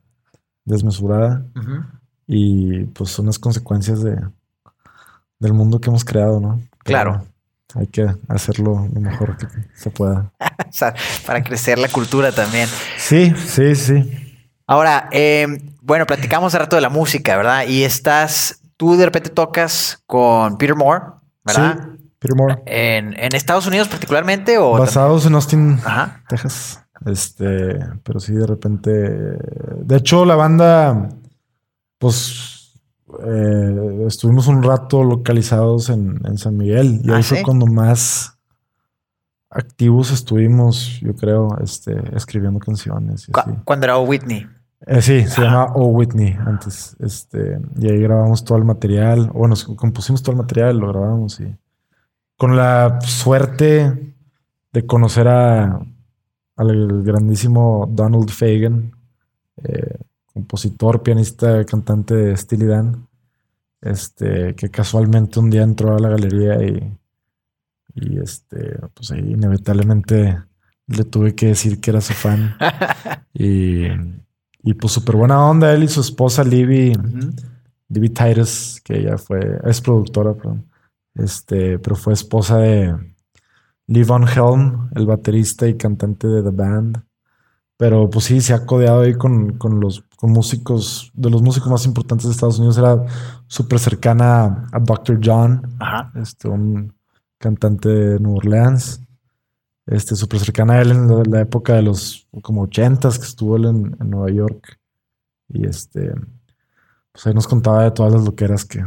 desmesurada 0.65 1.47
y 2.27 2.85
pues 2.85 3.11
son 3.11 3.27
las 3.27 3.39
consecuencias 3.39 4.03
de, 4.03 4.21
del 5.39 5.53
mundo 5.55 5.81
que 5.81 5.89
hemos 5.89 6.05
creado, 6.05 6.41
¿no? 6.41 6.61
Claro. 6.85 7.25
Hay 7.75 7.87
que 7.87 8.15
hacerlo 8.29 8.89
lo 8.93 9.01
mejor 9.01 9.37
que 9.37 9.47
se 9.75 9.91
pueda. 9.91 10.33
O 10.69 10.73
sea, 10.73 10.95
para 11.25 11.43
crecer 11.43 11.79
la 11.79 11.89
cultura 11.89 12.31
también. 12.31 12.69
Sí, 12.99 13.33
sí, 13.37 13.75
sí. 13.75 14.45
Ahora, 14.67 15.09
eh, 15.13 15.47
bueno, 15.81 16.05
platicamos 16.05 16.49
hace 16.49 16.59
rato 16.59 16.77
de 16.77 16.83
la 16.83 16.91
música, 16.91 17.37
¿verdad? 17.37 17.67
Y 17.67 17.85
estás, 17.85 18.61
tú 18.77 18.97
de 18.97 19.07
repente 19.07 19.31
tocas 19.31 20.03
con 20.07 20.59
Peter 20.59 20.77
Moore, 20.77 21.05
¿verdad? 21.45 21.79
Sí, 21.81 22.08
Peter 22.19 22.37
Moore. 22.37 22.63
En, 22.67 23.15
en 23.19 23.35
Estados 23.35 23.67
Unidos 23.67 23.89
particularmente 23.89 24.59
o 24.59 24.73
Basados 24.73 25.25
en 25.27 25.35
Austin, 25.35 25.79
Ajá. 25.85 26.23
Texas. 26.29 26.85
Este, 27.07 27.79
pero 28.03 28.19
sí, 28.19 28.33
de 28.35 28.47
repente. 28.47 28.91
De 28.91 29.97
hecho, 29.97 30.25
la 30.25 30.35
banda, 30.35 31.09
pues 31.99 32.75
eh, 33.25 34.05
estuvimos 34.07 34.49
un 34.49 34.63
rato 34.63 35.05
localizados 35.05 35.91
en, 35.91 36.21
en 36.25 36.39
San 36.39 36.57
Miguel. 36.57 37.01
Y 37.05 37.11
Ah, 37.13 37.17
ahí 37.17 37.23
¿sí? 37.23 37.37
fue 37.37 37.43
cuando 37.45 37.67
más 37.67 38.37
activos 39.51 40.11
estuvimos, 40.11 41.01
yo 41.01 41.15
creo, 41.15 41.57
este, 41.63 41.95
escribiendo 42.17 42.59
canciones. 42.61 43.29
y 43.29 43.33
Cu- 43.33 43.41
así. 43.41 43.51
Cuando 43.65 43.87
era 43.87 43.99
Whitney. 43.99 44.47
Eh, 44.87 45.03
sí, 45.03 45.27
se 45.27 45.43
llama 45.43 45.73
O 45.75 45.87
Whitney 45.87 46.37
antes. 46.47 46.97
Este, 47.01 47.59
y 47.79 47.89
ahí 47.91 48.01
grabamos 48.01 48.45
todo 48.45 48.59
el 48.59 48.65
material. 48.65 49.31
Bueno, 49.33 49.55
compusimos 49.77 50.23
todo 50.23 50.33
el 50.33 50.39
material, 50.39 50.79
lo 50.79 50.89
grabamos 50.89 51.41
y 51.41 51.55
con 52.39 52.57
la 52.57 53.01
suerte 53.03 54.15
de 54.73 54.87
conocer 54.87 55.29
a 55.29 55.83
al 56.57 57.03
grandísimo 57.05 57.89
Donald 57.89 58.31
Fagan, 58.31 58.93
eh, 59.63 59.97
compositor, 60.33 61.03
pianista, 61.05 61.65
cantante 61.65 62.15
de 62.15 62.37
Steely 62.37 62.67
Dan, 62.67 63.07
este, 63.81 64.57
que 64.57 64.69
casualmente 64.69 65.39
un 65.39 65.51
día 65.51 65.63
entró 65.63 65.97
a 65.97 66.01
la 66.01 66.09
galería 66.09 66.61
y, 66.65 66.93
y 67.95 68.19
este, 68.19 68.77
pues 68.93 69.13
ahí 69.13 69.33
inevitablemente 69.33 70.43
le 70.89 71.05
tuve 71.05 71.37
que 71.37 71.47
decir 71.47 71.81
que 71.81 71.91
era 71.91 72.01
su 72.01 72.13
fan. 72.13 72.57
Y, 73.41 73.87
y 74.65 74.75
pues 74.75 74.93
súper 74.95 75.15
buena 75.15 75.47
onda, 75.47 75.73
él 75.73 75.85
y 75.85 75.89
su 75.89 76.01
esposa 76.01 76.43
Libby, 76.43 76.91
Ujú. 76.91 77.31
Libby 77.89 78.09
Titus, 78.09 78.81
que 78.83 78.99
ella 78.99 79.17
fue, 79.17 79.61
es 79.65 79.81
productora, 79.81 80.35
perdón, 80.35 80.65
este, 81.19 81.79
pero 81.79 81.97
fue 81.97 82.13
esposa 82.15 82.59
de 82.59 82.95
Lee 83.87 84.05
Von 84.05 84.27
Helm, 84.29 84.91
el 84.95 85.07
baterista 85.07 85.67
y 85.67 85.77
cantante 85.77 86.27
de 86.27 86.43
The 86.43 86.51
Band. 86.51 87.03
Pero 87.77 88.11
pues 88.11 88.25
sí, 88.27 88.41
se 88.41 88.55
ha 88.55 88.67
codeado 88.67 89.03
ahí 89.03 89.15
con, 89.15 89.57
con 89.57 89.81
los 89.81 90.05
con 90.17 90.33
músicos, 90.33 91.13
de 91.15 91.31
los 91.31 91.43
músicos 91.43 91.71
más 91.71 91.87
importantes 91.87 92.27
de 92.27 92.33
Estados 92.33 92.59
Unidos. 92.59 92.77
Era 92.77 93.05
súper 93.47 93.79
cercana 93.79 94.67
a 94.73 94.81
Dr. 94.81 95.21
John, 95.23 95.77
Ajá. 95.79 96.11
este, 96.17 96.49
un 96.49 96.93
cantante 97.39 97.89
de 97.89 98.21
Nueva 98.21 98.39
Orleans. 98.39 99.01
Este, 99.87 100.17
súper 100.17 100.41
cercana 100.41 100.75
a 100.75 100.83
él 100.83 100.91
en 100.91 101.09
la, 101.09 101.23
la 101.25 101.41
época 101.41 101.75
de 101.75 101.83
los 101.83 102.27
como 102.43 102.63
ochentas 102.63 103.19
que 103.19 103.25
estuvo 103.25 103.57
él 103.57 103.67
en, 103.67 103.97
en 104.01 104.11
Nueva 104.11 104.31
York. 104.31 104.79
Y 105.49 105.65
este, 105.65 106.13
pues 107.13 107.27
ahí 107.27 107.35
nos 107.35 107.47
contaba 107.47 107.85
de 107.85 107.93
todas 107.93 108.13
las 108.13 108.25
loqueras 108.25 108.65
que, 108.65 108.85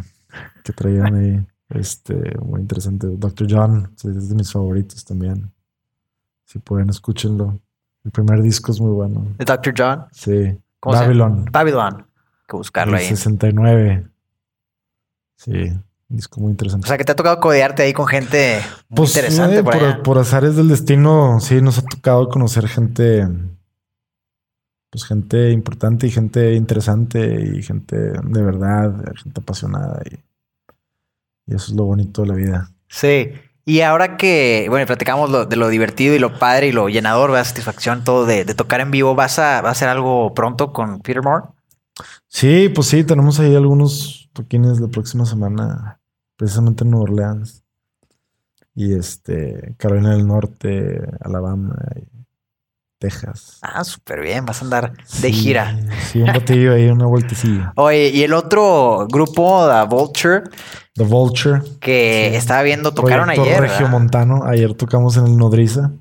que 0.64 0.74
traían 0.74 1.16
ahí. 1.16 1.48
Este, 1.74 2.38
muy 2.40 2.62
interesante. 2.62 3.08
Dr. 3.08 3.48
John 3.50 3.92
es 4.04 4.30
de 4.30 4.36
mis 4.36 4.52
favoritos 4.52 5.04
también. 5.06 5.52
Si 6.46 6.60
pueden, 6.60 6.90
escúchenlo. 6.90 7.60
El 8.04 8.12
primer 8.12 8.42
disco 8.42 8.72
es 8.72 8.82
muy 8.82 8.92
bueno. 8.92 9.28
De 9.38 9.46
Dr. 9.46 9.74
John. 9.78 10.06
Sí. 10.12 10.58
Babylon. 10.82 11.46
Babylon. 11.52 11.96
Hay 11.98 12.46
que 12.48 12.58
buscarlo 12.58 12.98
ahí. 12.98 13.06
69. 13.06 14.08
Sí, 15.38 15.52
un 15.52 16.16
disco 16.18 16.40
muy 16.42 16.50
O 16.50 16.52
interesante. 16.52 16.88
sea, 16.88 16.98
que 16.98 17.04
te 17.04 17.12
ha 17.14 17.16
tocado 17.16 17.40
codearte 17.40 17.84
ahí 17.84 17.94
con 17.94 18.08
gente 18.08 18.62
muy 18.90 18.98
Pues, 18.98 19.16
interesante 19.16 19.60
eh, 19.60 19.64
por, 19.64 20.04
por 20.04 20.18
azares 20.20 20.56
del 20.56 20.68
destino, 20.68 21.40
sí, 21.40 21.62
nos 21.62 21.78
ha 21.80 21.84
tocado 21.84 22.30
conocer 22.30 22.68
gente, 22.68 23.28
pues 24.90 25.06
gente 25.06 25.52
importante 25.52 26.06
y 26.08 26.12
gente 26.12 26.54
interesante 26.54 27.54
y 27.56 27.64
gente 27.64 27.96
de 27.98 28.42
verdad, 28.42 28.94
gente 29.16 29.40
apasionada 29.42 30.02
y, 30.12 30.20
y 31.52 31.56
eso 31.56 31.72
es 31.72 31.78
lo 31.78 31.84
bonito 31.86 32.22
de 32.24 32.28
la 32.30 32.34
vida. 32.36 32.72
Sí. 32.88 33.32
Y 33.66 33.82
ahora 33.82 34.18
que, 34.18 34.66
bueno, 34.70 34.86
platicamos 34.88 35.30
lo- 35.30 35.46
de 35.46 35.56
lo 35.56 35.70
divertido 35.70 36.16
y 36.16 36.20
lo 36.20 36.40
padre 36.40 36.68
y 36.68 36.72
lo 36.72 36.90
llenador, 36.90 37.30
la 37.30 37.44
satisfacción, 37.46 38.04
todo 38.04 38.26
de, 38.26 38.44
de 38.44 38.56
tocar 38.56 38.82
en 38.82 38.90
vivo, 38.92 39.14
¿vas 39.14 39.38
a, 39.40 39.62
¿vas 39.62 39.70
a 39.70 39.72
hacer 39.72 39.90
algo 39.90 40.34
pronto 40.34 40.74
con 40.74 41.00
Peter 41.02 41.22
Moore? 41.22 41.46
Sí, 42.28 42.70
pues 42.74 42.88
sí, 42.88 43.04
tenemos 43.04 43.40
ahí 43.40 43.56
algunos 43.56 44.30
toquines 44.34 44.80
la 44.80 44.88
próxima 44.88 45.26
semana, 45.26 46.00
precisamente 46.38 46.84
en 46.84 46.92
Nueva 46.92 47.04
Orleans 47.04 47.64
y 48.74 48.94
este 48.94 49.76
Carolina 49.78 50.12
del 50.12 50.26
Norte, 50.26 51.02
Alabama 51.20 51.76
y 51.98 52.06
Texas. 53.02 53.58
Ah, 53.64 53.84
súper 53.84 54.22
bien, 54.22 54.46
vas 54.46 54.62
a 54.62 54.66
andar 54.66 54.94
de 54.94 55.04
Sí, 55.30 55.34
gira. 55.34 55.76
Sí, 56.12 56.22
un 56.22 56.28
ratillo 56.28 56.74
ahí, 56.76 56.88
una 56.88 57.08
vueltecilla. 57.08 57.74
Oye, 57.76 58.10
y 58.10 58.22
el 58.22 58.32
otro 58.34 59.08
grupo, 59.12 59.68
The 59.68 59.88
Vulture, 59.94 60.44
The 60.94 61.04
Vulture. 61.04 61.62
que 61.80 62.28
Sí. 62.30 62.38
estaba 62.38 62.62
viendo, 62.62 62.94
tocaron 62.94 63.26
Proyecto 63.26 63.50
ayer. 63.50 63.60
Regio 63.62 63.78
¿verdad? 63.78 63.92
Montano. 63.92 64.44
Ayer 64.46 64.74
tocamos 64.76 65.18
en 65.18 65.26
el 65.26 65.36
Nodriza. 65.38 65.92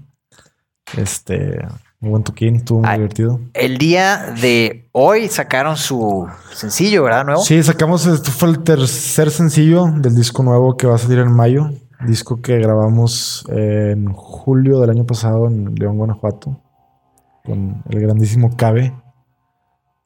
Este, 0.96 1.58
muy 2.00 2.10
buen 2.10 2.22
toquín, 2.24 2.56
estuvo 2.56 2.80
muy 2.80 2.88
Ay. 2.90 2.98
divertido. 2.98 3.40
El 3.54 3.78
día 3.78 4.34
de 4.40 4.88
hoy 4.92 5.28
sacaron 5.28 5.76
su 5.78 6.28
sencillo, 6.52 7.04
¿verdad? 7.04 7.24
Nuevo. 7.24 7.42
Sí, 7.42 7.62
sacamos, 7.62 8.04
esto 8.06 8.30
fue 8.30 8.50
el 8.50 8.62
tercer 8.62 9.30
sencillo 9.30 9.86
del 9.96 10.14
disco 10.14 10.42
nuevo 10.42 10.76
que 10.76 10.86
va 10.86 10.96
a 10.96 10.98
salir 10.98 11.18
en 11.20 11.32
mayo. 11.32 11.70
Disco 12.06 12.40
que 12.40 12.58
grabamos 12.58 13.44
en 13.50 14.12
julio 14.12 14.80
del 14.80 14.90
año 14.90 15.04
pasado 15.06 15.46
en 15.46 15.74
León, 15.74 15.96
Guanajuato. 15.98 16.60
Con 17.50 17.82
el 17.90 18.00
grandísimo 18.00 18.56
Cabe, 18.56 18.94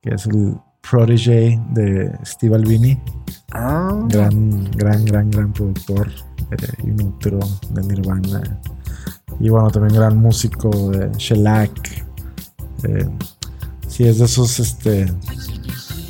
que 0.00 0.14
es 0.14 0.24
el 0.24 0.56
protege 0.80 1.60
de 1.72 2.10
Steve 2.24 2.56
Albini. 2.56 2.98
Ah, 3.52 4.02
Gran, 4.08 4.70
gran, 4.70 5.04
gran, 5.04 5.30
gran 5.30 5.52
productor 5.52 6.08
eh, 6.50 6.72
y 6.84 6.90
un 6.90 7.02
útero 7.02 7.40
de 7.70 7.82
Nirvana. 7.82 8.60
Y 9.40 9.50
bueno, 9.50 9.70
también 9.70 9.94
gran 9.94 10.16
músico 10.16 10.70
de 10.90 11.10
Shellac. 11.18 12.06
Eh, 12.84 13.08
Sí, 13.94 14.02
es 14.02 14.18
de 14.18 14.24
esos 14.24 14.58
este, 14.58 15.06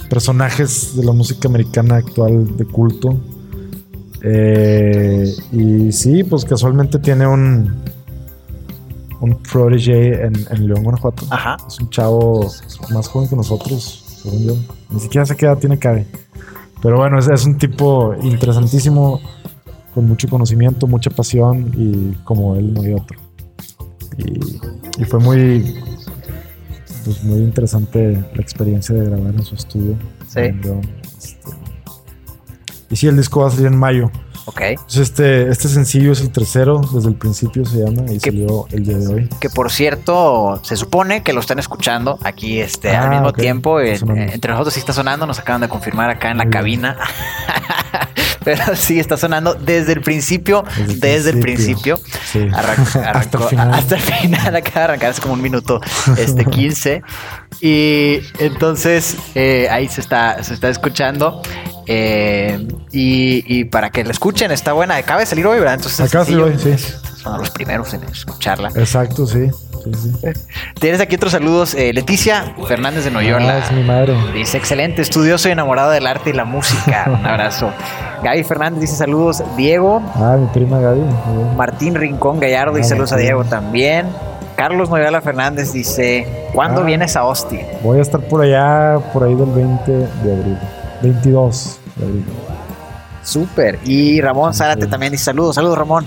personajes 0.09 0.97
de 0.97 1.05
la 1.05 1.12
música 1.12 1.49
americana 1.49 1.97
actual 1.97 2.57
de 2.57 2.64
culto. 2.64 3.20
Eh, 4.22 5.30
y 5.53 5.93
sí, 5.93 6.24
pues 6.24 6.47
casualmente 6.47 6.99
tiene 6.99 7.26
un, 7.26 7.74
un 9.25 9.37
protege 9.43 10.27
en, 10.27 10.35
en 10.51 10.66
León, 10.66 10.83
Guanajuato. 10.85 11.27
Ajá. 11.31 11.57
Es 11.66 11.81
un 11.81 11.91
chavo 11.91 12.51
más 12.93 13.09
joven 13.09 13.29
que 13.29 13.37
nosotros, 13.37 14.05
según 14.22 14.45
yo. 14.45 14.57
Ni 14.91 15.01
siquiera 15.01 15.27
sé 15.27 15.37
qué 15.37 15.47
edad 15.47 15.59
tiene 15.59 15.79
Cabe. 15.79 16.07
Pero 16.83 16.99
bueno, 16.99 17.18
es, 17.18 17.29
es 17.29 17.45
un 17.47 17.59
tipo 17.59 18.14
interesantísimo, 18.22 19.20
con 19.95 20.07
mucho 20.07 20.29
conocimiento, 20.29 20.87
mucha 20.87 21.11
pasión 21.11 21.72
y 21.77 22.12
como 22.25 22.57
él 22.57 22.75
no 22.75 22.83
hay 22.83 22.95
otro. 22.95 23.18
Y, 24.18 24.61
y 25.03 25.05
fue 25.05 25.18
muy, 25.20 25.75
pues 27.05 27.25
muy 27.25 27.39
interesante 27.39 28.12
la 28.35 28.43
experiencia 28.43 28.95
de 28.95 29.05
grabar 29.09 29.35
en 29.35 29.43
su 29.43 29.55
estudio. 29.55 29.97
Sí. 30.29 30.41
Este, 30.41 30.81
y 32.91 32.97
sí, 32.97 33.07
el 33.07 33.16
disco 33.16 33.41
va 33.41 33.49
a 33.49 33.51
salir 33.51 33.66
en 33.66 33.77
mayo. 33.77 34.11
Ok. 34.47 34.61
Entonces 34.61 35.01
este, 35.01 35.49
este 35.49 35.68
sencillo 35.68 36.12
es 36.12 36.20
el 36.20 36.30
tercero, 36.30 36.80
desde 36.92 37.09
el 37.09 37.14
principio 37.16 37.64
se 37.64 37.78
llama, 37.78 38.11
y 38.12 38.20
salió 38.20 38.66
el 38.70 38.84
día 38.84 38.99
de 38.99 39.07
hoy. 39.09 39.28
Que 39.40 39.49
por 39.49 39.70
cierto, 39.72 40.61
se 40.62 40.76
supone 40.76 41.22
que 41.22 41.32
lo 41.32 41.40
están 41.40 41.59
escuchando 41.59 42.18
aquí 42.22 42.61
este, 42.61 42.95
al 42.95 43.07
Ah, 43.07 43.11
mismo 43.11 43.32
tiempo. 43.32 43.80
En- 43.80 44.16
eh, 44.18 44.30
entre 44.34 44.51
nosotros 44.53 44.74
sí 44.74 44.80
está 44.80 44.92
sonando, 44.92 45.26
nos 45.26 45.38
acaban 45.38 45.62
de 45.62 45.68
confirmar 45.68 46.11
acá 46.11 46.30
en 46.30 46.38
la 46.38 46.45
Muy 46.45 46.53
cabina. 46.53 46.97
Pero 48.45 48.76
sí 48.76 49.01
está 49.01 49.16
sonando 49.16 49.55
desde 49.55 49.95
el 49.95 50.03
principio. 50.03 50.64
Desde, 50.99 51.30
el 51.30 51.40
principio. 51.40 51.99
Sí. 52.30 52.47
Hasta 52.53 53.38
el 53.38 53.45
final. 53.45 53.72
hasta 53.74 53.95
el 53.95 54.03
final, 54.03 54.57
acaba 54.57 54.80
de 54.80 54.84
arrancar 54.84 55.11
hace 55.12 55.22
como 55.22 55.32
un 55.32 55.40
minuto 55.40 55.80
este 56.18 56.45
15. 56.45 57.03
Y 57.62 58.18
entonces 58.38 59.16
eh, 59.34 59.68
ahí 59.70 59.88
se 59.88 60.03
está, 60.03 60.42
se 60.45 60.53
está 60.53 60.68
escuchando. 60.68 61.40
Eh, 61.87 62.66
y, 62.93 63.45
y 63.61 63.64
para 63.64 63.91
que 63.91 64.05
la 64.05 64.12
escuchen, 64.12 64.51
está 64.53 64.72
buena. 64.72 64.97
Acaba 64.97 65.20
de 65.20 65.26
salir 65.26 65.47
hoy, 65.47 65.59
¿verdad? 65.59 65.74
Entonces 65.74 66.01
Acaba 66.01 66.24
de 66.24 66.30
salir 66.32 66.45
hoy, 66.45 66.59
sí. 66.59 66.74
Son 67.22 67.39
los 67.39 67.51
primeros 67.51 67.93
en 67.95 68.05
escucharla. 68.05 68.68
Exacto, 68.76 69.26
sí. 69.26 69.49
sí, 69.85 69.91
sí. 69.95 70.28
Tienes 70.80 71.01
aquí 71.01 71.16
otros 71.16 71.32
saludos. 71.32 71.74
eh, 71.74 71.93
Leticia 71.95 72.55
Fernández 72.68 73.05
de 73.05 73.11
Ah, 73.11 73.12
Noyola. 73.14 73.59
es 73.59 73.72
mi 73.72 73.82
madre. 73.82 74.14
Dice, 74.35 74.59
excelente, 74.59 75.01
estudioso 75.03 75.49
y 75.49 75.53
enamorado 75.53 75.91
del 75.91 76.07
arte 76.07 76.30
y 76.30 76.32
la 76.35 76.45
música. 76.45 77.05
Un 77.18 77.24
abrazo. 77.26 77.70
Gaby 78.22 78.45
Fernández 78.45 78.80
dice 78.82 78.97
saludos. 78.97 79.43
Diego, 79.57 80.03
Ah, 80.16 80.37
mi 80.39 80.47
prima 80.49 80.78
Gaby. 80.80 81.01
Martín 81.57 81.95
Rincón 81.95 82.41
Gallardo 82.41 82.78
Ah, 82.78 82.85
saludos 82.85 83.12
a. 83.12 83.16
Diego 83.16 83.45
también. 83.45 84.07
Carlos 84.57 84.89
Noyola 84.89 85.20
Fernández 85.20 85.72
dice, 85.72 86.28
¿cuándo 86.53 86.82
Ah. 86.82 86.85
vienes 86.85 87.16
a 87.16 87.20
Austin? 87.20 87.62
Voy 87.82 87.99
a 87.99 88.03
estar 88.03 88.20
por 88.20 88.43
allá, 88.43 88.99
por 89.12 89.24
ahí 89.24 89.35
del 89.35 89.51
20 89.51 89.91
de 89.93 90.32
abril. 90.32 90.59
22 91.05 91.79
de 91.97 92.05
abril. 92.07 92.25
Súper. 93.23 93.79
Y 93.85 94.21
Ramón 94.21 94.53
Zárate 94.55 94.85
Sí. 94.85 94.91
también 94.91 95.13
dice 95.13 95.25
saludos. 95.25 95.55
Saludos 95.55 95.79
Ramón. 95.79 96.05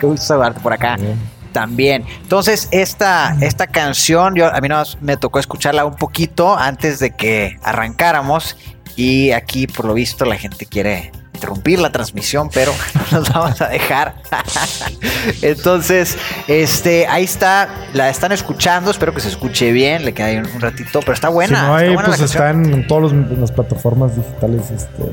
Qué 0.00 0.06
gusto 0.06 0.26
saludarte 0.26 0.60
por 0.60 0.72
acá. 0.72 0.96
Bien. 0.96 1.18
También. 1.52 2.04
Entonces, 2.22 2.68
esta, 2.72 3.36
esta 3.40 3.66
canción, 3.66 4.34
yo, 4.34 4.46
a 4.54 4.60
mí 4.60 4.68
más 4.68 4.98
me 5.00 5.16
tocó 5.16 5.38
escucharla 5.38 5.84
un 5.84 5.94
poquito 5.94 6.56
antes 6.56 6.98
de 6.98 7.10
que 7.10 7.58
arrancáramos. 7.62 8.56
Y 8.96 9.30
aquí, 9.32 9.66
por 9.66 9.86
lo 9.86 9.94
visto, 9.94 10.24
la 10.24 10.36
gente 10.36 10.66
quiere 10.66 11.12
interrumpir 11.38 11.78
la 11.78 11.90
transmisión, 11.90 12.50
pero 12.52 12.72
no 12.94 13.18
nos 13.18 13.32
vamos 13.32 13.60
a 13.60 13.68
dejar. 13.68 14.16
Entonces, 15.42 16.16
este, 16.48 17.06
ahí 17.06 17.24
está, 17.24 17.68
la 17.94 18.10
están 18.10 18.32
escuchando. 18.32 18.90
Espero 18.90 19.14
que 19.14 19.20
se 19.20 19.28
escuche 19.28 19.72
bien. 19.72 20.04
Le 20.04 20.12
queda 20.12 20.26
ahí 20.26 20.36
un, 20.38 20.60
ratito, 20.60 21.00
pero 21.00 21.12
está 21.12 21.28
buena. 21.28 21.60
si 21.60 21.66
no 21.66 21.78
está 21.78 21.86
hay, 21.88 21.94
buena 21.94 22.08
pues 22.08 22.20
está 22.20 22.50
en, 22.50 22.86
todas 22.86 23.12
las 23.12 23.52
plataformas 23.52 24.16
digitales. 24.16 24.70
Este, 24.70 25.04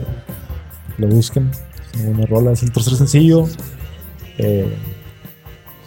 lo 0.97 1.07
busquen. 1.07 1.51
Es 1.93 2.01
una 2.01 2.09
buena 2.09 2.25
rola. 2.25 2.51
Es 2.51 2.63
el 2.63 2.71
tercer 2.71 2.95
sencillo. 2.95 3.47
Eh, 4.37 4.75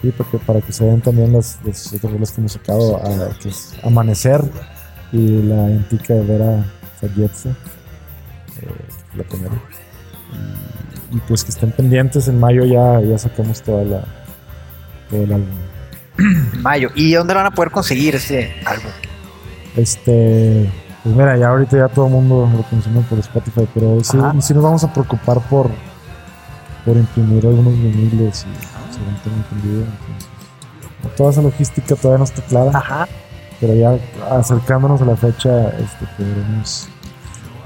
sí, 0.00 0.12
porque 0.16 0.38
para 0.38 0.60
que 0.60 0.72
se 0.72 0.84
vean 0.84 1.00
también 1.00 1.32
las, 1.32 1.58
las 1.64 1.92
otras 1.92 2.12
rolas 2.12 2.30
que 2.32 2.40
hemos 2.40 2.52
sacado. 2.52 2.96
a- 2.96 3.36
que 3.38 3.48
es 3.48 3.74
Amanecer 3.82 4.42
y 5.12 5.42
la 5.42 5.64
antica 5.64 6.14
de 6.14 6.22
Vera 6.22 6.64
Fayetze. 7.00 7.50
Eh, 7.50 7.54
la 9.16 9.24
primera. 9.24 9.54
Y, 10.32 11.16
y 11.16 11.20
pues 11.28 11.44
que 11.44 11.50
estén 11.50 11.72
pendientes. 11.72 12.28
En 12.28 12.38
mayo 12.40 12.64
ya, 12.64 13.00
ya 13.00 13.18
sacamos 13.18 13.62
toda 13.62 13.84
la, 13.84 14.04
todo 15.10 15.22
el 15.22 15.32
álbum. 15.32 15.48
Mayo. 16.60 16.90
¿Y 16.94 17.12
dónde 17.12 17.34
lo 17.34 17.40
van 17.40 17.46
a 17.46 17.54
poder 17.54 17.70
conseguir 17.70 18.16
ese 18.16 18.52
álbum? 18.64 18.90
Este, 19.76 20.68
pues 21.04 21.14
mira, 21.14 21.36
ya 21.36 21.48
ahorita 21.48 21.76
ya 21.76 21.88
todo 21.88 22.06
el 22.06 22.12
mundo 22.12 22.50
lo 22.54 22.62
consume 22.64 23.00
por 23.02 23.18
Spotify, 23.20 23.68
pero 23.72 24.02
sí, 24.02 24.16
nos 24.16 24.62
vamos 24.62 24.82
a 24.82 24.92
preocupar 24.92 25.40
por, 25.48 25.70
por 26.84 26.96
imprimir 26.96 27.46
algunos 27.46 27.74
viniles 27.74 28.44
y 28.44 28.92
según 28.94 29.14
tengo 29.22 29.36
entendido. 29.36 29.84
Entonces, 29.84 31.16
toda 31.16 31.30
esa 31.30 31.42
logística 31.42 31.94
todavía 31.94 32.18
no 32.18 32.24
está 32.24 32.42
clara, 32.42 32.76
Ajá. 32.76 33.08
pero 33.60 33.74
ya 33.74 33.96
acercándonos 34.30 35.00
a 35.00 35.04
la 35.04 35.16
fecha, 35.16 35.68
este, 35.78 36.06
podremos 36.16 36.88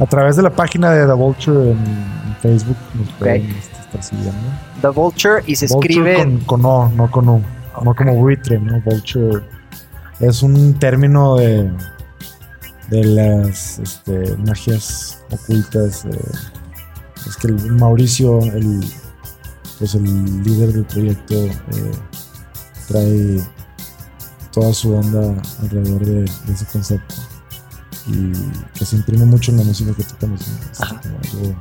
a 0.02 0.06
través 0.06 0.36
de 0.36 0.42
la 0.42 0.50
página 0.50 0.90
de 0.90 1.06
The 1.06 1.12
Vulture 1.12 1.70
en, 1.70 2.12
Facebook 2.42 2.76
nos 2.94 3.08
pueden 3.12 3.42
este, 3.50 3.80
estar 3.80 4.02
siguiendo. 4.02 4.32
The 4.80 4.88
Vulture 4.88 5.44
y 5.46 5.54
se 5.54 5.68
Vulture 5.68 6.12
escribe. 6.12 6.38
con, 6.44 6.60
con 6.60 6.64
O, 6.64 6.88
no 6.88 7.10
con 7.10 7.28
U. 7.28 7.42
No 7.84 7.94
como 7.94 8.14
buitre, 8.16 8.58
¿no? 8.58 8.80
Vulture 8.80 9.42
es 10.18 10.42
un 10.42 10.74
término 10.74 11.36
de, 11.36 11.70
de 12.90 13.04
las 13.04 13.78
este, 13.78 14.36
magias 14.38 15.24
ocultas. 15.30 16.04
eh, 16.04 16.10
es 17.26 17.36
que 17.36 17.46
el 17.48 17.72
Mauricio, 17.72 18.40
el, 18.40 18.80
pues 19.78 19.94
el 19.94 20.42
líder 20.42 20.72
del 20.72 20.84
proyecto, 20.84 21.34
eh, 21.34 21.92
trae 22.88 23.40
toda 24.50 24.72
su 24.74 24.94
onda 24.94 25.40
alrededor 25.62 26.04
de, 26.04 26.22
de 26.22 26.52
ese 26.52 26.66
concepto. 26.66 27.14
Y 28.06 28.32
que 28.76 28.84
se 28.84 28.96
imprime 28.96 29.24
mucho 29.24 29.52
en 29.52 29.58
la 29.58 29.64
música 29.64 29.94
que 29.94 30.02
tocamos. 30.02 30.40
algo 30.80 31.54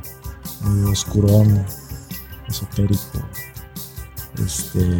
medio 0.63 0.91
oscurón, 0.91 1.63
esotérico. 2.47 3.19
Este. 4.43 4.99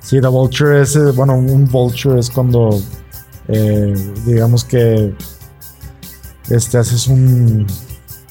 Sí, 0.00 0.20
The 0.20 0.28
Vulture 0.28 0.82
es. 0.82 1.14
Bueno, 1.14 1.34
un 1.34 1.66
Vulture 1.66 2.18
es 2.18 2.30
cuando. 2.30 2.80
eh, 3.48 3.94
digamos 4.26 4.64
que. 4.64 5.14
Este, 6.48 6.78
haces 6.78 7.06
un. 7.06 7.66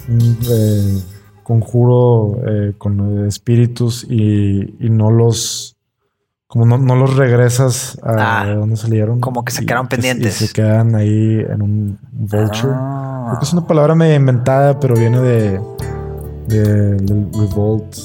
un, 0.07 0.37
eh, 0.49 1.01
conjuro 1.43 2.39
eh, 2.47 2.73
con 2.77 3.27
espíritus 3.27 4.05
y, 4.09 4.75
y 4.85 4.89
no 4.89 5.11
los. 5.11 5.68
Como 6.51 6.65
no, 6.65 6.79
no 6.79 6.95
los 6.95 7.15
regresas 7.15 7.95
a 8.01 8.41
Ah, 8.41 8.45
donde 8.55 8.75
salieron. 8.75 9.19
como 9.19 9.45
que 9.45 9.51
se 9.51 9.61
y 9.61 9.65
quedaron 9.67 9.85
y 9.85 9.89
pendientes. 9.89 10.33
se 10.33 10.51
quedan 10.51 10.95
ahí 10.95 11.45
en 11.47 11.61
un 11.61 11.99
vulture. 12.11 12.73
Ah. 12.75 13.25
Creo 13.27 13.39
que 13.39 13.45
es 13.45 13.53
una 13.53 13.67
palabra 13.67 13.93
medio 13.93 14.15
inventada, 14.15 14.79
pero 14.79 14.95
viene 14.95 15.19
de, 15.21 15.61
de- 16.47 16.97
revolt. 17.37 17.95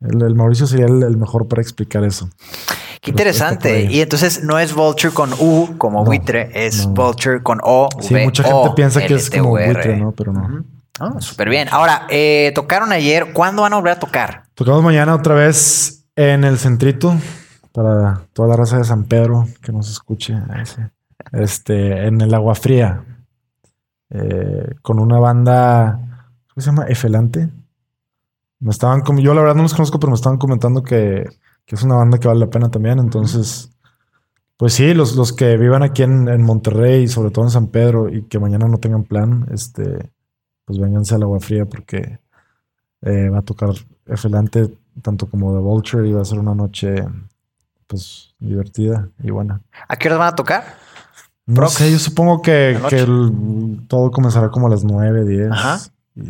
El, 0.00 0.22
el 0.22 0.34
Mauricio 0.36 0.68
sería 0.68 0.86
el, 0.86 1.02
el 1.02 1.16
mejor 1.16 1.48
para 1.48 1.60
explicar 1.60 2.04
eso. 2.04 2.30
Qué 3.00 3.10
interesante. 3.10 3.86
Y 3.90 4.02
entonces 4.02 4.44
no 4.44 4.60
es 4.60 4.72
Vulture 4.72 5.12
con 5.12 5.32
U 5.40 5.74
como 5.78 5.98
No, 6.00 6.04
buitre, 6.04 6.50
es 6.54 6.86
no. 6.86 6.94
Vulture 6.94 7.42
con 7.42 7.58
O. 7.64 7.88
Sí, 8.00 8.14
V, 8.14 8.22
mucha 8.24 8.44
O, 8.54 8.62
gente 8.62 8.76
piensa 8.76 9.04
que 9.04 9.14
es 9.14 9.28
como 9.30 9.50
buitre, 9.50 9.96
¿no? 9.96 10.12
Pero 10.12 10.32
no. 10.32 10.64
Ah, 11.00 11.14
súper 11.18 11.48
bien. 11.48 11.66
Ahora, 11.72 12.06
eh, 12.08 12.52
tocaron 12.54 12.92
ayer. 12.92 13.32
¿Cuándo 13.32 13.62
van 13.62 13.72
a 13.72 13.76
volver 13.76 13.94
a 13.94 13.98
tocar? 13.98 14.44
Tocamos 14.54 14.84
mañana 14.84 15.12
otra 15.16 15.34
vez 15.34 16.04
en 16.14 16.44
el 16.44 16.58
centrito 16.58 17.16
para 17.78 18.26
toda 18.32 18.48
la 18.48 18.56
raza 18.56 18.78
de 18.78 18.84
San 18.84 19.04
Pedro 19.04 19.46
que 19.62 19.70
nos 19.70 19.88
escuche. 19.88 20.34
Este, 21.32 22.06
en 22.06 22.20
el 22.20 22.34
Agua 22.34 22.56
Fría. 22.56 23.04
eh, 24.10 24.74
con 24.82 24.98
una 24.98 25.18
banda. 25.20 26.26
¿Cómo 26.48 26.62
se 26.62 26.70
llama? 26.70 26.86
Efelante. 26.88 27.48
Me 28.58 28.70
estaban 28.70 29.02
como. 29.02 29.20
Yo 29.20 29.32
la 29.32 29.42
verdad 29.42 29.54
no 29.54 29.62
los 29.62 29.74
conozco, 29.74 30.00
pero 30.00 30.10
me 30.10 30.16
estaban 30.16 30.38
comentando 30.38 30.82
que, 30.82 31.28
que 31.64 31.76
es 31.76 31.82
una 31.84 31.94
banda 31.94 32.18
que 32.18 32.26
vale 32.26 32.40
la 32.40 32.50
pena 32.50 32.68
también. 32.70 32.98
Entonces. 32.98 33.70
Pues 34.56 34.72
sí, 34.72 34.92
los, 34.92 35.14
los 35.14 35.32
que 35.32 35.56
vivan 35.56 35.84
aquí 35.84 36.02
en, 36.02 36.26
en 36.28 36.42
Monterrey, 36.42 37.06
sobre 37.06 37.30
todo 37.30 37.44
en 37.44 37.52
San 37.52 37.68
Pedro, 37.68 38.08
y 38.08 38.22
que 38.22 38.40
mañana 38.40 38.66
no 38.66 38.78
tengan 38.78 39.04
plan, 39.04 39.46
este, 39.52 40.10
pues 40.64 40.80
vénganse 40.80 41.14
al 41.14 41.22
agua 41.22 41.38
fría 41.38 41.64
porque 41.64 42.18
eh, 43.02 43.28
va 43.28 43.38
a 43.38 43.42
tocar 43.42 43.70
Efelante 44.06 44.68
tanto 45.00 45.28
como 45.30 45.52
The 45.54 45.60
Vulture 45.60 46.08
y 46.08 46.12
va 46.12 46.22
a 46.22 46.24
ser 46.24 46.40
una 46.40 46.56
noche 46.56 47.04
pues 47.88 48.34
divertida 48.38 49.08
y 49.20 49.30
buena. 49.30 49.60
¿A 49.88 49.96
qué 49.96 50.06
horas 50.08 50.20
van 50.20 50.28
a 50.28 50.36
tocar? 50.36 50.64
No 51.46 51.54
Prox. 51.56 51.72
sé, 51.72 51.90
yo 51.90 51.98
supongo 51.98 52.42
que, 52.42 52.78
que 52.88 52.98
el- 53.00 53.80
todo 53.88 54.10
comenzará 54.12 54.50
como 54.50 54.66
a 54.68 54.70
las 54.70 54.84
9, 54.84 55.24
10 55.24 55.50
Ajá. 55.50 55.78
y 56.14 56.22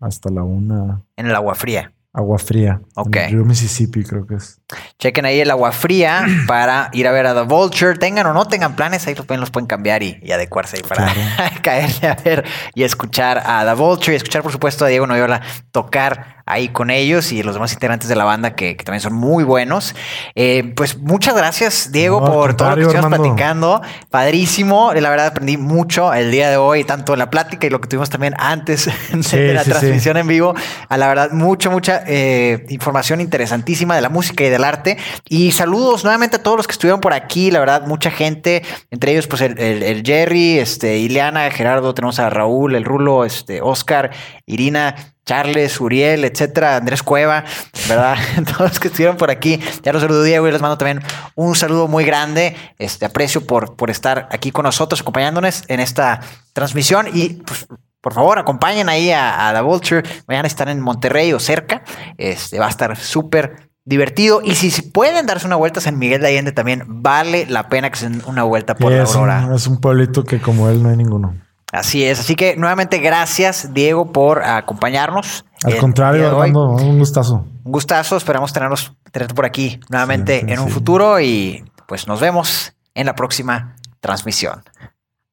hasta 0.00 0.30
la 0.30 0.44
1. 0.44 1.04
En 1.16 1.26
el 1.26 1.34
agua 1.34 1.54
fría. 1.56 1.92
Agua 2.12 2.38
fría. 2.38 2.80
Ok. 2.96 3.14
En 3.16 3.22
el 3.22 3.30
río 3.30 3.44
Mississippi 3.44 4.02
creo 4.02 4.26
que 4.26 4.34
es. 4.34 4.60
Chequen 4.98 5.24
ahí 5.26 5.40
el 5.40 5.50
agua 5.50 5.70
fría 5.72 6.26
para 6.48 6.90
ir 6.92 7.06
a 7.06 7.12
ver 7.12 7.26
a 7.26 7.34
The 7.34 7.42
Vulture. 7.42 7.96
Tengan 7.98 8.26
o 8.26 8.32
no 8.32 8.46
tengan 8.46 8.74
planes, 8.74 9.06
ahí 9.06 9.14
los 9.14 9.26
pueden, 9.26 9.40
los 9.40 9.50
pueden 9.50 9.66
cambiar 9.68 10.02
y, 10.02 10.18
y 10.22 10.32
adecuarse 10.32 10.76
ahí 10.76 10.82
para 10.82 11.12
caerle 11.62 12.08
a 12.08 12.14
ver 12.16 12.44
y 12.74 12.82
escuchar 12.82 13.42
a 13.46 13.64
The 13.64 13.74
Vulture 13.74 14.12
y 14.14 14.16
escuchar, 14.16 14.42
por 14.42 14.50
supuesto, 14.52 14.84
a 14.84 14.88
Diego 14.88 15.06
Noyola 15.06 15.40
tocar 15.70 16.40
ahí 16.46 16.68
con 16.70 16.90
ellos 16.90 17.30
y 17.30 17.44
los 17.44 17.54
demás 17.54 17.72
integrantes 17.72 18.08
de 18.08 18.16
la 18.16 18.24
banda 18.24 18.56
que, 18.56 18.76
que 18.76 18.84
también 18.84 19.00
son 19.00 19.14
muy 19.14 19.44
buenos. 19.44 19.94
Eh, 20.34 20.72
pues 20.74 20.98
muchas 20.98 21.36
gracias, 21.36 21.92
Diego, 21.92 22.20
No, 22.20 22.26
por 22.32 22.54
todo 22.56 22.70
lo 22.70 22.74
que 22.76 22.82
estuvimos 22.82 23.04
Armando. 23.04 23.24
platicando. 23.24 23.82
Padrísimo. 24.10 24.92
La 24.94 25.10
verdad, 25.10 25.26
aprendí 25.28 25.56
mucho 25.56 26.12
el 26.12 26.32
día 26.32 26.50
de 26.50 26.56
hoy, 26.56 26.82
tanto 26.82 27.14
la 27.14 27.30
plática 27.30 27.66
y 27.68 27.70
lo 27.70 27.80
que 27.80 27.86
tuvimos 27.88 28.10
también 28.10 28.34
antes 28.38 28.86
de 29.12 29.22
Sí, 29.22 29.36
la 29.52 29.62
sí, 29.62 29.70
sí. 29.70 29.78
transmisión 29.78 30.16
en 30.16 30.26
vivo. 30.26 30.54
A 30.88 30.96
la 30.96 31.06
verdad, 31.08 31.30
mucha, 31.30 31.70
eh, 32.06 32.64
información 32.68 33.20
interesantísima 33.20 33.94
de 33.94 34.00
la 34.00 34.08
música 34.08 34.44
y 34.44 34.48
del 34.50 34.64
arte. 34.64 34.96
Y 35.28 35.52
saludos 35.52 36.04
nuevamente 36.04 36.36
a 36.36 36.42
todos 36.42 36.56
los 36.56 36.66
que 36.66 36.72
estuvieron 36.72 37.00
por 37.00 37.12
aquí. 37.12 37.50
La 37.50 37.60
verdad, 37.60 37.86
mucha 37.86 38.10
gente, 38.10 38.62
entre 38.90 39.12
ellos, 39.12 39.26
pues 39.26 39.42
el, 39.42 39.58
el- 39.58 39.82
el 39.82 40.02
Jerry, 40.04 40.58
este, 40.58 40.98
Ileana, 40.98 41.50
Gerardo, 41.50 41.94
tenemos 41.94 42.18
a 42.18 42.30
Raúl, 42.30 42.74
el 42.74 42.84
Rulo, 42.84 43.24
este, 43.24 43.60
Oscar, 43.62 44.10
Irina. 44.46 44.94
Charles, 45.26 45.80
Uriel, 45.80 46.24
etcétera, 46.24 46.74
Andrés 46.76 47.04
Cueva, 47.04 47.44
¿verdad? 47.88 48.16
Todos 48.46 48.60
los 48.70 48.80
que 48.80 48.88
estuvieron 48.88 49.16
por 49.16 49.30
aquí. 49.30 49.60
Ya 49.84 49.92
los 49.92 50.02
saludo, 50.02 50.24
Diego, 50.24 50.48
y 50.48 50.50
les 50.50 50.60
mando 50.60 50.76
también 50.76 51.02
un 51.36 51.54
saludo 51.54 51.86
muy 51.86 52.04
grande. 52.04 52.56
Este 52.80 53.04
aprecio 53.06 53.46
por, 53.46 53.76
por 53.76 53.90
estar 53.90 54.28
aquí 54.32 54.50
con 54.50 54.64
nosotros, 54.64 55.02
acompañándonos 55.02 55.62
en 55.68 55.78
esta 55.78 56.18
transmisión. 56.52 57.06
Y 57.14 57.34
pues, 57.44 57.66
por 58.00 58.14
favor, 58.14 58.38
acompañen 58.38 58.88
ahí 58.88 59.10
a, 59.10 59.48
a 59.48 59.54
The 59.54 59.60
Vulture. 59.60 60.02
Mañana 60.26 60.46
están 60.46 60.68
en 60.68 60.80
Monterrey 60.80 61.32
o 61.32 61.40
cerca. 61.40 61.82
Este 62.18 62.58
va 62.58 62.66
a 62.66 62.70
estar 62.70 62.96
súper 62.96 63.70
divertido. 63.84 64.40
Y 64.42 64.54
si, 64.54 64.70
si 64.70 64.82
pueden 64.82 65.26
darse 65.26 65.46
una 65.46 65.56
vuelta 65.56 65.80
a 65.80 65.82
San 65.82 65.98
Miguel 65.98 66.20
de 66.20 66.28
Allende, 66.28 66.52
también 66.52 66.84
vale 66.86 67.46
la 67.46 67.68
pena 67.68 67.90
que 67.90 67.98
se 67.98 68.08
den 68.08 68.22
una 68.26 68.42
vuelta 68.44 68.74
por 68.74 68.92
la 68.92 69.02
Aurora. 69.02 69.46
un, 69.46 69.54
es 69.54 69.66
un 69.66 69.80
pueblito 69.80 70.24
que 70.24 70.40
como 70.40 70.68
él 70.68 70.82
no 70.82 70.88
hay 70.88 70.96
ninguno. 70.96 71.34
Así 71.72 72.04
es. 72.04 72.18
Así 72.20 72.34
que 72.34 72.56
nuevamente 72.56 72.98
gracias, 72.98 73.72
Diego, 73.72 74.10
por 74.12 74.42
acompañarnos. 74.42 75.44
Al 75.62 75.76
contrario. 75.76 76.26
Armando, 76.28 76.70
un 76.70 76.98
gustazo. 76.98 77.44
Un 77.64 77.72
gustazo, 77.72 78.16
esperamos 78.16 78.52
tenerlos, 78.52 78.92
tenerte 79.12 79.34
por 79.34 79.44
aquí 79.44 79.78
nuevamente 79.88 80.40
Sí, 80.40 80.46
sí, 80.46 80.52
en 80.52 80.58
un 80.60 80.66
sí. 80.66 80.72
futuro 80.72 81.20
y 81.20 81.64
pues 81.86 82.08
nos 82.08 82.18
vemos 82.20 82.72
en 82.94 83.06
la 83.06 83.14
próxima 83.14 83.76
transmisión. 84.00 84.62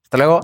Hasta 0.04 0.18
luego. 0.18 0.42